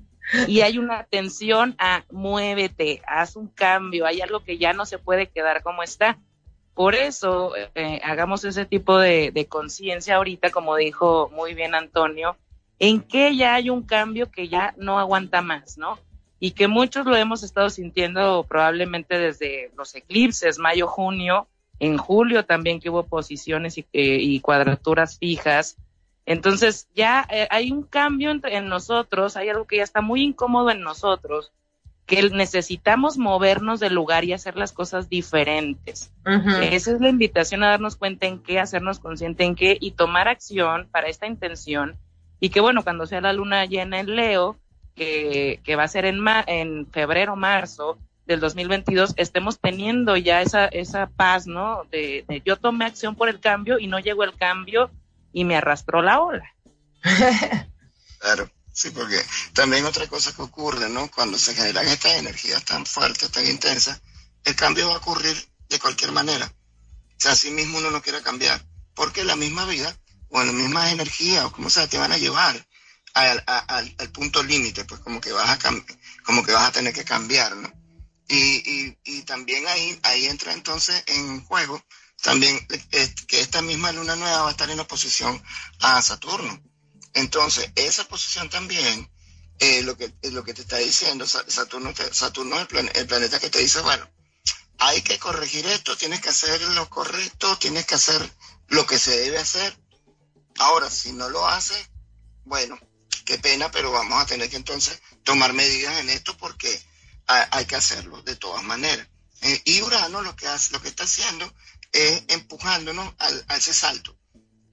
Y 0.47 0.61
hay 0.61 0.77
una 0.77 1.05
tensión 1.05 1.75
a 1.79 2.03
muévete, 2.11 3.01
haz 3.07 3.35
un 3.35 3.47
cambio, 3.47 4.05
hay 4.05 4.21
algo 4.21 4.43
que 4.43 4.59
ya 4.59 4.73
no 4.73 4.85
se 4.85 4.99
puede 4.99 5.27
quedar 5.27 5.63
como 5.63 5.81
está. 5.81 6.19
por 6.75 6.93
eso 6.93 7.53
eh, 7.55 7.99
hagamos 8.03 8.43
ese 8.43 8.65
tipo 8.65 8.99
de, 8.99 9.31
de 9.31 9.47
conciencia 9.47 10.17
ahorita, 10.17 10.51
como 10.51 10.75
dijo 10.75 11.31
muy 11.33 11.55
bien 11.55 11.73
Antonio, 11.73 12.37
en 12.80 13.01
que 13.01 13.36
ya 13.36 13.55
hay 13.55 13.69
un 13.69 13.84
cambio 13.84 14.30
que 14.30 14.47
ya 14.47 14.73
no 14.78 14.99
aguanta 14.99 15.41
más, 15.41 15.78
¿no? 15.78 15.97
Y 16.39 16.51
que 16.51 16.67
muchos 16.67 17.05
lo 17.05 17.15
hemos 17.15 17.43
estado 17.43 17.69
sintiendo 17.69 18.45
probablemente 18.47 19.17
desde 19.17 19.71
los 19.78 19.95
eclipses, 19.95 20.59
mayo, 20.59 20.88
junio, 20.88 21.47
en 21.80 21.97
julio 21.97 22.45
también 22.45 22.80
que 22.80 22.89
hubo 22.89 23.03
posiciones 23.03 23.78
y, 23.78 23.86
eh, 23.93 24.17
y 24.19 24.39
cuadraturas 24.39 25.17
fijas. 25.17 25.78
Entonces 26.26 26.88
ya 26.95 27.26
eh, 27.30 27.47
hay 27.51 27.71
un 27.71 27.84
cambio 27.84 28.32
en 28.32 28.67
nosotros, 28.67 29.38
hay 29.38 29.49
algo 29.49 29.65
que 29.65 29.78
ya 29.78 29.84
está 29.84 30.01
muy 30.01 30.23
incómodo 30.23 30.71
en 30.71 30.82
nosotros, 30.82 31.51
que 32.05 32.30
necesitamos 32.30 33.17
movernos 33.17 33.80
del 33.80 33.93
lugar 33.93 34.26
y 34.26 34.34
hacer 34.34 34.55
las 34.57 34.73
cosas 34.73 35.09
diferentes. 35.09 36.11
Esa 36.26 36.91
es 36.91 37.01
la 37.01 37.09
invitación 37.09 37.63
a 37.63 37.69
darnos 37.69 37.95
cuenta 37.95 38.28
en 38.28 38.39
qué, 38.39 38.59
hacernos 38.59 38.99
consciente 38.99 39.43
en 39.43 39.55
qué 39.55 39.78
y 39.80 39.91
tomar 39.91 40.28
acción 40.28 40.88
para 40.91 41.07
esta 41.07 41.28
intención. 41.28 41.97
Y 42.39 42.49
que 42.49 42.59
bueno, 42.59 42.83
cuando 42.83 43.05
sea 43.07 43.21
la 43.21 43.33
luna 43.33 43.65
llena 43.65 43.99
en 43.99 44.15
Leo, 44.15 44.59
que, 44.95 45.61
que 45.63 45.75
va 45.75 45.83
a 45.83 45.88
ser 45.88 46.05
en, 46.05 46.19
ma 46.19 46.43
en 46.47 46.89
febrero, 46.91 47.36
marzo 47.36 47.97
del 48.25 48.39
2022, 48.39 49.13
estemos 49.17 49.59
teniendo 49.59 50.17
ya 50.17 50.41
esa, 50.41 50.65
esa 50.65 51.07
paz, 51.07 51.47
¿no? 51.47 51.83
De, 51.91 52.25
de 52.27 52.41
yo 52.45 52.57
tomé 52.57 52.86
acción 52.86 53.15
por 53.15 53.29
el 53.29 53.39
cambio 53.39 53.77
y 53.79 53.88
no 53.88 53.99
llegó 53.99 54.23
el 54.23 54.36
cambio 54.36 54.89
y 55.31 55.43
me 55.43 55.57
arrastró 55.57 56.01
la 56.01 56.21
ola. 56.21 56.55
claro. 58.19 58.49
Sí, 58.75 58.89
porque 58.89 59.17
también 59.53 59.86
otra 59.86 60.05
cosa 60.07 60.36
que 60.36 60.41
ocurre, 60.41 60.89
¿no? 60.89 61.09
Cuando 61.09 61.38
se 61.38 61.55
generan 61.55 61.88
estas 61.88 62.15
energías 62.15 62.65
tan 62.65 62.86
fuertes, 62.86 63.31
tan 63.31 63.47
intensas, 63.47 64.01
el 64.43 64.53
cambio 64.57 64.89
va 64.89 64.95
a 64.95 64.97
ocurrir 64.97 65.33
de 65.69 65.79
cualquier 65.79 66.11
manera. 66.11 66.45
O 66.45 67.15
sea, 67.15 67.31
así 67.31 67.51
mismo 67.51 67.77
uno 67.77 67.89
no 67.89 68.01
quiere 68.01 68.21
cambiar, 68.21 68.61
porque 68.93 69.23
la 69.23 69.38
misma 69.38 69.63
vida 69.63 69.97
o 70.30 70.43
la 70.43 70.51
misma 70.51 70.91
energía 70.91 71.45
o 71.45 71.51
como 71.51 71.69
sea 71.69 71.88
te 71.88 71.97
van 71.97 72.11
a 72.11 72.17
llevar 72.17 72.67
al, 73.13 73.43
al, 73.45 74.11
punto 74.11 74.43
límite, 74.43 74.84
pues 74.86 74.99
como 75.01 75.21
que 75.21 75.32
vas 75.32 75.49
a 75.49 75.71
como 76.23 76.43
que 76.43 76.51
vas 76.51 76.67
a 76.67 76.71
tener 76.71 76.93
que 76.93 77.05
cambiar, 77.05 77.55
¿no? 77.55 77.71
Y, 78.28 78.36
y, 78.36 78.97
y 79.03 79.21
también 79.21 79.65
ahí, 79.67 79.99
ahí 80.03 80.26
entra 80.26 80.51
entonces 80.51 81.03
en 81.07 81.45
juego 81.45 81.82
también 82.26 82.59
eh, 82.91 83.15
que 83.28 83.39
esta 83.39 83.61
misma 83.61 83.91
luna 83.91 84.15
nueva 84.15 84.41
va 84.41 84.47
a 84.47 84.51
estar 84.51 84.69
en 84.69 84.80
oposición 84.80 85.41
a 85.80 86.01
Saturno. 86.01 86.59
Entonces, 87.13 87.71
esa 87.76 88.07
posición 88.07 88.49
también, 88.49 89.09
eh, 89.59 89.84
lo, 89.84 89.95
que, 89.95 90.11
lo 90.32 90.43
que 90.43 90.55
te 90.55 90.63
está 90.63 90.78
diciendo, 90.78 91.28
Saturno, 91.28 91.93
Saturno 92.11 92.59
es 92.59 92.67
el, 92.95 93.07
planeta 93.07 93.39
que 93.39 93.51
te 93.51 93.59
dice, 93.59 93.80
bueno, 93.82 94.09
hay 94.80 95.01
que 95.03 95.19
corregir 95.19 95.65
esto, 95.67 95.95
tienes 95.95 96.19
que 96.19 96.30
hacer 96.30 96.61
lo 96.61 96.89
correcto, 96.89 97.57
tienes 97.57 97.86
que 97.86 97.95
hacer 97.95 98.30
lo 98.69 98.88
que 98.88 98.97
se 98.97 99.15
debe 99.17 99.38
hacer. 99.38 99.78
Ahora, 100.59 100.89
si 100.89 101.11
no 101.11 101.29
lo 101.29 101.47
hace, 101.47 101.75
bueno, 102.43 102.79
qué 103.25 103.37
pena, 103.39 103.71
pero 103.71 103.91
vamos 103.91 104.21
a 104.21 104.25
tener 104.25 104.49
que 104.49 104.55
entonces 104.55 105.01
tomar 105.23 105.53
medidas 105.53 105.99
en 105.99 106.09
esto 106.09 106.37
porque 106.37 106.81
hay, 107.27 107.65
que 107.65 107.75
hacerlo 107.75 108.21
de 108.21 108.35
todas 108.35 108.63
maneras. 108.63 109.07
Eh, 109.41 109.61
y 109.65 109.81
Urano 109.81 110.21
lo 110.21 110.35
que 110.35 110.47
hace, 110.47 110.71
lo 110.71 110.81
que 110.81 110.87
está 110.87 111.03
haciendo 111.03 111.51
es 111.91 112.23
empujándonos 112.29 113.13
al, 113.17 113.45
a 113.47 113.57
ese 113.57 113.73
salto 113.73 114.17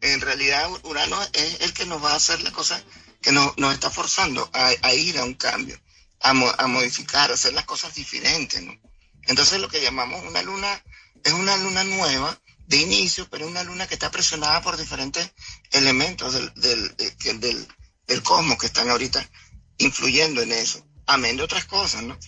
en 0.02 0.20
realidad 0.20 0.68
Urano 0.82 1.20
es 1.32 1.60
el 1.60 1.72
que 1.72 1.86
nos 1.86 2.04
va 2.04 2.12
a 2.12 2.16
hacer 2.16 2.42
la 2.42 2.50
cosa 2.52 2.82
que 3.22 3.32
nos, 3.32 3.56
está 3.72 3.88
forzando 3.88 4.50
a, 4.52 4.92
ir 4.92 5.16
a 5.18 5.24
un 5.24 5.34
cambio, 5.34 5.80
a, 6.20 6.34
modificar, 6.34 7.30
a 7.30 7.34
hacer 7.34 7.54
las 7.54 7.64
cosas 7.64 7.94
diferentes, 7.94 8.60
¿no? 8.60 8.76
Entonces 9.22 9.60
lo 9.60 9.68
que 9.68 9.80
llamamos 9.80 10.24
una 10.24 10.42
luna 10.42 10.82
es 11.22 11.32
una 11.32 11.56
luna 11.56 11.84
nueva 11.84 12.36
de 12.72 12.78
inicio, 12.78 13.28
pero 13.28 13.46
una 13.46 13.62
luna 13.62 13.86
que 13.86 13.92
está 13.92 14.10
presionada 14.10 14.62
por 14.62 14.78
diferentes 14.78 15.30
elementos 15.72 16.32
del, 16.32 16.54
del, 16.54 17.68
del, 18.06 18.22
cosmos 18.22 18.56
que 18.56 18.64
están 18.64 18.88
ahorita 18.88 19.28
influyendo 19.76 20.40
en 20.40 20.52
eso, 20.52 20.82
amén 21.04 21.36
de 21.36 21.42
otras 21.42 21.66
cosas, 21.66 22.02
¿no? 22.02 22.18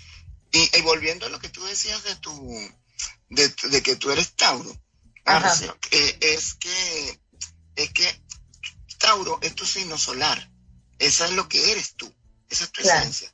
Y, 0.52 0.82
volviendo 0.82 1.24
a 1.24 1.30
lo 1.30 1.40
que 1.40 1.48
tú 1.48 1.64
decías 1.64 2.04
de 2.04 2.16
tu, 2.16 2.30
de, 3.30 3.82
que 3.82 3.96
tú 3.96 4.10
eres 4.10 4.36
Tauro, 4.36 4.70
eh, 5.90 6.18
es 6.20 6.54
que 6.54 7.20
es 7.76 7.90
que 7.94 8.22
Tauro 8.98 9.38
es 9.40 9.54
tu 9.54 9.64
signo 9.64 9.96
solar. 9.96 10.50
Esa 10.98 11.24
es 11.24 11.32
lo 11.32 11.48
que 11.48 11.72
eres 11.72 11.94
tú. 11.96 12.14
Esa 12.50 12.64
es 12.64 12.70
tu 12.70 12.82
esencia. 12.82 13.32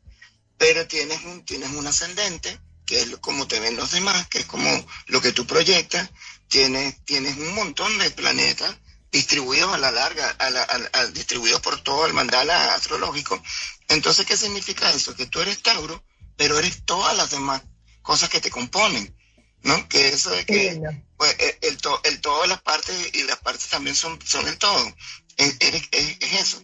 Pero 0.58 0.86
tienes 0.86 1.22
un, 1.24 1.44
tienes 1.44 1.70
un 1.70 1.86
ascendente, 1.88 2.60
que 2.86 3.00
es 3.00 3.16
como 3.18 3.48
te 3.48 3.60
ven 3.60 3.76
los 3.76 3.90
demás, 3.90 4.28
que 4.28 4.38
es 4.38 4.46
como 4.46 4.86
lo 5.06 5.20
que 5.20 5.32
tú 5.32 5.46
proyectas. 5.46 6.08
Tienes, 6.50 7.02
tienes 7.06 7.38
un 7.38 7.54
montón 7.54 7.96
de 7.98 8.10
planetas 8.10 8.76
distribuidos 9.10 9.72
a 9.72 9.78
la 9.78 9.90
larga, 9.90 10.36
a 10.38 11.06
distribuidos 11.06 11.62
por 11.62 11.80
todo 11.82 12.04
el 12.04 12.12
mandala 12.12 12.74
astrológico. 12.74 13.42
Entonces, 13.88 14.26
¿qué 14.26 14.36
significa 14.36 14.90
eso? 14.90 15.16
Que 15.16 15.24
tú 15.24 15.40
eres 15.40 15.62
Tauro, 15.62 16.04
pero 16.36 16.58
eres 16.58 16.84
todas 16.84 17.16
las 17.16 17.30
demás 17.30 17.62
cosas 18.02 18.28
que 18.28 18.42
te 18.42 18.50
componen. 18.50 19.16
¿no? 19.62 19.88
Que 19.88 20.08
eso 20.08 20.30
de 20.30 20.44
que 20.44 20.80
pues, 21.16 21.36
el, 21.38 21.56
el, 21.62 21.78
el, 22.04 22.20
todo 22.20 22.46
las 22.46 22.62
partes 22.62 23.10
y 23.14 23.24
las 23.24 23.38
partes 23.38 23.68
también 23.68 23.96
son, 23.96 24.18
son 24.24 24.46
el 24.48 24.58
todo. 24.58 24.94
Es, 25.36 25.56
eres, 25.60 25.82
es, 25.92 26.16
eso. 26.40 26.62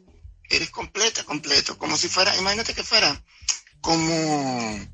Eres 0.48 0.70
completa, 0.70 1.24
completo. 1.24 1.76
Como 1.78 1.96
si 1.96 2.08
fuera, 2.08 2.36
imagínate 2.36 2.74
que 2.74 2.84
fuera 2.84 3.22
como, 3.80 4.86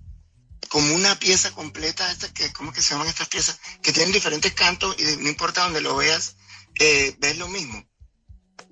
como 0.72 0.94
una 0.94 1.14
pieza 1.18 1.50
completa, 1.50 2.10
esta 2.10 2.32
que, 2.32 2.50
¿cómo 2.54 2.72
que 2.72 2.80
se 2.80 2.94
llaman 2.94 3.06
estas 3.06 3.28
piezas? 3.28 3.60
Que 3.82 3.92
tienen 3.92 4.10
diferentes 4.10 4.54
cantos 4.54 4.96
y 4.98 5.22
no 5.22 5.28
importa 5.28 5.64
donde 5.64 5.82
lo 5.82 5.94
veas, 5.96 6.36
eh, 6.80 7.14
ves 7.18 7.36
lo 7.36 7.46
mismo. 7.48 7.84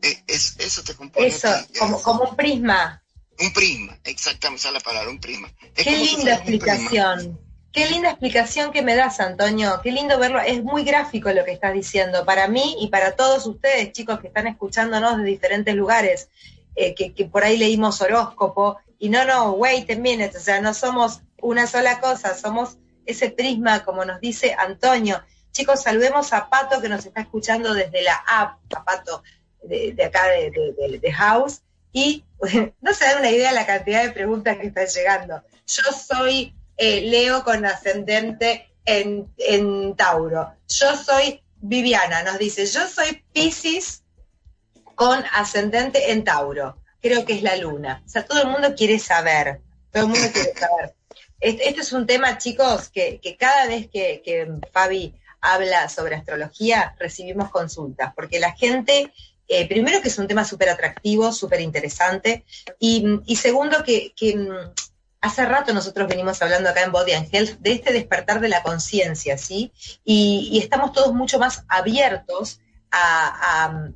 Eh, 0.01 0.25
es, 0.27 0.55
eso 0.61 0.83
te 0.83 0.95
compone. 0.95 1.27
Eso, 1.27 1.49
como, 1.79 2.01
como 2.01 2.31
un 2.31 2.37
prisma. 2.37 3.03
Un 3.39 3.53
prisma, 3.53 3.99
exactamente, 4.05 4.61
esa 4.61 4.69
es 4.69 4.75
la 4.75 4.81
palabra, 4.81 5.11
un 5.11 5.21
prisma. 5.21 5.53
Qué 5.75 5.91
linda 5.91 6.37
explicación. 6.37 7.39
Qué 7.71 7.91
linda 7.91 8.09
explicación 8.09 8.73
que 8.73 8.81
me 8.81 8.95
das, 8.95 9.21
Antonio. 9.21 9.79
Qué 9.83 9.93
lindo 9.93 10.19
verlo. 10.19 10.41
Es 10.41 10.65
muy 10.65 10.85
gráfico 10.85 11.31
lo 11.33 11.45
que 11.45 11.53
estás 11.53 11.75
diciendo. 11.75 12.25
Para 12.25 12.49
mí 12.49 12.77
y 12.81 12.89
para 12.89 13.15
todos 13.15 13.47
ustedes, 13.47 13.93
chicos 13.93 14.21
que 14.21 14.29
están 14.29 14.47
escuchándonos 14.47 15.19
de 15.19 15.25
diferentes 15.25 15.75
lugares, 15.75 16.31
eh, 16.77 16.95
que, 16.95 17.25
por 17.27 17.45
ahí 17.45 17.59
leímos 17.59 18.01
horóscopo. 18.01 18.79
Y 18.99 19.11
no, 19.11 19.27
no, 19.27 19.53
wait 19.53 19.91
a 19.91 19.97
minute. 19.97 20.37
O 20.39 20.41
sea, 20.41 20.63
no 20.63 20.73
somos 20.73 21.21
una 21.43 21.67
sola 21.67 22.01
cosa, 22.01 22.37
somos 22.37 22.79
ese 23.07 23.31
prisma, 23.31 23.85
como 23.85 24.05
nos 24.05 24.21
dice 24.21 24.55
Antonio. 24.59 25.23
Chicos, 25.53 25.83
saludemos 25.83 26.33
a 26.33 26.49
Pato 26.49 26.81
que 26.81 26.89
nos 26.89 27.05
está 27.05 27.23
escuchando 27.23 27.75
desde 27.75 28.03
la 28.03 28.15
app, 28.27 28.59
a 28.75 28.85
Pato 28.85 29.23
de, 29.63 29.97
acá 30.05 30.27
de, 30.29 30.99
de, 31.01 31.13
House. 31.13 31.63
Y 31.93 32.25
no 32.81 32.95
se 32.95 33.05
dan 33.05 33.19
una 33.19 33.31
idea 33.31 33.51
de 33.51 33.55
la 33.57 33.67
cantidad 33.67 34.03
de 34.03 34.13
preguntas 34.13 34.59
que 34.59 34.69
están 34.69 34.87
llegando. 34.87 35.43
Yo 35.67 35.83
soy 35.93 36.55
eh, 36.77 37.03
Leo 37.03 37.45
con 37.45 37.65
ascendente 37.67 38.71
en, 38.85 39.95
Tauro. 39.97 40.55
Yo 40.69 40.97
soy 40.97 41.43
Viviana, 41.57 42.23
nos 42.23 42.39
dice, 42.39 42.67
yo 42.67 42.87
soy 42.89 43.23
Pisces 43.33 44.03
con 44.95 45.23
ascendente 45.33 46.13
en 46.13 46.25
Tauro. 46.25 46.77
Creo 47.01 47.25
que 47.25 47.35
es 47.35 47.43
la 47.43 47.57
luna. 47.57 48.03
O 48.05 48.09
sea, 48.09 48.25
todo 48.25 48.43
el 48.43 48.49
mundo 48.49 48.75
quiere 48.75 48.99
saber. 48.99 49.61
Todo 49.91 50.05
el 50.05 50.09
mundo 50.11 50.29
quiere 50.33 50.53
saber. 50.55 50.95
Este, 51.41 51.81
es 51.81 51.93
un 51.93 52.07
tema, 52.07 52.39
chicos, 52.39 52.91
que, 52.91 53.21
cada 53.39 53.67
vez 53.67 53.89
que, 53.89 54.53
Fabi 54.73 55.15
habla 55.41 55.89
sobre 55.89 56.17
astrología, 56.17 56.95
recibimos 56.99 57.51
consultas, 57.51 58.13
porque 58.15 58.39
la 58.39 58.53
gente, 58.53 59.13
eh, 59.49 59.67
primero 59.67 60.03
que 60.03 60.09
es 60.09 60.19
un 60.19 60.29
tema 60.29 60.45
súper 60.45 60.69
atractivo, 60.69 61.33
súper 61.33 61.61
interesante, 61.63 62.45
y, 62.79 63.37
segundo 63.37 63.83
que, 63.85 64.13
Hace 65.23 65.45
rato 65.45 65.75
nosotros 65.75 66.09
venimos 66.09 66.41
hablando 66.41 66.71
acá 66.71 66.83
en 66.83 66.93
Body 66.93 67.13
and 67.13 67.29
Health 67.31 67.59
de 67.59 67.73
este 67.73 67.93
despertar 67.93 68.41
de 68.41 68.49
la 68.49 68.63
conciencia, 68.63 69.37
¿sí? 69.37 69.71
Y, 70.03 70.59
estamos 70.63 70.95
todos 70.95 71.13
mucho 71.13 71.39
más 71.39 71.65
abiertos 71.69 72.61
a, 72.91 73.91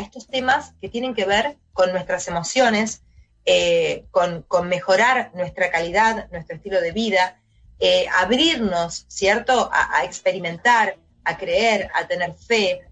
estos 0.00 0.26
temas 0.26 0.72
que 0.80 0.88
tienen 0.88 1.14
que 1.14 1.24
ver 1.24 1.56
con 1.72 1.92
nuestras 1.92 2.26
emociones, 2.26 3.03
eh, 3.46 4.04
con, 4.10 4.44
mejorar 4.68 5.30
nuestra 5.34 5.70
calidad, 5.70 6.28
nuestro 6.30 6.56
estilo 6.56 6.80
de 6.80 6.92
vida, 6.92 7.40
eh, 7.78 8.06
abrirnos, 8.16 9.04
¿cierto?, 9.08 9.70
a, 9.72 10.04
experimentar, 10.04 10.96
a 11.24 11.36
creer, 11.36 11.90
a 11.94 12.06
tener 12.06 12.34
fe. 12.34 12.82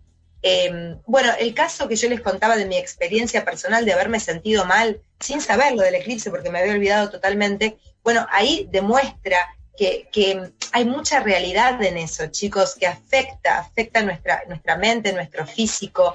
Em, 0.43 0.99
bueno, 1.07 1.33
el 1.39 1.55
caso 1.55 1.89
que 1.89 1.97
yo 1.97 2.09
les 2.09 2.21
contaba 2.21 2.57
de 2.57 2.67
mi 2.67 2.77
experiencia 2.77 3.45
personal 3.45 3.85
de 3.85 3.93
haberme 3.93 4.19
sentido 4.19 4.65
mal 4.65 5.01
sin 5.21 5.41
saber 5.41 5.73
lo 5.73 5.83
del 5.83 5.95
eclipse 5.95 6.31
porque 6.31 6.51
me 6.51 6.59
había 6.59 6.73
olvidado 6.73 7.11
totalmente, 7.11 7.79
bueno, 8.03 8.27
ahí 8.31 8.69
demuestra 8.71 9.39
que, 9.77 10.53
hay 10.73 10.85
mucha 10.85 11.21
realidad 11.21 11.83
en 11.83 11.99
eso, 11.99 12.27
chicos, 12.27 12.77
que 12.77 12.87
afecta, 12.87 13.59
afecta 13.59 14.03
nuestra, 14.03 14.43
nuestra 14.49 14.77
mente, 14.77 15.13
nuestro 15.13 15.47
físico. 15.47 16.15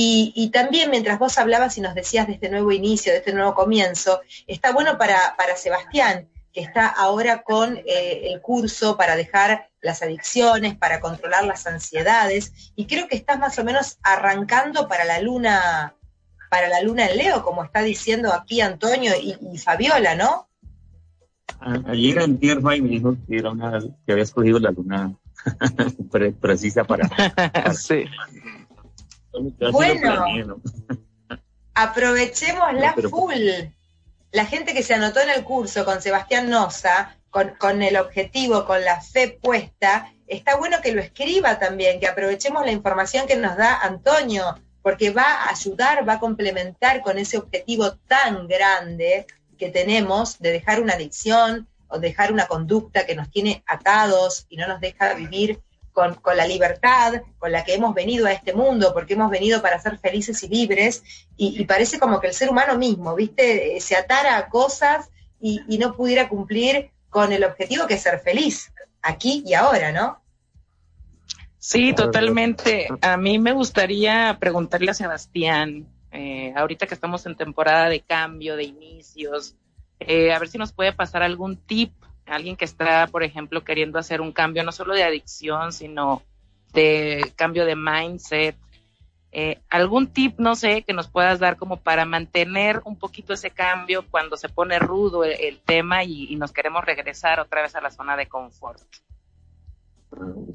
Y, 0.00 0.50
también 0.50 0.92
mientras 0.92 1.18
vos 1.18 1.38
hablabas 1.38 1.76
y 1.76 1.80
nos 1.80 1.92
decías 1.92 2.28
de 2.28 2.34
este 2.34 2.48
nuevo 2.48 2.70
inicio, 2.70 3.10
de 3.10 3.18
este 3.18 3.32
nuevo 3.32 3.52
comienzo, 3.52 4.20
está 4.46 4.70
bueno 4.72 4.96
para, 4.96 5.34
para 5.36 5.56
Sebastián, 5.56 6.28
que 6.52 6.60
está 6.60 6.86
ahora 6.86 7.42
con 7.42 7.76
eh, 7.78 8.30
el 8.30 8.40
curso 8.40 8.96
para 8.96 9.16
dejar 9.16 9.70
las 9.80 10.00
adicciones, 10.00 10.76
para 10.76 11.00
controlar 11.00 11.44
las 11.46 11.66
ansiedades, 11.66 12.72
y 12.76 12.86
creo 12.86 13.08
que 13.08 13.16
estás 13.16 13.40
más 13.40 13.58
o 13.58 13.64
menos 13.64 13.98
arrancando 14.04 14.86
para 14.86 15.04
la 15.04 15.20
luna, 15.20 15.96
para 16.48 16.68
la 16.68 16.80
luna 16.80 17.06
en 17.06 17.16
Leo, 17.16 17.42
como 17.42 17.64
está 17.64 17.82
diciendo 17.82 18.32
aquí 18.32 18.60
Antonio 18.60 19.14
y, 19.20 19.58
Fabiola, 19.58 20.14
¿no? 20.14 20.46
Ayer 21.88 22.20
Antier 22.20 22.58
y 22.58 22.82
me 22.82 22.88
dijo 22.88 23.16
que 23.26 23.38
era 23.38 23.50
una, 23.50 23.80
que 24.06 24.12
había 24.12 24.22
escogido 24.22 24.60
la 24.60 24.70
luna 24.70 25.12
precisa 26.40 26.84
para, 26.84 27.10
sí. 27.74 28.04
Bueno, 29.72 30.60
aprovechemos 31.74 32.72
la 32.74 32.94
full. 32.94 33.48
La 34.30 34.44
gente 34.44 34.74
que 34.74 34.82
se 34.82 34.94
anotó 34.94 35.20
en 35.20 35.30
el 35.30 35.44
curso 35.44 35.84
con 35.84 36.02
Sebastián 36.02 36.50
Noza, 36.50 37.16
con, 37.30 37.50
con, 37.58 37.82
el 37.82 37.96
objetivo, 37.96 38.64
con 38.66 38.84
la 38.84 39.00
fe 39.00 39.38
puesta, 39.40 40.12
está 40.26 40.56
bueno 40.56 40.78
que 40.82 40.92
lo 40.92 41.00
escriba 41.00 41.58
también, 41.58 41.98
que 42.00 42.08
aprovechemos 42.08 42.64
la 42.64 42.72
información 42.72 43.26
que 43.26 43.36
nos 43.36 43.56
da 43.56 43.80
Antonio, 43.80 44.58
porque 44.82 45.10
va 45.10 45.44
a 45.44 45.50
ayudar, 45.50 46.06
va 46.08 46.14
a 46.14 46.20
complementar 46.20 47.02
con 47.02 47.18
ese 47.18 47.38
objetivo 47.38 47.92
tan 48.06 48.46
grande 48.46 49.26
que 49.58 49.70
tenemos 49.70 50.38
de 50.38 50.52
dejar 50.52 50.80
una 50.80 50.94
adicción 50.94 51.68
o 51.88 51.98
dejar 51.98 52.32
una 52.32 52.46
conducta 52.46 53.06
que 53.06 53.14
nos 53.14 53.30
tiene 53.30 53.62
atados 53.66 54.46
y 54.48 54.56
no 54.56 54.68
nos 54.68 54.80
deja 54.80 55.14
vivir 55.14 55.60
con, 55.98 56.36
la 56.36 56.46
libertad 56.46 57.22
con 57.38 57.50
la 57.50 57.64
que 57.64 57.74
hemos 57.74 57.92
venido 57.92 58.26
a 58.26 58.32
este 58.32 58.52
mundo, 58.52 58.92
porque 58.94 59.14
hemos 59.14 59.30
venido 59.30 59.60
para 59.60 59.80
ser 59.80 59.98
felices 59.98 60.40
y 60.44 60.48
libres, 60.48 61.02
y, 61.36 61.64
parece 61.64 61.98
como 61.98 62.20
que 62.20 62.28
el 62.28 62.34
ser 62.34 62.50
humano 62.50 62.78
mismo, 62.78 63.16
¿viste? 63.16 63.76
Eh, 63.76 63.80
se 63.80 63.96
atara 63.96 64.36
a 64.36 64.48
cosas 64.48 65.10
y, 65.40 65.78
no 65.78 65.96
pudiera 65.96 66.28
cumplir 66.28 66.90
con 67.10 67.32
el 67.32 67.42
objetivo 67.42 67.88
que 67.88 67.94
es 67.94 68.02
ser 68.02 68.20
feliz, 68.20 68.72
aquí 69.02 69.42
y 69.44 69.54
ahora, 69.54 69.90
¿no? 69.90 70.20
Sí, 71.58 71.92
totalmente. 71.92 72.86
A 73.00 73.16
mí 73.16 73.40
me 73.40 73.52
gustaría 73.52 74.36
preguntarle 74.38 74.92
a 74.92 74.94
Sebastián, 74.94 75.88
eh, 76.12 76.52
ahorita 76.54 76.86
que 76.86 76.94
estamos 76.94 77.26
en 77.26 77.36
temporada 77.36 77.88
de 77.88 78.00
cambio, 78.00 78.54
de 78.54 78.64
inicios, 78.64 79.56
eh, 79.98 80.32
a 80.32 80.38
ver 80.38 80.48
si 80.48 80.58
nos 80.58 80.72
puede 80.72 80.92
pasar 80.92 81.24
algún 81.24 81.56
tip 81.56 81.92
alguien 82.28 82.56
que 82.56 82.64
está, 82.64 83.06
por 83.06 83.22
ejemplo, 83.22 83.64
queriendo 83.64 83.98
hacer 83.98 84.20
un 84.20 84.32
cambio 84.32 84.64
no 84.64 84.72
solo 84.72 84.94
de 84.94 85.04
adicción, 85.04 85.72
sino 85.72 86.22
de 86.72 87.32
cambio 87.36 87.64
de 87.64 87.76
mindset. 87.76 88.56
Eh, 89.30 89.58
¿Algún 89.68 90.06
tip, 90.06 90.38
no 90.38 90.56
sé, 90.56 90.82
que 90.82 90.94
nos 90.94 91.08
puedas 91.08 91.38
dar 91.38 91.56
como 91.56 91.78
para 91.78 92.06
mantener 92.06 92.80
un 92.84 92.96
poquito 92.96 93.34
ese 93.34 93.50
cambio 93.50 94.04
cuando 94.10 94.36
se 94.36 94.48
pone 94.48 94.78
rudo 94.78 95.22
el, 95.24 95.58
tema 95.60 96.02
y, 96.04 96.34
nos 96.36 96.52
queremos 96.52 96.84
regresar 96.84 97.38
otra 97.38 97.62
vez 97.62 97.74
a 97.74 97.80
la 97.82 97.90
zona 97.90 98.16
de 98.16 98.26
confort? 98.26 98.80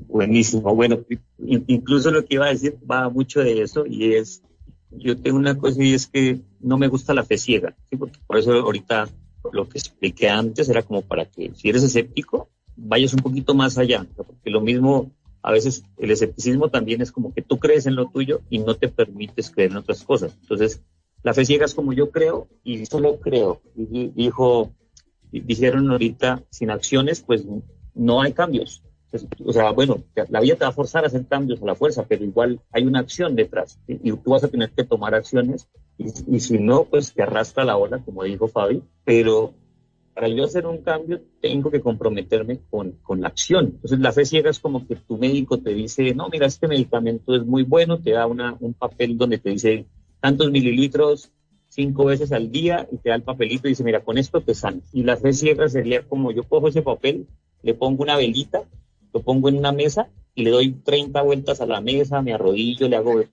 Buenísimo. 0.07 0.73
Bueno, 0.73 0.99
incluso 1.37 2.09
lo 2.09 2.25
que 2.25 2.35
iba 2.35 2.47
a 2.47 2.49
decir 2.49 2.77
va 2.89 3.09
mucho 3.09 3.41
de 3.41 3.61
eso 3.61 3.85
y 3.85 4.15
es, 4.15 4.41
yo 4.89 5.21
tengo 5.21 5.37
una 5.37 5.55
cosa 5.55 5.83
y 5.83 5.93
es 5.93 6.07
que 6.07 6.41
no 6.59 6.77
me 6.77 6.87
gusta 6.87 7.13
la 7.13 7.23
fe 7.23 7.37
ciega, 7.37 7.75
¿sí? 7.89 7.95
porque 7.95 8.17
por 8.25 8.37
eso 8.39 8.53
ahorita 8.53 9.07
lo 9.51 9.67
que 9.67 9.77
expliqué 9.77 10.29
antes 10.29 10.69
era 10.69 10.83
como 10.83 11.01
para 11.01 11.25
que 11.25 11.51
si 11.55 11.69
eres 11.69 11.83
escéptico, 11.83 12.49
vayas 12.75 13.13
un 13.13 13.19
poquito 13.19 13.53
más 13.53 13.77
allá, 13.77 14.05
porque 14.15 14.49
lo 14.49 14.61
mismo, 14.61 15.11
a 15.41 15.51
veces 15.51 15.83
el 15.97 16.11
escepticismo 16.11 16.69
también 16.69 17.01
es 17.01 17.11
como 17.11 17.33
que 17.33 17.41
tú 17.41 17.59
crees 17.59 17.85
en 17.85 17.95
lo 17.95 18.09
tuyo 18.09 18.41
y 18.49 18.59
no 18.59 18.75
te 18.75 18.87
permites 18.87 19.49
creer 19.49 19.71
en 19.71 19.77
otras 19.77 20.03
cosas. 20.03 20.37
Entonces, 20.41 20.81
la 21.21 21.33
fe 21.33 21.45
ciega 21.45 21.65
es 21.65 21.73
como 21.73 21.93
yo 21.93 22.11
creo 22.11 22.47
y 22.63 22.85
solo 22.85 23.19
creo. 23.19 23.61
Y 23.75 24.07
dijo, 24.09 24.71
dijeron 25.31 25.89
ahorita, 25.91 26.43
sin 26.49 26.69
acciones, 26.69 27.21
pues 27.21 27.45
no 27.93 28.21
hay 28.21 28.33
cambios. 28.33 28.83
O 29.45 29.53
sea, 29.53 29.71
bueno, 29.71 30.03
la 30.29 30.39
vida 30.39 30.55
te 30.55 30.65
va 30.65 30.69
a 30.69 30.73
forzar 30.73 31.03
a 31.03 31.07
hacer 31.07 31.25
cambios 31.27 31.61
a 31.61 31.65
la 31.65 31.75
fuerza, 31.75 32.05
pero 32.07 32.23
igual 32.23 32.59
hay 32.71 32.85
una 32.85 32.99
acción 32.99 33.35
detrás 33.35 33.79
y 33.87 34.11
tú 34.11 34.31
vas 34.31 34.43
a 34.43 34.47
tener 34.47 34.71
que 34.71 34.83
tomar 34.83 35.13
acciones 35.15 35.67
y, 35.97 36.39
si 36.39 36.57
no, 36.57 36.85
pues 36.85 37.13
te 37.13 37.21
arrastra 37.21 37.63
la 37.63 37.77
ola, 37.77 37.99
como 37.99 38.23
dijo 38.23 38.47
Fabi, 38.47 38.81
pero 39.05 39.53
para 40.13 40.27
yo 40.27 40.43
hacer 40.43 40.65
un 40.65 40.79
cambio 40.79 41.21
tengo 41.41 41.71
que 41.71 41.81
comprometerme 41.81 42.59
con, 42.69 42.93
con, 43.03 43.21
la 43.21 43.27
acción. 43.27 43.65
Entonces 43.75 43.99
la 43.99 44.11
fe 44.11 44.25
ciega 44.25 44.49
es 44.49 44.59
como 44.59 44.87
que 44.87 44.95
tu 44.95 45.17
médico 45.17 45.59
te 45.59 45.73
dice, 45.73 46.13
no, 46.13 46.29
mira, 46.29 46.47
este 46.47 46.67
medicamento 46.67 47.35
es 47.35 47.45
muy 47.45 47.63
bueno, 47.63 47.99
te 47.99 48.11
da 48.11 48.27
una, 48.27 48.55
un 48.59 48.73
papel 48.73 49.17
donde 49.17 49.37
te 49.37 49.51
dice 49.51 49.85
tantos 50.19 50.51
mililitros 50.51 51.31
cinco 51.73 52.05
veces 52.05 52.31
al 52.31 52.51
día 52.51 52.87
y 52.91 52.97
te 52.97 53.09
da 53.09 53.15
el 53.15 53.23
papelito 53.23 53.67
y 53.67 53.71
dice, 53.71 53.83
mira, 53.83 54.03
con 54.03 54.17
esto 54.17 54.41
te 54.41 54.53
sanas. 54.53 54.83
Y 54.93 55.03
la 55.03 55.17
fe 55.17 55.33
ciega 55.33 55.67
sería 55.67 56.03
como 56.03 56.31
yo 56.31 56.43
cojo 56.43 56.67
ese 56.67 56.83
papel, 56.83 57.27
le 57.63 57.73
pongo 57.73 58.03
una 58.03 58.15
velita, 58.15 58.63
lo 59.13 59.21
pongo 59.21 59.49
en 59.49 59.57
una 59.57 59.71
mesa 59.71 60.09
y 60.35 60.43
le 60.43 60.49
doy 60.49 60.71
30 60.71 61.21
vueltas 61.21 61.61
a 61.61 61.65
la 61.65 61.81
mesa, 61.81 62.21
me 62.21 62.33
arrodillo, 62.33 62.87
le 62.87 62.95
hago 62.95 63.23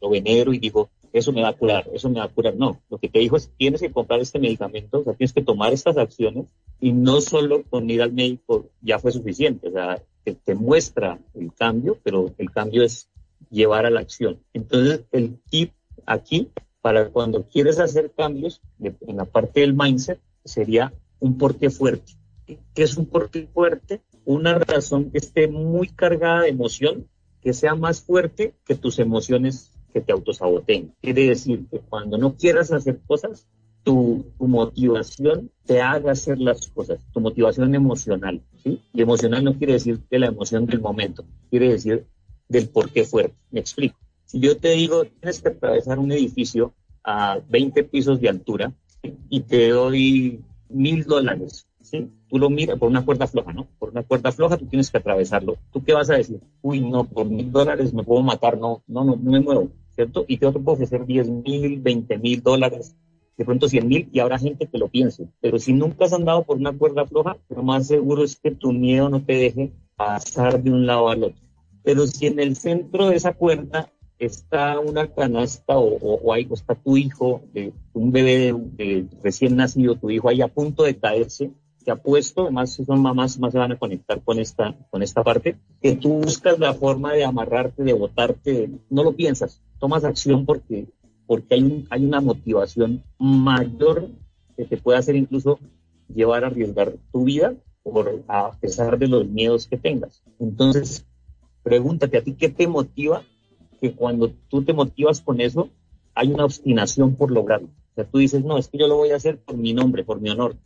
lo 0.00 0.10
venero 0.10 0.52
y 0.52 0.58
digo, 0.58 0.90
eso 1.12 1.32
me 1.32 1.42
va 1.42 1.48
a 1.48 1.52
curar, 1.54 1.88
eso 1.92 2.10
me 2.10 2.18
va 2.18 2.26
a 2.26 2.28
curar. 2.28 2.54
No, 2.56 2.80
lo 2.90 2.98
que 2.98 3.08
te 3.08 3.18
dijo 3.18 3.36
es 3.36 3.50
tienes 3.56 3.80
que 3.80 3.90
comprar 3.90 4.20
este 4.20 4.38
medicamento, 4.38 5.00
o 5.00 5.04
sea, 5.04 5.14
tienes 5.14 5.32
que 5.32 5.42
tomar 5.42 5.72
estas 5.72 5.96
acciones 5.96 6.46
y 6.80 6.92
no 6.92 7.20
solo 7.20 7.62
con 7.64 7.88
ir 7.88 8.02
al 8.02 8.12
médico 8.12 8.66
ya 8.82 8.98
fue 8.98 9.12
suficiente, 9.12 9.68
o 9.68 9.72
sea, 9.72 10.02
te, 10.24 10.34
te 10.34 10.54
muestra 10.54 11.18
el 11.34 11.52
cambio, 11.54 11.98
pero 12.02 12.34
el 12.36 12.50
cambio 12.50 12.82
es 12.82 13.08
llevar 13.50 13.86
a 13.86 13.90
la 13.90 14.00
acción. 14.00 14.38
Entonces, 14.52 15.04
el 15.12 15.38
tip 15.50 15.72
aquí 16.06 16.48
para 16.80 17.10
cuando 17.10 17.44
quieres 17.48 17.78
hacer 17.78 18.12
cambios 18.12 18.60
en 18.80 19.16
la 19.16 19.24
parte 19.24 19.60
del 19.60 19.74
mindset 19.74 20.20
sería 20.44 20.92
un 21.18 21.36
porqué 21.36 21.70
fuerte. 21.70 22.12
¿Qué 22.74 22.82
es 22.82 22.96
un 22.96 23.06
porqué 23.06 23.46
fuerte? 23.52 24.00
Una 24.28 24.58
razón 24.58 25.10
que 25.10 25.16
esté 25.16 25.48
muy 25.48 25.88
cargada 25.88 26.42
de 26.42 26.50
emoción, 26.50 27.08
que 27.40 27.54
sea 27.54 27.74
más 27.74 28.02
fuerte 28.02 28.52
que 28.66 28.74
tus 28.74 28.98
emociones 28.98 29.72
que 29.90 30.02
te 30.02 30.12
autosaboteen. 30.12 30.92
Quiere 31.00 31.28
decir 31.28 31.64
que 31.70 31.78
cuando 31.78 32.18
no 32.18 32.36
quieras 32.36 32.70
hacer 32.70 33.00
cosas, 33.06 33.48
tu, 33.84 34.26
motivación 34.38 35.50
te 35.64 35.80
haga 35.80 36.12
hacer 36.12 36.38
las 36.40 36.66
cosas, 36.66 36.98
tu 37.14 37.20
motivación 37.20 37.74
emocional, 37.74 38.42
¿sí? 38.62 38.82
Y 38.92 39.00
emocional 39.00 39.42
no 39.42 39.56
quiere 39.56 39.72
decir 39.72 39.98
de 40.10 40.18
la 40.18 40.26
emoción 40.26 40.66
del 40.66 40.82
momento, 40.82 41.24
quiere 41.48 41.70
decir 41.70 42.06
del 42.50 42.68
por 42.68 42.90
qué 42.92 43.04
fuerte. 43.04 43.34
Me 43.50 43.60
explico. 43.60 43.98
Si 44.26 44.40
yo 44.40 44.58
te 44.58 44.72
digo, 44.72 45.06
tienes 45.06 45.40
que 45.40 45.48
atravesar 45.48 45.98
un 45.98 46.12
edificio 46.12 46.74
a 47.02 47.40
20 47.48 47.82
pisos 47.84 48.20
de 48.20 48.28
altura 48.28 48.74
y 49.30 49.40
te 49.40 49.70
doy 49.70 50.44
mil 50.68 51.04
dólares, 51.04 51.67
¿sí? 51.90 52.10
Tú 52.28 52.38
lo 52.38 52.50
miras 52.50 52.78
por 52.78 52.88
una 52.88 53.04
cuerda 53.04 53.26
floja, 53.26 53.52
¿no? 53.52 53.66
Por 53.78 53.90
una 53.90 54.02
cuerda 54.02 54.32
floja 54.32 54.56
tú 54.56 54.66
tienes 54.66 54.90
que 54.90 54.98
atravesarlo. 54.98 55.56
¿Tú 55.72 55.82
qué 55.82 55.92
vas 55.92 56.10
a 56.10 56.14
decir? 56.14 56.40
Uy, 56.62 56.80
no, 56.80 57.04
por 57.04 57.26
mil 57.26 57.50
dólares 57.50 57.92
me 57.92 58.04
puedo 58.04 58.22
matar, 58.22 58.58
no, 58.58 58.82
no, 58.86 59.04
no, 59.04 59.16
no 59.16 59.30
me 59.30 59.40
muevo. 59.40 59.68
¿cierto? 59.98 60.24
Y 60.28 60.36
te 60.36 60.46
otro 60.46 60.62
puede 60.62 60.76
ofrecer 60.76 61.04
10 61.04 61.28
mil, 61.28 61.80
20 61.80 62.18
mil 62.18 62.40
dólares, 62.40 62.94
de 63.36 63.44
pronto 63.44 63.68
100 63.68 63.88
mil, 63.88 64.08
y 64.12 64.20
habrá 64.20 64.38
gente 64.38 64.68
que 64.68 64.78
lo 64.78 64.86
piense. 64.86 65.26
Pero 65.40 65.58
si 65.58 65.72
nunca 65.72 66.04
has 66.04 66.12
andado 66.12 66.44
por 66.44 66.56
una 66.56 66.72
cuerda 66.72 67.04
floja, 67.04 67.36
lo 67.48 67.64
más 67.64 67.88
seguro 67.88 68.22
es 68.22 68.36
que 68.36 68.52
tu 68.52 68.72
miedo 68.72 69.08
no 69.08 69.24
te 69.24 69.32
deje 69.32 69.72
pasar 69.96 70.62
de 70.62 70.70
un 70.70 70.86
lado 70.86 71.08
al 71.08 71.24
otro. 71.24 71.42
Pero 71.82 72.06
si 72.06 72.28
en 72.28 72.38
el 72.38 72.54
centro 72.54 73.08
de 73.08 73.16
esa 73.16 73.32
cuerda 73.32 73.90
está 74.20 74.78
una 74.78 75.08
canasta 75.08 75.76
o, 75.76 75.96
o, 75.96 76.20
o 76.22 76.34
está 76.36 76.76
tu 76.76 76.96
hijo, 76.96 77.42
de, 77.52 77.72
un 77.92 78.12
bebé 78.12 78.54
de, 78.76 79.04
recién 79.20 79.56
nacido, 79.56 79.96
tu 79.96 80.10
hijo 80.10 80.28
ahí 80.28 80.42
a 80.42 80.46
punto 80.46 80.84
de 80.84 80.96
caerse, 80.96 81.50
apuesto, 81.90 82.50
más 82.50 82.74
son 82.74 83.00
mamás, 83.00 83.38
más 83.38 83.52
se 83.52 83.58
van 83.58 83.72
a 83.72 83.78
conectar 83.78 84.22
con 84.22 84.38
esta, 84.38 84.74
con 84.90 85.02
esta 85.02 85.22
parte, 85.22 85.56
que 85.80 85.96
tú 85.96 86.14
buscas 86.14 86.58
la 86.58 86.74
forma 86.74 87.12
de 87.12 87.24
amarrarte, 87.24 87.82
de 87.82 87.92
botarte, 87.92 88.70
no 88.90 89.04
lo 89.04 89.12
piensas, 89.12 89.62
tomas 89.78 90.04
acción 90.04 90.44
porque, 90.44 90.86
porque 91.26 91.54
hay, 91.54 91.86
hay 91.90 92.04
una 92.04 92.20
motivación 92.20 93.02
mayor 93.18 94.08
que 94.56 94.64
te 94.64 94.76
puede 94.76 94.98
hacer 94.98 95.16
incluso 95.16 95.58
llevar 96.12 96.44
a 96.44 96.48
arriesgar 96.48 96.92
tu 97.12 97.24
vida 97.24 97.54
por, 97.82 98.24
a 98.28 98.52
pesar 98.52 98.98
de 98.98 99.08
los 99.08 99.26
miedos 99.28 99.66
que 99.66 99.76
tengas. 99.76 100.22
Entonces, 100.38 101.06
pregúntate 101.62 102.18
a 102.18 102.22
ti 102.22 102.32
qué 102.32 102.48
te 102.48 102.66
motiva, 102.66 103.22
que 103.80 103.92
cuando 103.92 104.30
tú 104.48 104.62
te 104.62 104.72
motivas 104.72 105.20
con 105.20 105.40
eso, 105.40 105.68
hay 106.14 106.32
una 106.32 106.44
obstinación 106.44 107.14
por 107.14 107.30
lograrlo. 107.30 107.68
O 107.68 107.94
sea, 107.94 108.04
tú 108.04 108.18
dices, 108.18 108.44
no, 108.44 108.58
es 108.58 108.68
que 108.68 108.78
yo 108.78 108.88
lo 108.88 108.96
voy 108.96 109.10
a 109.10 109.16
hacer 109.16 109.38
por 109.38 109.56
mi 109.56 109.72
nombre, 109.72 110.02
por 110.04 110.20
mi 110.20 110.30
honor 110.30 110.56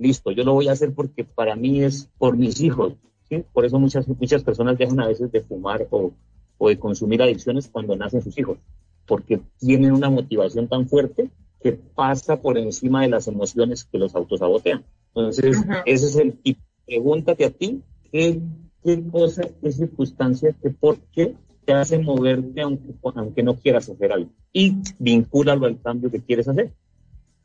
listo, 0.00 0.32
yo 0.32 0.42
lo 0.42 0.54
voy 0.54 0.68
a 0.68 0.72
hacer 0.72 0.92
porque 0.94 1.24
para 1.24 1.54
mí 1.54 1.82
es 1.82 2.08
por 2.18 2.36
mis 2.36 2.60
hijos. 2.60 2.94
¿sí? 3.28 3.44
Por 3.52 3.64
eso 3.64 3.78
muchas, 3.78 4.08
muchas 4.08 4.42
personas 4.42 4.78
dejan 4.78 4.98
a 5.00 5.06
veces 5.06 5.30
de 5.30 5.42
fumar 5.42 5.86
o, 5.90 6.12
o 6.58 6.68
de 6.68 6.78
consumir 6.78 7.22
adicciones 7.22 7.68
cuando 7.68 7.94
nacen 7.94 8.22
sus 8.22 8.36
hijos, 8.38 8.58
porque 9.06 9.40
tienen 9.58 9.92
una 9.92 10.10
motivación 10.10 10.66
tan 10.68 10.88
fuerte 10.88 11.30
que 11.62 11.72
pasa 11.72 12.40
por 12.40 12.56
encima 12.56 13.02
de 13.02 13.08
las 13.08 13.28
emociones 13.28 13.84
que 13.84 13.98
los 13.98 14.14
autosabotean. 14.14 14.84
Entonces, 15.08 15.58
ese 15.84 16.06
es 16.06 16.16
el 16.16 16.32
tipo. 16.32 16.60
Pregúntate 16.86 17.44
a 17.44 17.50
ti 17.50 17.82
qué, 18.10 18.40
qué 18.82 19.04
cosa, 19.12 19.42
qué 19.60 19.70
circunstancia, 19.70 20.56
qué 20.60 20.70
por 20.70 20.98
qué 21.12 21.36
te 21.64 21.72
hace 21.74 21.98
moverte 21.98 22.62
aunque, 22.62 22.94
aunque 23.14 23.42
no 23.42 23.56
quieras 23.56 23.88
hacer 23.88 24.12
algo. 24.12 24.30
Y 24.52 24.78
vincúlalo 24.98 25.66
al 25.66 25.80
cambio 25.80 26.10
que 26.10 26.20
quieres 26.20 26.48
hacer. 26.48 26.72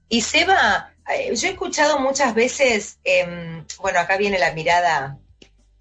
Y 0.10 0.22
Seba, 0.22 0.94
eh, 1.14 1.36
yo 1.36 1.48
he 1.48 1.52
escuchado 1.52 2.00
muchas 2.00 2.34
veces, 2.34 3.00
em, 3.04 3.66
bueno, 3.80 4.00
acá 4.00 4.18
viene 4.18 4.40
la 4.40 4.54
mirada, 4.54 5.18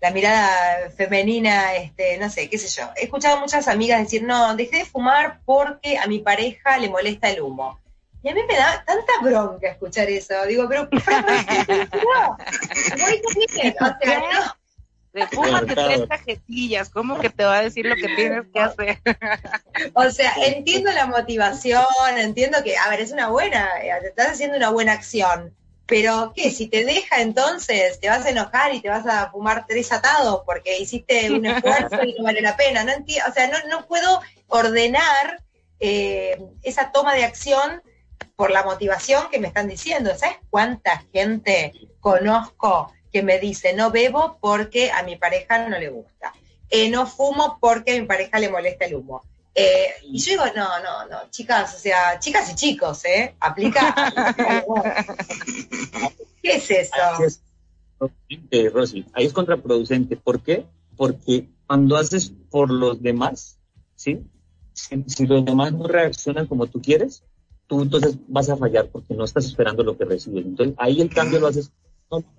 la 0.01 0.11
mirada 0.11 0.91
femenina, 0.91 1.75
este, 1.75 2.19
no 2.19 2.29
sé, 2.31 2.49
qué 2.49 2.59
sé 2.59 2.69
yo. 2.69 2.91
He 2.97 3.05
escuchado 3.05 3.39
muchas 3.41 3.69
amigas 3.69 4.01
decir, 4.01 4.23
no, 4.23 4.55
dejé 4.57 4.79
de 4.79 4.85
fumar 4.85 5.41
porque 5.45 5.99
a 5.99 6.07
mi 6.07 6.19
pareja 6.19 6.79
le 6.79 6.89
molesta 6.89 7.31
el 7.31 7.41
humo. 7.43 7.81
Y 8.23 8.31
a 8.31 8.35
mí 8.35 8.41
me 8.49 8.57
da 8.57 8.83
tanta 8.87 9.13
bronca 9.23 9.69
escuchar 9.69 10.09
eso. 10.09 10.35
Digo, 10.47 10.67
pero 10.67 10.89
no, 10.91 10.99
no, 11.01 12.37
o 13.81 14.01
sea, 14.01 14.19
no. 14.19 14.64
De 15.15 15.29
fúmate 15.29 15.77
tres 15.77 16.03
cajetillas, 16.09 16.91
¿cómo 16.91 17.21
que 17.21 17.31
te 17.31 17.45
va 17.45 17.59
a 17.59 17.63
decir 17.63 17.87
lo 17.87 17.95
que 17.95 18.09
tienes 18.17 18.47
que 18.53 18.59
hacer? 18.59 18.99
o 19.95 20.11
sea, 20.11 20.35
entiendo 20.45 20.91
la 20.91 21.07
motivación, 21.07 21.85
entiendo 22.19 22.65
que, 22.65 22.77
a 22.77 22.91
ver, 22.91 23.01
es 23.01 23.13
una 23.13 23.29
buena, 23.29 23.71
te 24.01 24.09
estás 24.09 24.33
haciendo 24.33 24.57
una 24.57 24.71
buena 24.71 24.93
acción, 24.93 25.55
pero 25.87 26.33
¿qué? 26.35 26.51
Si 26.51 26.67
te 26.67 26.85
deja 26.85 27.21
entonces, 27.21 28.01
te 28.01 28.09
vas 28.09 28.27
a 28.27 28.31
enojar 28.31 28.75
y 28.75 28.81
te 28.81 28.89
vas 28.89 29.07
a 29.07 29.31
fumar 29.31 29.67
tres 29.69 29.93
atados 29.93 30.43
porque 30.45 30.81
hiciste 30.81 31.31
un 31.31 31.47
esfuerzo 31.47 32.03
y 32.03 32.15
no 32.15 32.25
vale 32.25 32.41
la 32.41 32.57
pena. 32.57 32.83
No 32.83 32.91
entiendo, 32.91 33.31
o 33.31 33.33
sea, 33.33 33.47
no, 33.47 33.59
no 33.69 33.87
puedo 33.87 34.21
ordenar 34.49 35.41
eh, 35.79 36.43
esa 36.63 36.91
toma 36.91 37.15
de 37.15 37.23
acción 37.23 37.83
por 38.35 38.51
la 38.51 38.65
motivación 38.65 39.31
que 39.31 39.39
me 39.39 39.47
están 39.47 39.69
diciendo. 39.69 40.11
¿Sabes 40.17 40.39
cuánta 40.51 41.05
gente 41.13 41.73
conozco 42.01 42.93
que 43.15 43.23
me 43.23 43.39
dice, 43.39 43.73
no 43.75 43.93
bebo 43.93 44.39
porque 44.41 44.91
a 44.91 45.05
mi 45.05 45.15
pareja 45.15 45.69
no 45.69 45.79
le 45.79 45.89
gusta. 45.89 46.35
Eh, 46.69 46.91
no 46.91 47.07
fumo 47.07 47.59
porque 47.61 47.97
a 47.97 48.01
mi 48.01 48.09
pareja 48.09 48.41
le 48.41 48.51
molesta 48.51 48.87
el 48.87 48.97
humo. 48.97 49.23
Eh, 49.55 49.87
y 50.03 50.19
yo 50.19 50.33
digo, 50.33 50.43
no, 50.57 50.81
no, 50.83 51.07
no, 51.07 51.31
chicas, 51.31 51.77
o 51.77 51.79
sea, 51.79 52.19
chicas 52.19 52.51
y 52.51 52.57
chicos, 52.57 53.05
¿eh? 53.05 53.37
Aplica. 53.39 53.95
¿Qué 56.43 56.57
es 56.57 56.69
eso? 56.73 56.97
Rosy, 58.73 59.07
ahí 59.13 59.27
es 59.27 59.33
contraproducente. 59.33 60.17
¿Por 60.17 60.43
qué? 60.43 60.67
Porque 60.97 61.49
cuando 61.69 61.97
haces 61.97 62.33
por 62.51 62.69
los 62.69 63.01
demás, 63.01 63.61
¿sí? 63.95 64.27
Si, 64.73 65.25
los 65.25 65.45
demás 65.45 65.73
no 65.73 65.87
reaccionan 65.87 66.49
como 66.49 66.67
tú 66.67 66.83
quieres, 66.83 67.23
tú 67.69 67.81
entonces 67.83 68.17
vas 68.27 68.49
a 68.49 68.57
fallar 68.57 68.89
porque 68.89 69.15
no 69.15 69.23
estás 69.23 69.47
esperando 69.47 69.85
lo 69.85 69.97
que 69.97 70.05
recibes. 70.05 70.45
Entonces 70.45 70.75
ahí 70.79 71.01
el 71.01 71.15
cambio 71.15 71.39
lo 71.39 71.47
haces 71.47 71.71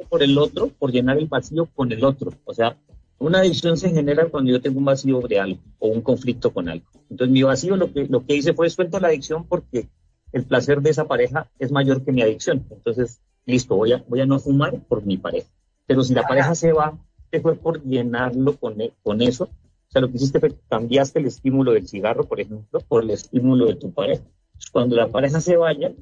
por 0.10 0.24
el 0.24 0.38
otro, 0.38 0.70
por 0.80 0.92
llenar 0.92 1.18
el 1.18 1.28
vacío 1.28 1.68
con 1.74 1.92
el 1.92 2.04
otro. 2.04 2.32
O 2.46 2.54
sea, 2.54 2.78
una 3.18 3.40
adicción 3.40 3.78
se 3.78 3.90
genera 3.90 4.28
cuando 4.28 4.52
yo 4.52 4.62
tengo 4.62 4.80
un 4.80 4.86
vacío 4.86 5.22
de 5.22 5.40
algo 5.40 5.60
o 5.80 5.88
un 5.88 6.02
conflicto 6.02 6.52
con 6.54 6.70
algo. 6.70 6.86
Entonces 7.10 7.32
mi 7.32 7.44
vacío 7.44 7.76
lo 7.76 7.92
que, 7.92 8.06
lo 8.06 8.26
que 8.26 8.36
hice 8.36 8.54
fue 8.54 8.70
suelto 8.70 9.00
la 9.00 9.08
adicción 9.08 9.46
porque 9.46 9.90
el 10.32 10.44
placer 10.44 10.82
de 10.82 10.90
esa 10.90 11.08
pareja 11.08 11.50
es 11.60 11.72
mayor 11.72 12.04
que 12.04 12.12
mi 12.12 12.22
adicción. 12.22 12.66
Entonces, 12.70 13.22
listo, 13.46 13.76
voy 13.76 13.94
a, 13.94 14.04
voy 14.08 14.22
a 14.22 14.26
no 14.26 14.40
fumar 14.40 14.80
por 14.88 15.06
mi 15.06 15.18
pareja. 15.18 15.48
Pero 15.88 16.04
si 16.04 16.14
la 16.14 16.24
pareja 16.24 16.56
se 16.56 16.74
va, 16.74 16.98
te 17.30 17.40
fue 17.40 17.56
por 17.56 17.82
llenarlo 17.84 18.58
con, 18.58 18.82
e, 18.82 18.92
con 19.02 19.22
eso. 19.22 19.46
O 19.46 19.92
sea, 19.92 20.02
lo 20.02 20.10
que 20.10 20.18
hiciste 20.18 20.40
fue 20.40 20.54
cambiaste 20.68 21.20
el 21.20 21.28
estímulo 21.28 21.72
del 21.72 21.88
cigarro, 21.88 22.26
por 22.26 22.42
ejemplo, 22.42 22.82
por 22.82 23.04
el 23.04 23.12
estímulo 23.12 23.68
de 23.68 23.76
tu 23.76 23.92
pareja. 23.92 24.24
Cuando 24.72 24.96
la 24.96 25.08
pareja 25.08 25.40
se 25.40 25.56
vaya, 25.56 25.94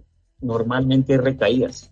normalmente 0.41 1.17
recaídas. 1.17 1.91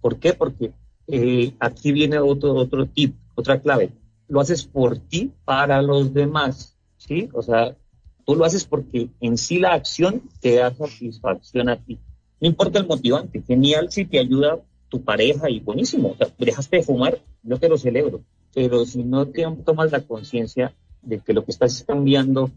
¿Por 0.00 0.18
qué? 0.18 0.32
Porque 0.32 0.72
eh, 1.08 1.54
aquí 1.58 1.92
viene 1.92 2.18
otro, 2.18 2.54
otro 2.54 2.86
tip, 2.86 3.14
otra 3.34 3.60
clave. 3.60 3.92
Lo 4.28 4.40
haces 4.40 4.64
por 4.64 4.98
ti, 4.98 5.32
para 5.44 5.82
los 5.82 6.14
demás, 6.14 6.76
¿sí? 6.96 7.28
O 7.32 7.42
sea, 7.42 7.76
tú 8.24 8.34
lo 8.34 8.44
haces 8.44 8.64
porque 8.64 9.08
en 9.20 9.36
sí 9.36 9.58
la 9.58 9.74
acción 9.74 10.22
te 10.40 10.56
da 10.56 10.74
satisfacción 10.74 11.68
a 11.68 11.76
ti. 11.76 11.98
No 12.40 12.48
importa 12.48 12.78
el 12.78 12.86
motivante, 12.86 13.42
genial 13.46 13.90
si 13.90 14.04
te 14.04 14.18
ayuda 14.18 14.58
tu 14.88 15.02
pareja 15.02 15.50
y 15.50 15.60
buenísimo. 15.60 16.10
O 16.10 16.16
sea, 16.16 16.28
dejaste 16.38 16.76
de 16.76 16.82
fumar, 16.82 17.18
yo 17.42 17.58
te 17.58 17.68
lo 17.68 17.76
celebro. 17.76 18.22
Pero 18.54 18.84
si 18.84 19.02
no 19.02 19.26
te 19.26 19.44
tomas 19.64 19.92
la 19.92 20.00
conciencia 20.00 20.74
de 21.02 21.18
que 21.18 21.32
lo 21.32 21.44
que 21.44 21.50
estás 21.50 21.84
cambiando 21.86 22.50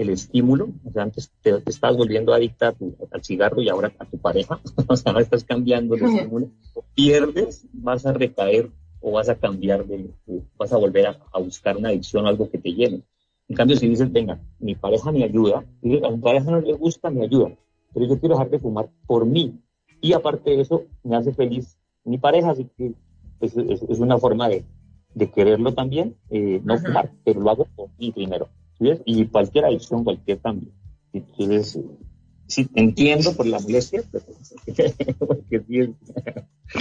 el 0.00 0.08
estímulo, 0.08 0.70
o 0.84 0.90
sea, 0.92 1.02
antes 1.02 1.30
te, 1.42 1.62
estás 1.66 1.94
volviendo 1.94 2.32
adicta 2.32 2.74
al 3.10 3.22
cigarro 3.22 3.60
y 3.60 3.68
ahora 3.68 3.92
a 3.98 4.06
tu 4.06 4.16
pareja, 4.16 4.58
o 4.88 4.96
sea, 4.96 5.12
estás 5.20 5.44
cambiando 5.44 5.94
el 5.94 6.04
estímulo, 6.04 6.48
o 6.74 6.82
pierdes, 6.94 7.66
vas 7.72 8.06
a 8.06 8.12
recaer 8.14 8.70
o 9.00 9.12
vas 9.12 9.28
a 9.28 9.34
cambiar, 9.34 9.84
de, 9.84 10.10
vas 10.56 10.72
a 10.72 10.78
volver 10.78 11.06
a, 11.06 11.38
buscar 11.38 11.76
una 11.76 11.90
adicción 11.90 12.24
o 12.24 12.28
algo 12.28 12.50
que 12.50 12.58
te 12.58 12.72
llene. 12.72 13.02
En 13.48 13.56
cambio, 13.56 13.76
si 13.76 13.88
dices, 13.88 14.10
venga, 14.10 14.40
mi 14.58 14.74
pareja 14.74 15.12
me 15.12 15.24
ayuda, 15.24 15.58
a 15.58 16.10
mi 16.10 16.18
pareja 16.18 16.50
no 16.50 16.60
le 16.60 16.72
gusta, 16.74 17.10
me 17.10 17.24
ayuda, 17.24 17.52
pero 17.92 18.06
yo 18.06 18.18
quiero 18.18 18.36
dejar 18.36 18.50
de 18.50 18.58
fumar 18.58 18.88
por 19.06 19.26
mí. 19.26 19.60
Y 20.00 20.14
aparte 20.14 20.50
de 20.50 20.62
eso, 20.62 20.84
me 21.02 21.16
hace 21.16 21.32
feliz 21.32 21.76
mi 22.04 22.16
pareja, 22.16 22.50
así 22.52 22.66
que 22.76 22.94
pues, 23.38 23.54
es, 23.56 23.98
una 23.98 24.16
forma 24.16 24.48
de, 24.48 24.64
de 25.14 25.30
quererlo 25.30 25.74
también, 25.74 26.16
eh, 26.30 26.60
no 26.64 26.78
fumar, 26.78 27.10
pero 27.22 27.40
lo 27.40 27.50
hago 27.50 27.66
por 27.76 27.90
mí 27.98 28.12
primero 28.12 28.48
y 28.80 29.26
cualquier 29.26 29.66
adicción, 29.66 30.04
cualquier 30.04 30.40
cambio. 30.40 30.72
Entonces, 31.12 31.78
sí, 32.46 32.68
entiendo 32.74 33.34
por 33.34 33.46
la 33.46 33.58
molestia, 33.60 34.02
pero 34.10 34.24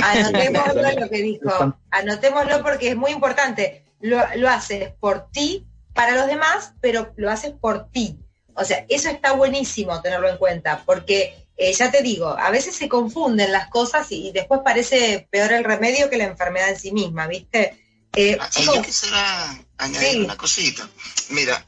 Anotémoslo 0.02 0.82
lo 1.00 1.10
que 1.10 1.22
dijo, 1.22 1.78
anotémoslo 1.91 2.64
porque 2.64 2.89
es 2.89 2.95
muy 2.95 3.12
importante. 3.12 3.84
Lo, 4.02 4.18
lo 4.38 4.50
haces 4.50 4.93
por 5.00 5.30
ti, 5.32 5.68
para 5.93 6.16
los 6.16 6.28
demás, 6.28 6.74
pero 6.80 7.12
lo 7.18 7.30
haces 7.30 7.52
por 7.52 7.89
ti. 7.91 8.18
O 8.54 8.64
sea, 8.64 8.86
eso 8.89 9.10
está 9.10 9.34
buenísimo 9.34 10.02
tenerlo 10.02 10.30
en 10.30 10.38
cuenta, 10.38 10.84
porque 10.86 11.34
eh, 11.58 11.74
ya 11.74 11.91
te 11.91 12.02
digo, 12.02 12.30
a 12.30 12.52
veces 12.52 12.76
se 12.76 12.88
confunden 12.88 13.52
las 13.52 13.70
cosas 13.70 14.08
y, 14.12 14.32
después 14.32 14.62
parece 14.64 15.28
peor 15.30 15.52
el 15.52 15.66
remedio 15.66 16.10
que 16.10 16.18
la 16.18 16.24
enfermedad 16.24 16.70
en 16.70 16.80
sí 16.80 16.93
misma, 16.93 17.28
¿viste? 17.28 17.78
Eh, 18.16 18.38
ah, 18.39 18.50
yo 18.64 18.82
quisiera 18.82 19.62
añadir 19.80 20.24
una 20.24 20.38
cosita. 20.38 20.88
Mira, 21.30 21.66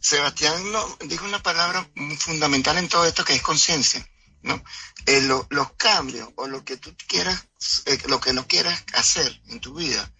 Sebastián 0.00 0.62
dijo 1.06 1.24
una 1.24 1.42
palabra 1.42 1.88
fundamental 2.18 2.76
en 2.78 2.88
todo 2.88 3.06
esto 3.06 3.24
que 3.24 3.34
es 3.34 3.42
conciencia. 3.42 4.06
¿no? 4.42 4.62
Eh, 5.06 5.20
los 5.20 5.72
cambios 5.76 6.28
o 6.36 6.46
lo 6.48 6.64
que 6.64 6.76
tú 6.76 6.94
quieras, 7.06 7.46
eh, 7.86 7.98
lo 8.08 8.20
que 8.20 8.32
no 8.32 8.46
quieras 8.46 8.84
hacer 8.92 9.40
en 9.48 9.60
tu 9.60 9.74
vida 9.74 10.12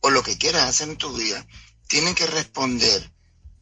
o 0.00 0.10
lo 0.10 0.22
que 0.22 0.36
quieras 0.36 0.64
hacer 0.64 0.88
en 0.88 0.96
tu 0.96 1.16
vida, 1.16 1.46
tienen 1.86 2.14
que 2.14 2.26
responder 2.26 3.12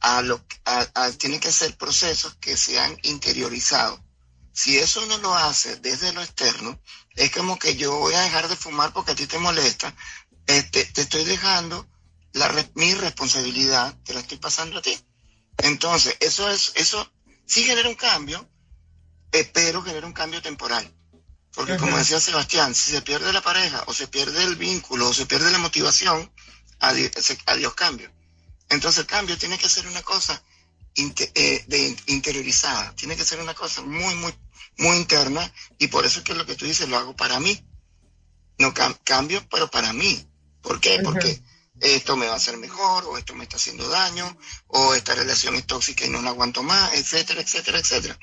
a 0.00 0.22
lo 0.22 0.42
a, 0.64 1.10
tienen 1.12 1.40
que 1.40 1.52
ser 1.52 1.76
procesos 1.76 2.36
que 2.40 2.56
sean 2.56 2.96
interiorizados. 3.02 4.00
Si 4.52 4.78
eso 4.78 5.04
no 5.06 5.18
lo 5.18 5.34
hace 5.34 5.76
desde 5.76 6.12
lo 6.12 6.22
externo, 6.22 6.80
es 7.14 7.30
como 7.30 7.58
que 7.58 7.76
yo 7.76 7.96
voy 7.98 8.14
a 8.14 8.22
dejar 8.22 8.48
de 8.48 8.56
fumar 8.56 8.92
porque 8.92 9.12
a 9.12 9.14
ti 9.14 9.26
te 9.26 9.38
molesta, 9.38 9.94
este, 10.46 10.86
te 10.86 11.02
estoy 11.02 11.24
dejando 11.24 11.86
la, 12.32 12.52
mi 12.74 12.94
responsabilidad, 12.94 13.96
te 14.04 14.14
la 14.14 14.20
estoy 14.20 14.38
pasando 14.38 14.78
a 14.78 14.82
ti. 14.82 14.96
Entonces, 15.58 16.16
eso 16.20 16.50
es, 16.50 16.72
eso 16.74 17.10
sí 17.46 17.64
genera 17.64 17.88
un 17.88 17.94
cambio, 17.94 18.48
pero 19.52 19.82
genera 19.82 20.06
un 20.06 20.12
cambio 20.12 20.40
temporal. 20.42 20.94
Porque 21.52 21.76
como 21.76 21.98
decía 21.98 22.20
Sebastián, 22.20 22.74
si 22.74 22.92
se 22.92 23.02
pierde 23.02 23.32
la 23.32 23.42
pareja, 23.42 23.82
o 23.86 23.92
se 23.94 24.06
pierde 24.06 24.42
el 24.44 24.56
vínculo, 24.56 25.08
o 25.08 25.14
se 25.14 25.26
pierde 25.26 25.50
la 25.50 25.58
motivación, 25.58 26.32
adiós, 26.78 27.10
adiós 27.46 27.74
cambio. 27.74 28.10
Entonces 28.68 29.00
el 29.00 29.06
cambio 29.06 29.36
tiene 29.36 29.58
que 29.58 29.68
ser 29.68 29.86
una 29.88 30.02
cosa 30.02 30.40
eh, 30.94 31.64
de, 31.66 31.96
interiorizada, 32.06 32.94
tiene 32.94 33.16
que 33.16 33.24
ser 33.24 33.40
una 33.40 33.54
cosa 33.54 33.82
muy, 33.82 34.14
muy, 34.14 34.32
muy 34.78 34.96
interna, 34.96 35.52
y 35.78 35.88
por 35.88 36.06
eso 36.06 36.20
es 36.20 36.24
que 36.24 36.34
lo 36.34 36.46
que 36.46 36.54
tú 36.54 36.66
dices 36.66 36.88
lo 36.88 36.96
hago 36.96 37.16
para 37.16 37.40
mí. 37.40 37.64
No 38.58 38.72
cambio, 39.04 39.44
pero 39.50 39.70
para 39.70 39.92
mí. 39.92 40.28
¿Por 40.60 40.80
qué? 40.80 41.00
Porque 41.02 41.42
esto 41.80 42.16
me 42.16 42.26
va 42.26 42.34
a 42.34 42.36
hacer 42.36 42.56
mejor, 42.58 43.04
o 43.06 43.16
esto 43.16 43.34
me 43.34 43.44
está 43.44 43.56
haciendo 43.56 43.88
daño, 43.88 44.36
o 44.68 44.94
esta 44.94 45.14
relación 45.14 45.54
es 45.54 45.66
tóxica 45.66 46.04
y 46.04 46.10
no 46.10 46.20
la 46.20 46.30
aguanto 46.30 46.62
más, 46.62 46.92
etcétera, 46.94 47.40
etcétera, 47.40 47.78
etcétera. 47.78 48.18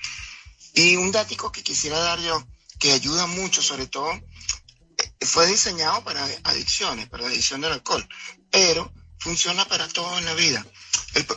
Y 0.74 0.96
un 0.96 1.12
dático 1.12 1.52
que 1.52 1.64
quisiera 1.64 1.98
dar 2.00 2.20
yo, 2.20 2.46
que 2.80 2.92
ayuda 2.92 3.26
mucho, 3.26 3.62
sobre 3.62 3.88
todo, 3.88 4.12
eh, 4.12 5.26
fue 5.26 5.48
diseñado 5.48 6.04
para 6.04 6.24
adicciones, 6.44 7.10
para 7.10 7.24
la 7.24 7.30
adicción 7.30 7.62
del 7.62 7.74
alcohol, 7.74 8.08
pero 8.52 8.94
funciona 9.20 9.66
para 9.66 9.88
todo 9.88 10.18
en 10.18 10.26
la 10.26 10.36
vida. 10.36 10.66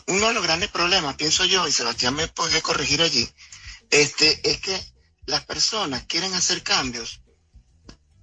uno 0.08 0.28
de 0.28 0.34
los 0.34 0.42
grandes 0.42 0.68
problemas, 0.68 1.16
pienso 1.16 1.46
yo, 1.46 1.66
y 1.66 1.72
Sebastián 1.72 2.14
me 2.14 2.28
puede 2.28 2.60
corregir 2.60 3.00
allí, 3.00 3.28
este, 3.88 4.40
es 4.48 4.60
que 4.60 4.78
las 5.24 5.44
personas 5.46 6.04
quieren 6.06 6.34
hacer 6.34 6.62
cambios 6.62 7.22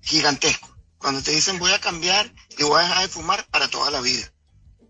gigantescos 0.02 0.77
cuando 0.98 1.22
te 1.22 1.32
dicen 1.32 1.60
voy 1.60 1.72
a 1.72 1.80
cambiar 1.80 2.32
y 2.58 2.64
voy 2.64 2.80
a 2.80 2.88
dejar 2.88 3.02
de 3.04 3.10
fumar 3.10 3.46
para 3.48 3.68
toda 3.68 3.92
la 3.92 4.02
vida. 4.02 4.32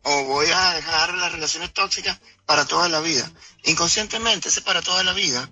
O 0.03 0.23
voy 0.23 0.47
a 0.53 0.73
dejar 0.75 1.13
las 1.15 1.31
relaciones 1.33 1.73
tóxicas 1.73 2.19
para 2.45 2.65
toda 2.65 2.87
la 2.87 3.01
vida. 3.01 3.29
Inconscientemente, 3.63 4.49
ese 4.49 4.61
para 4.61 4.81
toda 4.81 5.03
la 5.03 5.13
vida 5.13 5.49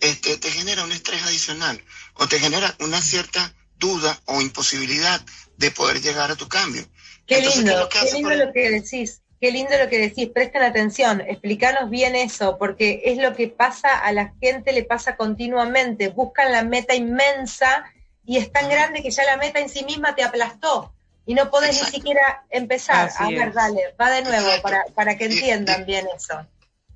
este, 0.00 0.36
te 0.36 0.50
genera 0.50 0.84
un 0.84 0.92
estrés 0.92 1.22
adicional 1.22 1.82
o 2.14 2.28
te 2.28 2.38
genera 2.38 2.74
una 2.80 3.00
cierta 3.00 3.54
duda 3.78 4.20
o 4.26 4.40
imposibilidad 4.40 5.20
de 5.56 5.70
poder 5.70 6.00
llegar 6.00 6.30
a 6.30 6.36
tu 6.36 6.48
cambio. 6.48 6.84
Qué 7.26 7.40
lindo, 7.40 7.88
qué 7.88 8.12
lindo 8.12 8.34
lo 8.34 8.52
que 8.52 8.70
decís. 8.70 9.22
qué 9.40 9.50
lindo 9.50 9.76
lo 9.78 9.88
que 9.88 9.98
decís, 9.98 10.28
presten 10.28 10.62
atención, 10.62 11.20
explícanos 11.22 11.90
bien 11.90 12.16
eso, 12.16 12.56
porque 12.58 13.02
es 13.04 13.18
lo 13.18 13.34
que 13.34 13.48
pasa 13.48 13.98
a 13.98 14.12
la 14.12 14.34
gente, 14.40 14.72
le 14.72 14.84
pasa 14.84 15.16
continuamente, 15.16 16.08
buscan 16.08 16.52
la 16.52 16.64
meta 16.64 16.94
inmensa 16.94 17.84
y 18.26 18.38
es 18.38 18.52
tan 18.52 18.68
grande 18.68 19.02
que 19.02 19.10
ya 19.10 19.24
la 19.24 19.36
meta 19.36 19.60
en 19.60 19.68
sí 19.68 19.84
misma 19.84 20.14
te 20.14 20.22
aplastó 20.22 20.94
y 21.26 21.34
no 21.34 21.50
podés 21.50 21.82
ni 21.82 21.90
siquiera 21.90 22.44
empezar. 22.50 23.10
a 23.18 23.28
ver, 23.28 23.52
dale, 23.52 23.94
va 24.00 24.10
de 24.10 24.22
nuevo 24.22 24.62
para, 24.62 24.84
para 24.94 25.16
que 25.16 25.26
entiendan 25.26 25.86
bien 25.86 26.06
eso. 26.14 26.46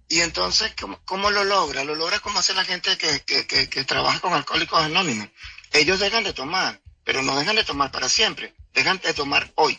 Y 0.08 0.20
entonces, 0.20 0.74
¿cómo, 1.04 1.30
lo 1.30 1.44
logra? 1.44 1.84
Lo 1.84 1.94
logra 1.94 2.18
como 2.20 2.38
hace 2.38 2.54
la 2.54 2.64
gente 2.64 2.96
que, 2.96 3.20
que, 3.20 3.68
que, 3.68 3.84
trabaja 3.84 4.20
con 4.20 4.32
alcohólicos 4.32 4.82
anónimos. 4.82 5.28
Ellos 5.72 6.00
dejan 6.00 6.24
de 6.24 6.32
tomar, 6.32 6.80
pero 7.04 7.22
no 7.22 7.38
dejan 7.38 7.56
de 7.56 7.64
tomar 7.64 7.90
para 7.90 8.08
siempre. 8.08 8.54
Dejan 8.72 8.98
de 8.98 9.12
tomar 9.12 9.52
hoy. 9.56 9.78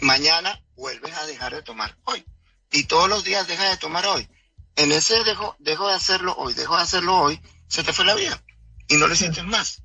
Mañana 0.00 0.60
vuelves 0.74 1.16
a 1.16 1.26
dejar 1.26 1.54
de 1.54 1.62
tomar 1.62 1.96
hoy. 2.04 2.24
Y 2.72 2.84
todos 2.84 3.08
los 3.08 3.22
días 3.22 3.46
dejas 3.46 3.70
de 3.70 3.76
tomar 3.76 4.04
hoy. 4.06 4.28
En 4.74 4.90
ese 4.90 5.22
dejo, 5.22 5.54
dejo 5.60 5.86
de 5.86 5.94
hacerlo 5.94 6.34
hoy, 6.36 6.54
dejo 6.54 6.76
de 6.76 6.82
hacerlo 6.82 7.16
hoy, 7.16 7.40
se 7.68 7.84
te 7.84 7.92
fue 7.92 8.04
la 8.04 8.14
vida. 8.14 8.42
Y 8.88 8.96
no 8.96 9.06
le 9.06 9.14
sientes 9.14 9.44
más. 9.44 9.80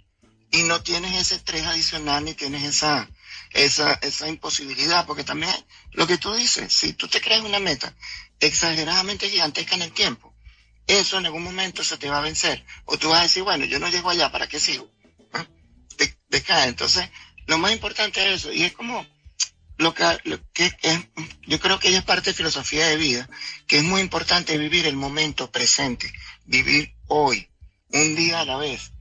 Y 0.51 0.63
no 0.63 0.81
tienes 0.81 1.15
ese 1.15 1.35
estrés 1.35 1.65
adicional 1.65 2.25
ni 2.25 2.33
tienes 2.33 2.63
esa, 2.63 3.09
esa, 3.51 3.93
esa 4.01 4.27
imposibilidad. 4.27 5.05
Porque 5.05 5.23
también 5.23 5.53
lo 5.91 6.07
que 6.07 6.17
tú 6.17 6.33
dices, 6.33 6.73
si 6.73 6.93
tú 6.93 7.07
te 7.07 7.21
creas 7.21 7.41
una 7.41 7.59
meta 7.59 7.93
exageradamente 8.39 9.29
gigantesca 9.29 9.75
en 9.75 9.83
el 9.83 9.91
tiempo, 9.91 10.33
eso 10.87 11.19
en 11.19 11.27
algún 11.27 11.43
momento 11.43 11.83
se 11.83 11.97
te 11.97 12.09
va 12.09 12.17
a 12.17 12.21
vencer. 12.21 12.65
O 12.85 12.97
tú 12.97 13.09
vas 13.09 13.19
a 13.19 13.23
decir, 13.23 13.43
bueno, 13.43 13.65
yo 13.65 13.79
no 13.79 13.89
llego 13.89 14.09
allá, 14.09 14.31
¿para 14.31 14.47
qué 14.47 14.59
sigo? 14.59 14.89
¿Ah? 15.33 15.45
Decae. 16.29 16.69
Entonces, 16.69 17.09
lo 17.45 17.57
más 17.57 17.71
importante 17.71 18.25
es 18.27 18.41
eso. 18.41 18.51
Y 18.51 18.63
es 18.63 18.73
como 18.73 19.05
lo 19.77 19.93
que, 19.93 20.17
que 20.53 20.75
es, 20.81 20.99
yo 21.47 21.59
creo 21.59 21.79
que 21.79 21.87
ella 21.87 21.99
es 21.99 22.03
parte 22.03 22.31
de 22.31 22.35
filosofía 22.35 22.87
de 22.87 22.97
vida, 22.97 23.29
que 23.65 23.77
es 23.77 23.83
muy 23.83 24.01
importante 24.01 24.57
vivir 24.57 24.85
el 24.85 24.95
momento 24.95 25.51
presente, 25.51 26.11
vivir 26.45 26.95
hoy, 27.07 27.49
un 27.89 28.15
día 28.15 28.41
a 28.41 28.45
la 28.45 28.57
vez. 28.57 28.91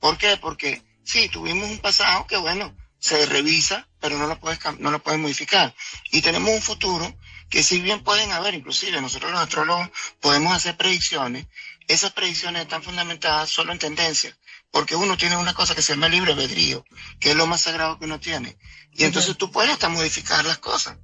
¿Por 0.00 0.18
qué? 0.18 0.36
Porque 0.36 0.82
sí, 1.04 1.28
tuvimos 1.28 1.70
un 1.70 1.78
pasado 1.78 2.26
que 2.26 2.36
bueno, 2.36 2.74
se 2.98 3.26
revisa, 3.26 3.86
pero 4.00 4.16
no 4.18 4.26
lo 4.26 4.40
puedes, 4.40 4.58
no 4.78 4.90
lo 4.90 5.02
puedes 5.02 5.20
modificar. 5.20 5.74
Y 6.10 6.22
tenemos 6.22 6.50
un 6.50 6.62
futuro 6.62 7.16
que 7.50 7.62
si 7.62 7.80
bien 7.80 8.02
pueden 8.02 8.32
haber, 8.32 8.54
inclusive 8.54 9.00
nosotros 9.00 9.30
los 9.30 9.40
astrólogos 9.40 9.90
podemos 10.20 10.54
hacer 10.54 10.76
predicciones, 10.76 11.46
esas 11.86 12.12
predicciones 12.12 12.62
están 12.62 12.82
fundamentadas 12.82 13.50
solo 13.50 13.72
en 13.72 13.78
tendencias, 13.78 14.34
porque 14.70 14.96
uno 14.96 15.16
tiene 15.16 15.36
una 15.36 15.52
cosa 15.52 15.74
que 15.74 15.82
se 15.82 15.92
llama 15.92 16.08
libre 16.08 16.32
albedrío, 16.32 16.84
que 17.20 17.30
es 17.30 17.36
lo 17.36 17.46
más 17.46 17.60
sagrado 17.60 17.98
que 17.98 18.06
uno 18.06 18.18
tiene. 18.20 18.56
Y 18.92 19.04
entonces 19.04 19.36
tú 19.36 19.50
puedes 19.50 19.70
hasta 19.70 19.88
modificar 19.88 20.44
las 20.44 20.58
cosas. 20.58 20.96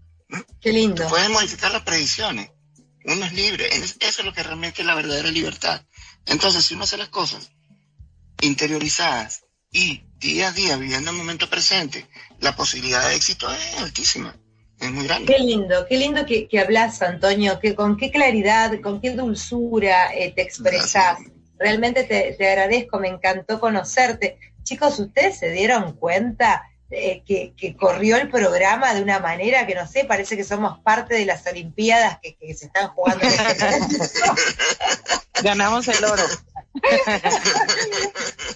Qué 0.60 0.72
lindo. 0.72 1.06
puedes 1.08 1.28
modificar 1.28 1.70
las 1.70 1.82
predicciones. 1.82 2.50
Uno 3.04 3.24
es 3.24 3.32
libre. 3.32 3.68
Eso 3.76 3.96
es 4.00 4.24
lo 4.24 4.32
que 4.32 4.42
realmente 4.42 4.82
es 4.82 4.86
la 4.86 4.94
verdadera 4.94 5.30
libertad. 5.30 5.84
Entonces, 6.26 6.64
si 6.64 6.74
uno 6.74 6.84
hace 6.84 6.96
las 6.96 7.08
cosas 7.08 7.50
interiorizadas 8.40 9.44
y 9.72 10.02
día 10.18 10.48
a 10.48 10.52
día 10.52 10.76
viviendo 10.76 11.10
el 11.10 11.16
momento 11.16 11.48
presente, 11.48 12.06
la 12.40 12.54
posibilidad 12.56 13.08
de 13.08 13.16
éxito 13.16 13.50
es 13.52 13.80
altísima. 13.80 14.36
Es 14.80 14.90
muy 14.90 15.06
grande. 15.06 15.32
Qué 15.32 15.42
lindo, 15.42 15.86
qué 15.86 15.98
lindo 15.98 16.24
que, 16.24 16.48
hablas, 16.58 17.02
Antonio, 17.02 17.60
que 17.60 17.74
con 17.74 17.98
qué 17.98 18.10
claridad, 18.10 18.80
con 18.80 19.00
qué 19.00 19.10
dulzura 19.10 20.14
eh, 20.14 20.32
te 20.34 20.40
expresas. 20.40 21.18
Realmente 21.58 22.04
te, 22.04 22.34
te, 22.38 22.48
agradezco, 22.48 22.98
me 22.98 23.08
encantó 23.08 23.60
conocerte. 23.60 24.38
Chicos, 24.62 24.98
¿ustedes 24.98 25.38
se 25.38 25.50
dieron 25.50 25.92
cuenta 25.96 26.69
eh, 26.90 27.22
que, 27.24 27.54
que, 27.56 27.76
corrió 27.76 28.16
el 28.16 28.28
programa 28.28 28.92
de 28.94 29.02
una 29.02 29.20
manera 29.20 29.66
que 29.66 29.74
no 29.74 29.86
sé, 29.86 30.04
parece 30.04 30.36
que 30.36 30.44
somos 30.44 30.80
parte 30.80 31.14
de 31.14 31.24
las 31.24 31.46
Olimpiadas 31.46 32.18
que, 32.20 32.36
que 32.36 32.52
se 32.54 32.66
están 32.66 32.88
jugando? 32.88 33.24
En 33.24 33.32
este 33.32 33.66
Ganamos 35.42 35.88
el 35.88 36.04
oro. 36.04 36.22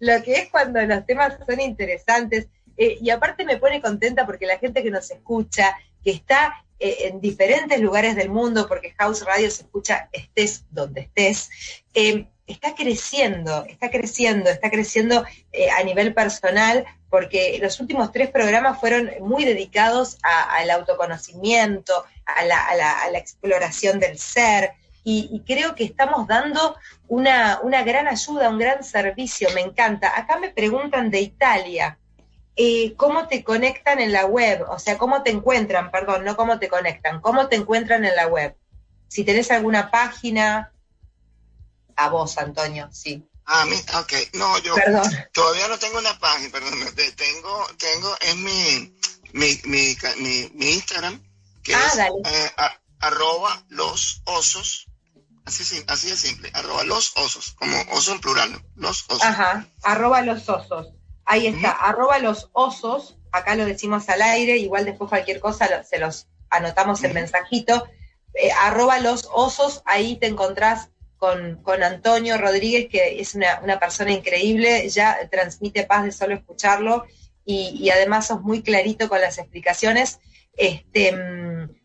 Lo 0.00 0.22
que 0.22 0.34
es 0.34 0.50
cuando 0.50 0.82
los 0.82 1.06
temas 1.06 1.38
son 1.46 1.60
interesantes 1.60 2.48
eh, 2.76 2.98
y 3.00 3.10
aparte 3.10 3.44
me 3.44 3.58
pone 3.58 3.80
contenta 3.80 4.26
porque 4.26 4.46
la 4.46 4.58
gente 4.58 4.82
que 4.82 4.90
nos 4.90 5.10
escucha, 5.10 5.76
que 6.02 6.10
está 6.10 6.64
eh, 6.78 7.08
en 7.08 7.20
diferentes 7.20 7.80
lugares 7.80 8.16
del 8.16 8.30
mundo, 8.30 8.66
porque 8.68 8.94
House 8.98 9.24
Radio 9.24 9.50
se 9.50 9.62
escucha 9.62 10.08
estés 10.12 10.64
donde 10.70 11.02
estés, 11.02 11.50
eh, 11.94 12.26
está 12.46 12.74
creciendo, 12.74 13.64
está 13.64 13.90
creciendo, 13.90 14.50
está 14.50 14.70
creciendo 14.70 15.24
a 15.78 15.82
nivel 15.82 16.12
personal, 16.12 16.84
porque 17.14 17.60
los 17.62 17.78
últimos 17.78 18.10
tres 18.10 18.28
programas 18.28 18.80
fueron 18.80 19.08
muy 19.20 19.44
dedicados 19.44 20.18
al 20.24 20.68
autoconocimiento, 20.68 22.04
a 22.26 22.44
la, 22.44 23.16
exploración 23.16 24.00
del 24.00 24.18
ser, 24.18 24.72
y, 25.04 25.40
creo 25.46 25.76
que 25.76 25.84
estamos 25.84 26.26
dando 26.26 26.74
una, 27.06 27.60
gran 27.84 28.08
ayuda, 28.08 28.48
un 28.50 28.58
gran 28.58 28.82
servicio, 28.82 29.48
me 29.54 29.60
encanta. 29.60 30.12
Acá 30.18 30.40
me 30.40 30.50
preguntan 30.50 31.08
de 31.08 31.20
Italia, 31.20 32.00
eh, 32.56 32.96
cómo 32.96 33.28
te 33.28 33.44
conectan 33.44 34.00
en 34.00 34.10
la 34.10 34.26
web, 34.26 34.64
o 34.68 34.80
sea, 34.80 34.98
cómo 34.98 35.22
te 35.22 35.30
encuentran, 35.30 35.92
perdón, 35.92 36.24
no 36.24 36.34
cómo 36.34 36.58
te 36.58 36.66
conectan, 36.66 37.20
cómo 37.20 37.46
te 37.46 37.54
encuentran 37.54 38.04
en 38.04 38.16
la 38.16 38.26
web. 38.26 38.56
Si 39.06 39.22
tenés 39.22 39.52
alguna 39.52 39.92
página, 39.92 40.72
a 41.94 42.08
vos, 42.08 42.38
Antonio, 42.38 42.88
sí. 42.90 43.24
Ah, 43.46 43.66
mí, 43.66 43.76
ok, 43.76 44.12
no, 44.34 44.58
yo 44.58 44.74
todavía 45.32 45.68
no 45.68 45.78
tengo 45.78 45.98
una 45.98 46.18
página, 46.18 46.50
perdón, 46.50 46.72
tengo, 47.14 47.66
tengo, 47.78 48.16
es 48.20 48.36
mi, 48.36 48.96
mi, 49.32 49.60
mi, 49.64 49.96
mi, 50.54 50.72
Instagram, 50.72 51.22
que 51.62 51.74
ah, 51.74 51.80
es 51.86 51.98
eh, 51.98 52.52
arroba 53.00 53.62
los 53.68 54.22
osos, 54.24 54.88
así, 55.44 55.84
así 55.88 56.08
de 56.08 56.16
simple, 56.16 56.50
arroba 56.54 56.84
los 56.84 57.12
osos, 57.16 57.52
como 57.58 57.76
oso 57.92 58.12
en 58.12 58.20
plural, 58.20 58.64
los 58.76 59.04
osos. 59.08 59.22
Ajá, 59.22 59.68
arroba 59.82 60.22
los 60.22 60.48
osos. 60.48 60.94
Ahí 61.26 61.46
está, 61.46 61.70
arroba 61.70 62.18
los 62.18 62.48
osos, 62.52 63.18
acá 63.30 63.56
lo 63.56 63.66
decimos 63.66 64.08
al 64.08 64.22
aire, 64.22 64.56
igual 64.56 64.86
después 64.86 65.10
cualquier 65.10 65.40
cosa 65.40 65.84
se 65.84 65.98
los 65.98 66.28
anotamos 66.48 67.02
el 67.04 67.12
mensajito. 67.12 67.86
Eh, 68.34 68.50
arroba 68.52 69.00
los 69.00 69.28
osos, 69.32 69.82
ahí 69.84 70.16
te 70.16 70.26
encontrás 70.26 70.88
con, 71.62 71.82
Antonio 71.82 72.36
Rodríguez, 72.38 72.88
que 72.90 73.20
es 73.20 73.34
una, 73.34 73.78
persona 73.78 74.12
increíble, 74.12 74.88
ya 74.88 75.18
transmite 75.30 75.84
paz 75.84 76.04
de 76.04 76.12
solo 76.12 76.34
escucharlo 76.34 77.04
y, 77.44 77.88
además 77.90 78.26
sos 78.28 78.42
muy 78.42 78.62
clarito 78.62 79.08
con 79.08 79.20
las 79.20 79.38
explicaciones. 79.38 80.18
Este, 80.56 81.14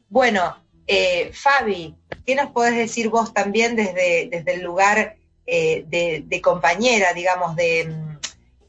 bueno, 0.09 0.63
eh, 0.87 1.31
Fabi, 1.33 1.95
¿qué 2.25 2.35
nos 2.35 2.51
podés 2.51 2.75
decir 2.75 3.09
vos 3.09 3.33
también 3.33 3.75
desde, 3.75 4.27
desde 4.29 4.53
el 4.53 4.61
lugar 4.61 5.17
eh, 5.45 5.85
de, 5.87 6.41
compañera, 6.41 7.13
digamos, 7.13 7.55
de, 7.55 7.93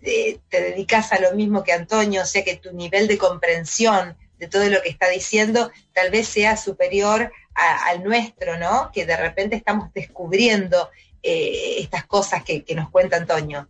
te 0.00 0.60
dedicas 0.60 1.12
a 1.12 1.20
lo 1.20 1.32
mismo 1.34 1.62
que 1.62 1.72
Antonio, 1.72 2.22
o 2.22 2.26
sea 2.26 2.42
que 2.42 2.56
tu 2.56 2.72
nivel 2.72 3.06
de 3.06 3.18
comprensión 3.18 4.16
de 4.41 4.49
todo 4.49 4.68
lo 4.68 4.82
que 4.82 4.88
está 4.88 5.09
diciendo 5.09 5.70
tal 5.93 6.11
vez 6.11 6.26
sea 6.26 6.57
superior 6.57 7.30
al 7.55 8.03
nuestro, 8.03 8.59
¿no? 8.59 8.91
Que 8.93 9.05
de 9.05 9.16
repente 9.16 9.55
estamos 9.55 9.93
descubriendo 9.93 10.88
eh, 11.22 11.76
estas 11.78 12.07
cosas 12.07 12.43
que, 12.43 12.64
nos 12.74 12.88
cuenta 12.88 13.18
Antonio. 13.18 13.68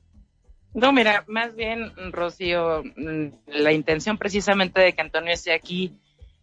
No, 0.72 0.92
mira, 0.92 1.24
más 1.26 1.56
bien, 1.56 1.92
Rocío, 2.12 2.84
mm, 2.84 3.26
la 3.46 3.72
intención 3.72 4.16
precisamente 4.16 4.80
de 4.80 4.92
que 4.92 5.00
Antonio 5.00 5.32
esté 5.32 5.52
aquí 5.52 5.92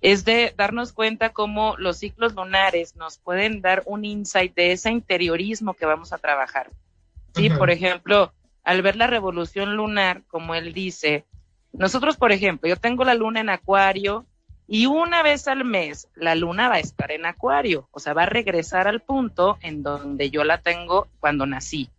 es 0.01 0.25
de 0.25 0.53
darnos 0.57 0.91
cuenta 0.91 1.29
cómo 1.29 1.75
los 1.77 1.97
ciclos 1.97 2.33
lunares 2.33 2.97
nos 2.97 3.17
pueden 3.17 3.61
dar 3.61 3.83
un 3.85 4.03
insight 4.03 4.53
de 4.53 4.73
ese 4.73 4.91
interiorismo 4.91 5.73
que 5.73 5.85
vamos 5.85 6.11
a 6.11 6.17
trabajar. 6.17 6.69
Sí, 7.33 7.49
por 7.49 7.69
ejemplo, 7.69 8.33
al 8.63 8.81
ver 8.81 8.97
la 8.97 9.07
revolución 9.07 9.77
lunar, 9.77 10.23
como 10.27 10.53
él 10.53 10.73
dice, 10.73 11.23
nosotros, 11.73 12.17
por 12.17 12.31
ejemplo, 12.31 12.69
yo 12.69 12.77
tengo 12.77 13.03
la 13.03 13.13
luna 13.13 13.41
en 13.41 13.49
acuario 13.49 14.25
y 14.67 14.85
una 14.85 15.23
vez 15.23 15.47
al 15.47 15.63
mes 15.63 16.09
la 16.15 16.35
luna 16.35 16.67
va 16.69 16.75
a 16.75 16.79
estar 16.79 17.11
en 17.11 17.25
acuario, 17.25 17.87
o 17.91 17.99
sea, 17.99 18.13
va 18.13 18.23
a 18.23 18.27
regresar 18.27 18.87
al 18.87 19.01
punto 19.01 19.57
en 19.61 19.83
donde 19.83 20.29
yo 20.29 20.43
la 20.43 20.57
tengo 20.59 21.07
cuando 21.19 21.45
nací. 21.45 21.89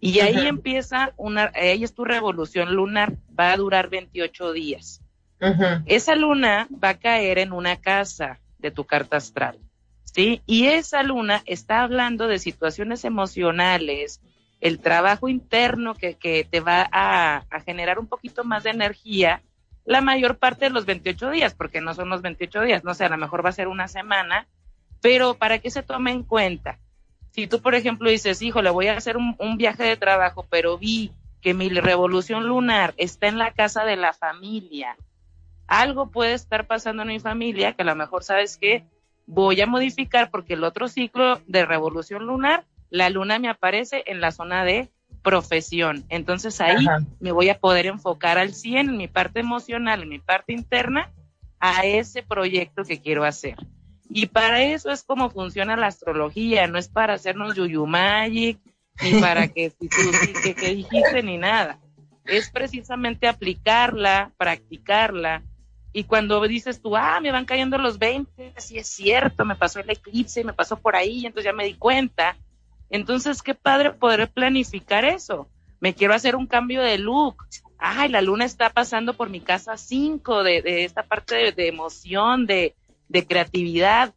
Y 0.00 0.20
ahí 0.20 0.46
empieza 0.46 1.12
una, 1.16 1.52
ahí 1.54 1.84
es 1.84 1.94
tu 1.94 2.04
revolución 2.04 2.74
lunar, 2.74 3.14
va 3.38 3.52
a 3.52 3.56
durar 3.56 3.90
28 3.90 4.52
días. 4.52 5.02
Esa 5.86 6.16
luna 6.16 6.68
va 6.72 6.90
a 6.90 6.98
caer 6.98 7.38
en 7.38 7.52
una 7.52 7.76
casa 7.76 8.40
de 8.58 8.70
tu 8.70 8.84
carta 8.84 9.16
astral, 9.16 9.58
¿sí? 10.04 10.42
Y 10.46 10.66
esa 10.66 11.02
luna 11.02 11.42
está 11.46 11.82
hablando 11.82 12.26
de 12.26 12.38
situaciones 12.38 13.04
emocionales, 13.04 14.20
el 14.60 14.78
trabajo 14.78 15.28
interno 15.28 15.94
que, 15.94 16.14
que 16.14 16.44
te 16.44 16.60
va 16.60 16.88
a, 16.92 17.44
generar 17.64 17.98
un 17.98 18.06
poquito 18.06 18.44
más 18.44 18.64
de 18.64 18.70
energía 18.70 19.42
la 19.84 20.00
mayor 20.00 20.38
parte 20.38 20.66
de 20.66 20.70
los 20.70 20.84
28 20.84 21.30
días, 21.30 21.54
porque 21.54 21.80
no 21.80 21.94
son 21.94 22.10
los 22.10 22.22
28 22.22 22.62
días, 22.62 22.84
no 22.84 22.94
sé, 22.94 23.04
a 23.04 23.08
lo 23.08 23.16
mejor 23.16 23.44
va 23.44 23.48
a 23.48 23.52
ser 23.52 23.66
una 23.66 23.88
semana, 23.88 24.46
pero 25.00 25.34
para 25.34 25.58
que 25.58 25.70
se 25.70 25.82
tome 25.82 26.12
en 26.12 26.22
cuenta. 26.22 26.78
Si 27.30 27.46
tú, 27.46 27.60
por 27.60 27.74
ejemplo, 27.74 28.10
dices, 28.10 28.42
hijo, 28.42 28.60
le 28.60 28.70
voy 28.70 28.88
a 28.88 28.96
hacer 28.96 29.16
un, 29.16 29.34
un 29.38 29.56
viaje 29.56 29.84
de 29.84 29.96
trabajo, 29.96 30.46
pero 30.50 30.76
vi 30.76 31.12
que 31.40 31.54
mi 31.54 31.68
revolución 31.70 32.46
lunar 32.46 32.94
está 32.96 33.28
en 33.28 33.38
la 33.38 33.52
casa 33.52 33.84
de 33.84 33.96
la 33.96 34.12
familia. 34.12 34.96
algo 35.66 36.10
puede 36.10 36.34
estar 36.34 36.66
pasando 36.66 37.02
en 37.02 37.08
mi 37.08 37.20
familia 37.20 37.72
que 37.72 37.82
a 37.82 37.86
lo 37.86 37.94
mejor 37.94 38.24
sabes 38.24 38.56
que 38.56 38.84
voy 39.26 39.60
a 39.60 39.66
modificar 39.66 40.30
porque 40.30 40.54
el 40.54 40.64
otro 40.64 40.88
ciclo 40.88 41.40
de 41.46 41.64
revolución 41.64 42.26
lunar, 42.26 42.64
la 42.90 43.10
luna 43.10 43.38
me 43.38 43.48
aparece 43.48 44.02
en 44.06 44.20
la 44.20 44.32
zona 44.32 44.64
de 44.64 44.90
profesión. 45.22 46.04
Entonces 46.08 46.60
ahí 46.60 46.86
me 47.20 47.32
voy 47.32 47.48
a 47.48 47.58
poder 47.58 47.86
enfocar 47.86 48.38
al 48.38 48.54
100 48.54 48.90
en 48.90 48.96
mi 48.96 49.08
parte 49.08 49.40
emocional, 49.40 50.02
en 50.02 50.08
mi 50.08 50.18
parte 50.18 50.52
interna, 50.52 51.12
a 51.58 51.84
ese 51.84 52.22
proyecto 52.22 52.84
que 52.84 53.00
quiero 53.00 53.24
hacer. 53.24 53.56
Y 54.08 54.26
para 54.26 54.62
eso 54.62 54.90
es 54.90 55.02
como 55.04 55.30
funciona 55.30 55.76
la 55.76 55.86
astrología, 55.86 56.66
no 56.66 56.78
es 56.78 56.88
para 56.88 57.14
hacernos 57.14 57.54
yuyu 57.54 57.86
magic, 57.86 58.58
ni 59.02 59.12
para 59.20 59.48
que, 59.48 59.72
que, 60.42 60.54
que 60.54 60.74
dijiste 60.74 61.22
ni 61.22 61.38
nada. 61.38 61.78
Es 62.24 62.50
precisamente 62.50 63.28
aplicarla, 63.28 64.32
practicarla, 64.36 65.42
y 65.92 66.04
cuando 66.04 66.40
dices 66.46 66.80
tú, 66.80 66.96
ah, 66.96 67.20
me 67.20 67.32
van 67.32 67.44
cayendo 67.44 67.76
los 67.76 67.98
20, 67.98 68.54
sí 68.58 68.78
es 68.78 68.86
cierto, 68.86 69.44
me 69.44 69.56
pasó 69.56 69.80
el 69.80 69.90
eclipse, 69.90 70.44
me 70.44 70.52
pasó 70.52 70.76
por 70.76 70.94
ahí, 70.94 71.26
entonces 71.26 71.44
ya 71.44 71.52
me 71.52 71.64
di 71.64 71.74
cuenta. 71.74 72.36
Entonces, 72.90 73.42
qué 73.42 73.54
padre 73.54 73.92
poder 73.92 74.28
planificar 74.30 75.04
eso. 75.04 75.48
Me 75.80 75.94
quiero 75.94 76.12
hacer 76.12 76.36
un 76.36 76.46
cambio 76.46 76.82
de 76.82 76.98
look. 76.98 77.36
Ay, 77.78 78.10
la 78.10 78.20
luna 78.20 78.44
está 78.44 78.68
pasando 78.70 79.14
por 79.14 79.30
mi 79.30 79.40
casa 79.40 79.76
5 79.76 80.42
de, 80.42 80.60
de, 80.60 80.84
esta 80.84 81.04
parte 81.04 81.52
de, 81.52 81.68
emoción, 81.68 82.46
de, 82.46 82.74
de, 83.08 83.26
creatividad. 83.26 84.12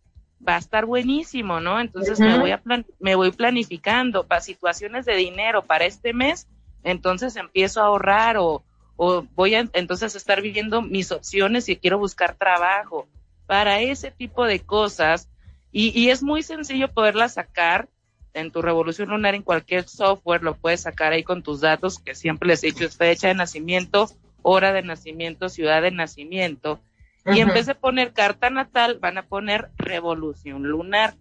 Va 0.45 0.55
a 0.55 0.59
estar 0.59 0.85
buenísimo, 0.85 1.61
¿no? 1.61 1.79
Entonces 1.79 2.19
me, 2.19 2.37
voy 2.37 2.51
a 2.51 2.61
me 2.99 3.15
voy 3.15 3.31
planificando 3.31 4.27
para 4.27 4.41
situaciones 4.41 5.05
de 5.05 5.15
dinero 5.15 5.63
para 5.63 5.85
este 5.85 6.11
mes. 6.11 6.47
Entonces 6.83 7.37
empiezo 7.37 7.79
a 7.79 7.85
ahorrar 7.85 8.35
o, 8.37 8.63
o 8.97 9.21
voy 9.35 9.55
a 9.55 9.69
entonces 9.71 10.15
estar 10.15 10.41
viviendo 10.41 10.81
mis 10.81 11.11
opciones 11.13 11.69
y 11.69 11.77
quiero 11.77 11.97
buscar 11.99 12.35
trabajo. 12.35 13.07
Para 13.45 13.79
ese 13.79 14.09
tipo 14.11 14.45
de 14.45 14.59
cosas, 14.59 15.29
y, 15.71 15.97
y 15.97 16.09
es 16.09 16.23
muy 16.23 16.43
sencillo 16.43 16.91
poderlas 16.91 17.33
sacar 17.35 17.87
en 18.33 18.51
tu 18.51 18.61
revolución 18.61 19.09
lunar, 19.09 19.35
en 19.35 19.43
cualquier 19.43 19.87
software, 19.87 20.43
lo 20.43 20.55
puedes 20.55 20.81
sacar 20.81 21.13
ahí 21.13 21.23
con 21.23 21.43
tus 21.43 21.61
datos, 21.61 21.99
que 21.99 22.15
siempre 22.15 22.47
les 22.47 22.63
he 22.63 22.67
dicho 22.67 22.85
es 22.85 22.97
fecha 22.97 23.27
de 23.27 23.35
nacimiento, 23.35 24.09
hora 24.41 24.73
de 24.73 24.81
nacimiento, 24.81 25.49
ciudad 25.49 25.81
de 25.81 25.91
nacimiento. 25.91 26.79
Y 27.25 27.39
en 27.39 27.49
vez 27.49 27.67
de 27.67 27.75
poner 27.75 28.11
carta 28.11 28.49
natal, 28.49 28.99
van 28.99 29.17
a 29.17 29.23
poner 29.23 29.69
revolución 29.77 30.63
lunar. 30.63 31.15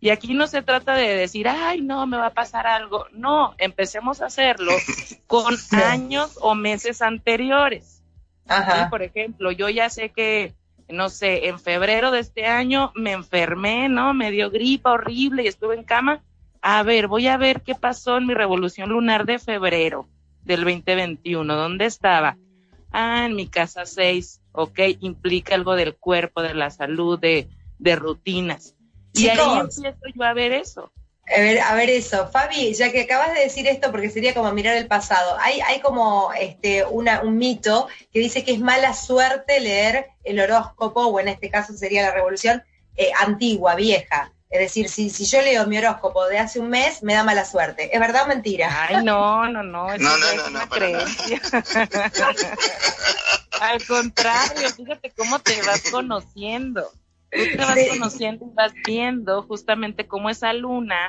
Y 0.00 0.10
aquí 0.10 0.34
no 0.34 0.46
se 0.46 0.62
trata 0.62 0.94
de 0.94 1.16
decir, 1.16 1.48
ay, 1.48 1.80
no, 1.80 2.06
me 2.06 2.16
va 2.16 2.26
a 2.26 2.34
pasar 2.34 2.66
algo. 2.66 3.06
No, 3.12 3.54
empecemos 3.58 4.22
a 4.22 4.26
hacerlo 4.26 4.72
con 5.26 5.54
años 5.72 6.38
o 6.40 6.54
meses 6.54 7.02
anteriores. 7.02 8.02
Ajá. 8.46 8.88
Por 8.90 9.02
ejemplo, 9.02 9.50
yo 9.50 9.68
ya 9.68 9.88
sé 9.90 10.10
que, 10.10 10.54
no 10.88 11.08
sé, 11.08 11.48
en 11.48 11.58
febrero 11.58 12.10
de 12.10 12.20
este 12.20 12.46
año 12.46 12.92
me 12.94 13.12
enfermé, 13.12 13.88
¿no? 13.88 14.14
Me 14.14 14.30
dio 14.30 14.50
gripa 14.50 14.92
horrible 14.92 15.44
y 15.44 15.48
estuve 15.48 15.74
en 15.74 15.84
cama. 15.84 16.22
A 16.66 16.82
ver, 16.82 17.08
voy 17.08 17.28
a 17.28 17.36
ver 17.36 17.60
qué 17.60 17.74
pasó 17.74 18.16
en 18.16 18.26
mi 18.26 18.32
revolución 18.32 18.88
lunar 18.88 19.26
de 19.26 19.38
febrero 19.38 20.08
del 20.44 20.64
2021. 20.64 21.54
¿Dónde 21.54 21.84
estaba? 21.84 22.38
Ah, 22.90 23.26
en 23.26 23.36
mi 23.36 23.48
casa 23.48 23.84
6. 23.84 24.40
Ok, 24.52 24.78
implica 25.00 25.54
algo 25.54 25.76
del 25.76 25.94
cuerpo, 25.94 26.40
de 26.40 26.54
la 26.54 26.70
salud, 26.70 27.18
de, 27.18 27.48
de 27.78 27.96
rutinas 27.96 28.74
y 29.14 29.28
ahí 29.28 29.38
empiezo 29.60 29.98
yo 30.14 30.22
a 30.24 30.32
ver 30.32 30.52
eso. 30.52 30.92
A 31.26 31.40
ver, 31.40 31.60
a 31.60 31.74
ver 31.74 31.88
eso. 31.88 32.28
Fabi, 32.28 32.74
ya 32.74 32.92
que 32.92 33.02
acabas 33.02 33.32
de 33.32 33.40
decir 33.40 33.66
esto, 33.66 33.90
porque 33.90 34.10
sería 34.10 34.34
como 34.34 34.52
mirar 34.52 34.76
el 34.76 34.86
pasado, 34.86 35.36
hay, 35.40 35.60
hay 35.60 35.80
como 35.80 36.32
este, 36.38 36.84
una, 36.84 37.22
un 37.22 37.38
mito 37.38 37.88
que 38.12 38.18
dice 38.18 38.44
que 38.44 38.52
es 38.52 38.60
mala 38.60 38.92
suerte 38.92 39.60
leer 39.60 40.08
el 40.22 40.40
horóscopo, 40.40 41.06
o 41.06 41.20
en 41.20 41.28
este 41.28 41.48
caso 41.48 41.72
sería 41.72 42.02
la 42.02 42.12
revolución 42.12 42.62
eh, 42.96 43.10
antigua, 43.20 43.74
vieja. 43.74 44.32
Es 44.50 44.60
decir, 44.60 44.88
si, 44.88 45.10
si 45.10 45.24
yo 45.24 45.42
leo 45.42 45.66
mi 45.66 45.78
horóscopo 45.78 46.26
de 46.26 46.38
hace 46.38 46.60
un 46.60 46.68
mes, 46.68 47.02
me 47.02 47.14
da 47.14 47.24
mala 47.24 47.44
suerte. 47.44 47.92
¿Es 47.92 47.98
verdad 47.98 48.24
o 48.24 48.28
mentira? 48.28 48.86
Ay, 48.88 49.04
no, 49.04 49.48
no, 49.48 49.62
no. 49.62 49.92
Eso 49.92 50.04
no, 50.04 50.16
no, 50.16 50.50
no, 50.50 50.68
creencia. 50.68 51.40
Al 53.60 53.84
contrario, 53.86 54.68
fíjate 54.70 55.12
cómo 55.16 55.38
te 55.40 55.60
vas 55.62 55.90
conociendo 55.90 56.88
tú 57.34 57.42
te 57.50 57.56
vas 57.56 57.78
conociendo 57.90 58.46
y 58.46 58.54
vas 58.54 58.72
viendo 58.86 59.42
justamente 59.42 60.06
cómo 60.06 60.30
esa 60.30 60.52
luna, 60.52 61.08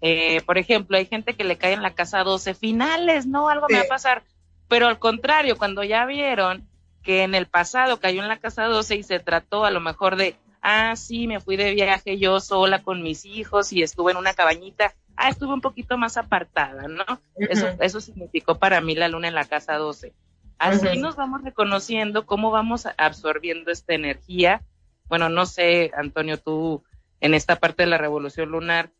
eh, 0.00 0.40
por 0.42 0.58
ejemplo, 0.58 0.96
hay 0.96 1.06
gente 1.06 1.34
que 1.34 1.44
le 1.44 1.56
cae 1.56 1.72
en 1.72 1.82
la 1.82 1.94
casa 1.94 2.24
12 2.24 2.54
finales, 2.54 3.26
no, 3.26 3.48
algo 3.48 3.66
me 3.68 3.78
va 3.78 3.84
a 3.84 3.88
pasar, 3.88 4.22
pero 4.68 4.88
al 4.88 4.98
contrario, 4.98 5.56
cuando 5.56 5.84
ya 5.84 6.04
vieron 6.06 6.68
que 7.02 7.22
en 7.22 7.34
el 7.34 7.46
pasado 7.46 7.98
cayó 7.98 8.22
en 8.22 8.28
la 8.28 8.38
casa 8.38 8.64
12 8.64 8.96
y 8.96 9.02
se 9.02 9.20
trató 9.20 9.64
a 9.64 9.70
lo 9.70 9.80
mejor 9.80 10.16
de, 10.16 10.36
ah, 10.62 10.94
sí, 10.96 11.26
me 11.26 11.40
fui 11.40 11.56
de 11.56 11.74
viaje 11.74 12.18
yo 12.18 12.40
sola 12.40 12.82
con 12.82 13.02
mis 13.02 13.24
hijos 13.24 13.72
y 13.72 13.82
estuve 13.82 14.12
en 14.12 14.18
una 14.18 14.34
cabañita, 14.34 14.94
ah, 15.16 15.28
estuve 15.28 15.52
un 15.52 15.60
poquito 15.60 15.98
más 15.98 16.16
apartada, 16.16 16.88
¿no? 16.88 17.04
Eso, 17.36 17.68
eso 17.80 18.00
significó 18.00 18.58
para 18.58 18.80
mí 18.80 18.94
la 18.94 19.08
luna 19.08 19.28
en 19.28 19.34
la 19.34 19.44
casa 19.44 19.74
12. 19.74 20.12
Así 20.58 20.98
nos 20.98 21.16
vamos 21.16 21.42
reconociendo 21.42 22.26
cómo 22.26 22.50
vamos 22.50 22.86
absorbiendo 22.98 23.70
esta 23.70 23.94
energía 23.94 24.62
bueno, 25.10 25.28
no 25.28 25.44
sé, 25.44 25.90
Antonio, 25.92 26.38
tú 26.38 26.84
en 27.20 27.34
esta 27.34 27.56
parte 27.56 27.82
de 27.82 27.88
la 27.88 27.98
revolución 27.98 28.48
lunar, 28.48 28.92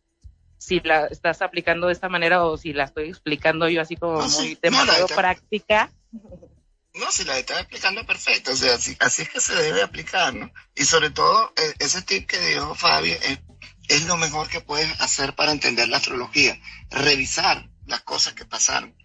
si 0.58 0.80
la 0.80 1.06
estás 1.06 1.40
aplicando 1.40 1.86
de 1.86 1.92
esta 1.92 2.08
manera 2.08 2.44
o 2.44 2.56
si 2.58 2.72
la 2.72 2.84
estoy 2.84 3.08
explicando 3.08 3.68
yo 3.68 3.80
así 3.80 3.96
como 3.96 4.20
muy 4.20 4.58
demasiado 4.60 5.06
práctica. 5.06 5.88
No, 6.94 7.10
si 7.12 7.24
la 7.24 7.38
estás 7.38 7.60
explicando 7.60 8.04
perfecto, 8.04 8.52
o 8.52 8.56
sea, 8.56 8.74
así, 8.74 8.96
así, 8.98 9.22
es 9.22 9.28
que 9.30 9.40
se 9.40 9.54
debe 9.54 9.82
aplicar, 9.82 10.34
¿no? 10.34 10.52
Y 10.74 10.84
sobre 10.84 11.10
todo, 11.10 11.52
e, 11.56 11.74
ese 11.78 12.02
tip 12.02 12.28
que 12.28 12.38
dio 12.38 12.74
Fabi 12.74 13.12
es, 13.12 13.38
es, 13.88 14.04
lo 14.06 14.16
mejor 14.16 14.48
que 14.48 14.60
puedes 14.60 15.00
hacer 15.00 15.34
para 15.34 15.52
entender 15.52 15.88
la 15.88 15.98
astrología, 15.98 16.60
revisar 16.90 17.68
las 17.86 18.00
cosas 18.00 18.34
que 18.34 18.44
pasaron. 18.44 18.96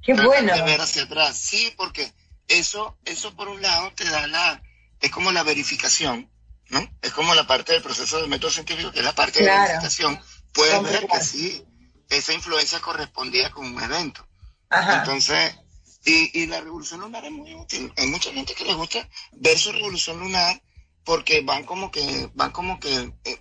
Qué 0.00 0.14
bueno. 0.14 0.54
De 0.54 0.62
ver 0.62 0.80
hacia 0.80 1.04
atrás, 1.04 1.36
sí, 1.36 1.74
porque 1.76 2.12
eso, 2.46 2.96
eso 3.04 3.34
por 3.34 3.48
un 3.48 3.60
lado 3.60 3.92
te 3.96 4.04
da 4.04 4.26
la, 4.28 4.62
es 5.00 5.10
como 5.10 5.32
la 5.32 5.42
verificación 5.42 6.30
¿no? 6.70 6.88
Es 7.02 7.12
como 7.12 7.34
la 7.34 7.46
parte 7.46 7.72
del 7.72 7.82
proceso 7.82 8.18
del 8.18 8.28
método 8.28 8.50
científico, 8.50 8.90
que 8.90 9.00
es 9.00 9.04
la 9.04 9.14
parte 9.14 9.40
de 9.40 9.46
la 9.46 9.62
verificación. 9.62 10.20
Puedes 10.52 10.82
ver 10.82 11.06
que 11.06 11.20
sí, 11.20 11.64
esa 12.08 12.32
influencia 12.32 12.80
correspondía 12.80 13.50
con 13.50 13.66
un 13.66 13.82
evento. 13.82 14.26
Entonces, 14.70 15.56
y, 16.04 16.42
y, 16.42 16.46
la 16.46 16.60
revolución 16.60 17.00
lunar 17.00 17.24
es 17.24 17.30
muy 17.30 17.54
útil. 17.54 17.92
Hay 17.96 18.06
mucha 18.08 18.32
gente 18.32 18.54
que 18.54 18.64
le 18.64 18.74
gusta 18.74 19.08
ver 19.32 19.58
su 19.58 19.72
revolución 19.72 20.18
lunar 20.20 20.62
porque 21.04 21.40
van 21.42 21.64
como 21.64 21.90
que, 21.90 22.30
van 22.34 22.52
como 22.52 22.78
que 22.80 23.12
eh, 23.24 23.40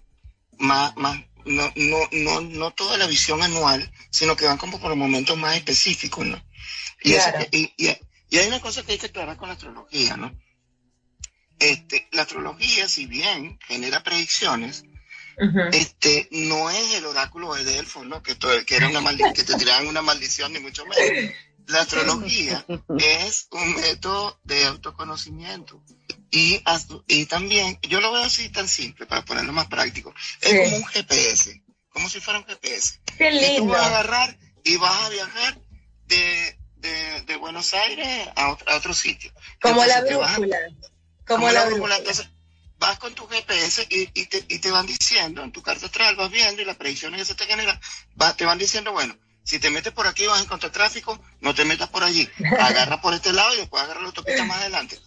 más, 0.57 0.95
más, 0.95 1.19
no, 1.45 1.71
no, 1.75 1.97
no, 2.11 2.41
no 2.41 2.71
toda 2.71 2.97
la 2.97 3.07
visión 3.07 3.41
anual, 3.41 3.91
sino 4.09 4.35
que 4.35 4.45
van 4.45 4.57
como 4.57 4.79
por 4.79 4.95
momentos 4.95 5.37
más 5.37 5.55
específicos, 5.55 6.25
¿no? 6.25 6.41
Y, 7.03 7.13
y, 7.51 7.73
y, 7.77 7.97
y, 8.29 8.37
hay 8.37 8.47
una 8.47 8.61
cosa 8.61 8.83
que 8.83 8.93
hay 8.93 8.97
que 8.97 9.07
aclarar 9.07 9.37
con 9.37 9.49
la 9.49 9.55
astrología, 9.55 10.15
¿no? 10.15 10.31
este, 11.63 12.07
la 12.11 12.23
astrología, 12.23 12.87
si 12.87 13.05
bien 13.05 13.59
genera 13.67 14.03
predicciones, 14.03 14.83
este, 15.71 16.27
no 16.31 16.69
es 16.69 16.93
el 16.93 17.05
oráculo 17.05 17.55
de 17.55 17.63
Delfos, 17.63 18.05
¿no? 18.05 18.21
Que, 18.21 18.35
todo, 18.35 18.51
que, 18.65 18.75
era 18.75 18.87
una 18.87 19.33
que 19.33 19.43
te 19.43 19.55
tiraban 19.55 19.87
una 19.87 20.01
maldición, 20.01 20.53
ni 20.53 20.59
mucho 20.59 20.85
menos. 20.85 21.33
La 21.67 21.81
astrología 21.81 22.65
es 22.97 23.47
un 23.51 23.75
método 23.75 24.39
de 24.43 24.65
autoconocimiento. 24.65 25.81
Y, 26.31 26.61
y 27.07 27.25
también, 27.25 27.79
yo 27.83 28.01
lo 28.01 28.11
veo 28.11 28.23
así 28.23 28.49
tan 28.49 28.67
simple, 28.67 29.05
para 29.05 29.23
ponerlo 29.23 29.53
más 29.53 29.67
práctico, 29.67 30.13
es 30.41 30.63
como 30.63 30.77
un 30.77 30.85
GPS, 30.85 31.63
como 31.89 32.09
si 32.09 32.19
fuera 32.19 32.39
un 32.39 32.45
GPS. 32.45 32.99
Qué 33.17 33.31
lindo. 33.31 33.59
tú 33.59 33.67
vas 33.67 33.81
a 33.81 33.87
agarrar 33.87 34.37
y 34.63 34.77
vas 34.77 35.03
a 35.03 35.09
viajar 35.09 35.61
de, 36.07 36.59
de, 36.77 37.21
de 37.21 37.35
Buenos 37.37 37.73
Aires 37.73 38.29
a 38.35 38.51
otro, 38.51 38.71
a 38.71 38.77
otro 38.77 38.93
sitio. 38.93 39.31
Como 39.61 39.85
la 39.85 40.01
brújula. 40.01 40.57
Como 41.27 41.49
la 41.51 41.65
brújula. 41.65 41.97
Entonces, 41.97 42.27
vas 42.79 42.99
con 42.99 43.13
tu 43.13 43.27
GPS 43.27 43.87
y, 43.89 44.09
y, 44.13 44.25
te, 44.25 44.43
y, 44.47 44.59
te, 44.59 44.71
van 44.71 44.85
diciendo, 44.85 45.43
en 45.43 45.51
tu 45.51 45.61
carta 45.61 45.85
astral 45.85 46.15
vas 46.15 46.29
viendo 46.31 46.61
y 46.61 46.65
las 46.65 46.75
predicciones 46.75 47.21
que 47.21 47.25
se 47.25 47.35
te 47.35 47.45
generan, 47.45 47.79
va, 48.21 48.35
te 48.35 48.45
van 48.45 48.57
diciendo, 48.57 48.91
bueno, 48.91 49.15
si 49.43 49.59
te 49.59 49.69
metes 49.69 49.93
por 49.93 50.07
aquí 50.07 50.25
vas 50.25 50.39
a 50.39 50.43
encontrar 50.43 50.71
tráfico, 50.71 51.19
no 51.41 51.53
te 51.53 51.65
metas 51.65 51.89
por 51.89 52.03
allí, 52.03 52.29
agarra 52.59 53.01
por 53.01 53.13
este 53.13 53.33
lado 53.33 53.53
y 53.53 53.57
después 53.57 53.83
agarra 53.83 54.01
la 54.01 54.07
autopista 54.07 54.45
más 54.45 54.57
adelante. 54.57 54.99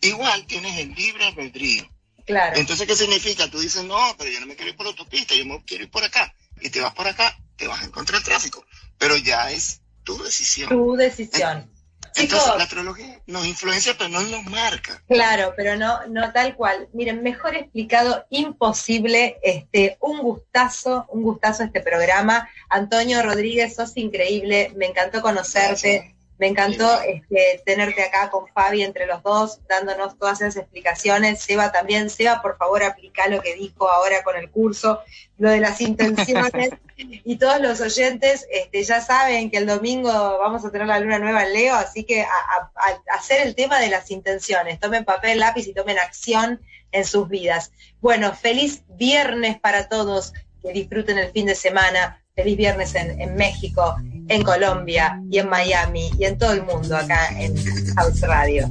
Igual 0.00 0.46
tienes 0.46 0.78
el 0.78 0.94
libre 0.94 1.26
albedrío. 1.26 1.88
Claro. 2.24 2.56
Entonces, 2.56 2.86
¿qué 2.86 2.96
significa? 2.96 3.48
Tú 3.48 3.60
dices, 3.60 3.84
no, 3.84 3.98
pero 4.18 4.30
yo 4.30 4.40
no 4.40 4.46
me 4.46 4.56
quiero 4.56 4.70
ir 4.70 4.76
por 4.76 4.86
la 4.86 4.90
autopista, 4.90 5.34
yo 5.34 5.46
me 5.46 5.62
quiero 5.64 5.84
ir 5.84 5.90
por 5.90 6.02
acá. 6.02 6.34
Y 6.60 6.70
te 6.70 6.80
vas 6.80 6.92
por 6.92 7.06
acá, 7.06 7.38
te 7.56 7.68
vas 7.68 7.82
a 7.82 7.84
encontrar 7.84 8.22
tráfico. 8.22 8.66
Pero 8.98 9.16
ya 9.16 9.50
es 9.50 9.80
tu 10.02 10.20
decisión. 10.22 10.68
Tu 10.68 10.96
decisión. 10.96 11.70
Entonces 12.16 12.52
la 12.56 12.64
astrología 12.64 13.20
nos 13.26 13.46
influencia, 13.46 13.94
pero 13.96 14.10
no 14.10 14.22
nos 14.22 14.44
marca. 14.44 15.02
Claro, 15.06 15.52
pero 15.56 15.76
no, 15.76 16.06
no 16.08 16.32
tal 16.32 16.56
cual. 16.56 16.88
Miren, 16.92 17.22
mejor 17.22 17.54
explicado, 17.54 18.24
imposible. 18.30 19.38
Este, 19.42 19.98
un 20.00 20.20
gustazo, 20.20 21.06
un 21.10 21.22
gustazo 21.22 21.64
este 21.64 21.80
programa. 21.80 22.48
Antonio 22.68 23.22
Rodríguez, 23.22 23.76
sos 23.76 23.96
increíble, 23.96 24.72
me 24.76 24.86
encantó 24.86 25.20
conocerte. 25.20 26.15
Me 26.38 26.48
encantó 26.48 27.00
este, 27.00 27.62
tenerte 27.64 28.02
acá 28.02 28.30
con 28.30 28.46
Fabi 28.48 28.82
entre 28.82 29.06
los 29.06 29.22
dos, 29.22 29.60
dándonos 29.68 30.18
todas 30.18 30.42
esas 30.42 30.56
explicaciones. 30.56 31.40
Seba 31.40 31.72
también, 31.72 32.10
Seba, 32.10 32.42
por 32.42 32.58
favor, 32.58 32.82
aplica 32.82 33.26
lo 33.28 33.40
que 33.40 33.54
dijo 33.54 33.90
ahora 33.90 34.22
con 34.22 34.36
el 34.36 34.50
curso, 34.50 35.00
lo 35.38 35.48
de 35.48 35.60
las 35.60 35.80
intenciones. 35.80 36.70
y 36.96 37.36
todos 37.36 37.60
los 37.60 37.80
oyentes 37.80 38.46
este, 38.50 38.82
ya 38.84 39.00
saben 39.00 39.50
que 39.50 39.56
el 39.56 39.66
domingo 39.66 40.10
vamos 40.10 40.64
a 40.64 40.70
tener 40.70 40.86
la 40.86 41.00
luna 41.00 41.18
nueva 41.18 41.44
en 41.44 41.54
Leo, 41.54 41.74
así 41.74 42.04
que 42.04 42.22
a, 42.22 42.70
hacer 43.12 43.46
el 43.46 43.54
tema 43.54 43.80
de 43.80 43.88
las 43.88 44.10
intenciones. 44.10 44.78
Tomen 44.78 45.06
papel, 45.06 45.38
lápiz 45.38 45.66
y 45.66 45.72
tomen 45.72 45.98
acción 45.98 46.60
en 46.92 47.04
sus 47.06 47.28
vidas. 47.30 47.72
Bueno, 48.02 48.34
feliz 48.34 48.82
viernes 48.88 49.58
para 49.58 49.88
todos, 49.88 50.34
que 50.62 50.72
disfruten 50.72 51.16
el 51.16 51.32
fin 51.32 51.46
de 51.46 51.54
semana. 51.54 52.22
Feliz 52.34 52.58
viernes 52.58 52.94
en 52.94 53.34
México 53.36 53.96
en 54.28 54.42
Colombia 54.42 55.20
y 55.30 55.38
en 55.38 55.48
Miami 55.48 56.10
y 56.18 56.24
en 56.24 56.38
todo 56.38 56.52
el 56.52 56.64
mundo 56.64 56.96
acá 56.96 57.28
en 57.38 57.54
House 57.94 58.20
Radio. 58.20 58.70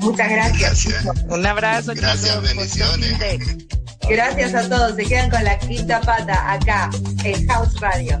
Muchas 0.00 0.30
gracias. 0.30 0.88
Un 1.28 1.46
abrazo. 1.46 1.92
Gracias, 1.94 2.42
bendiciones. 2.42 3.18
Gracias 4.08 4.54
a 4.54 4.68
todos. 4.68 4.96
Se 4.96 5.04
quedan 5.04 5.30
con 5.30 5.44
la 5.44 5.58
quinta 5.58 6.00
pata 6.00 6.52
acá 6.52 6.90
en 7.24 7.46
House 7.48 7.80
Radio. 7.80 8.20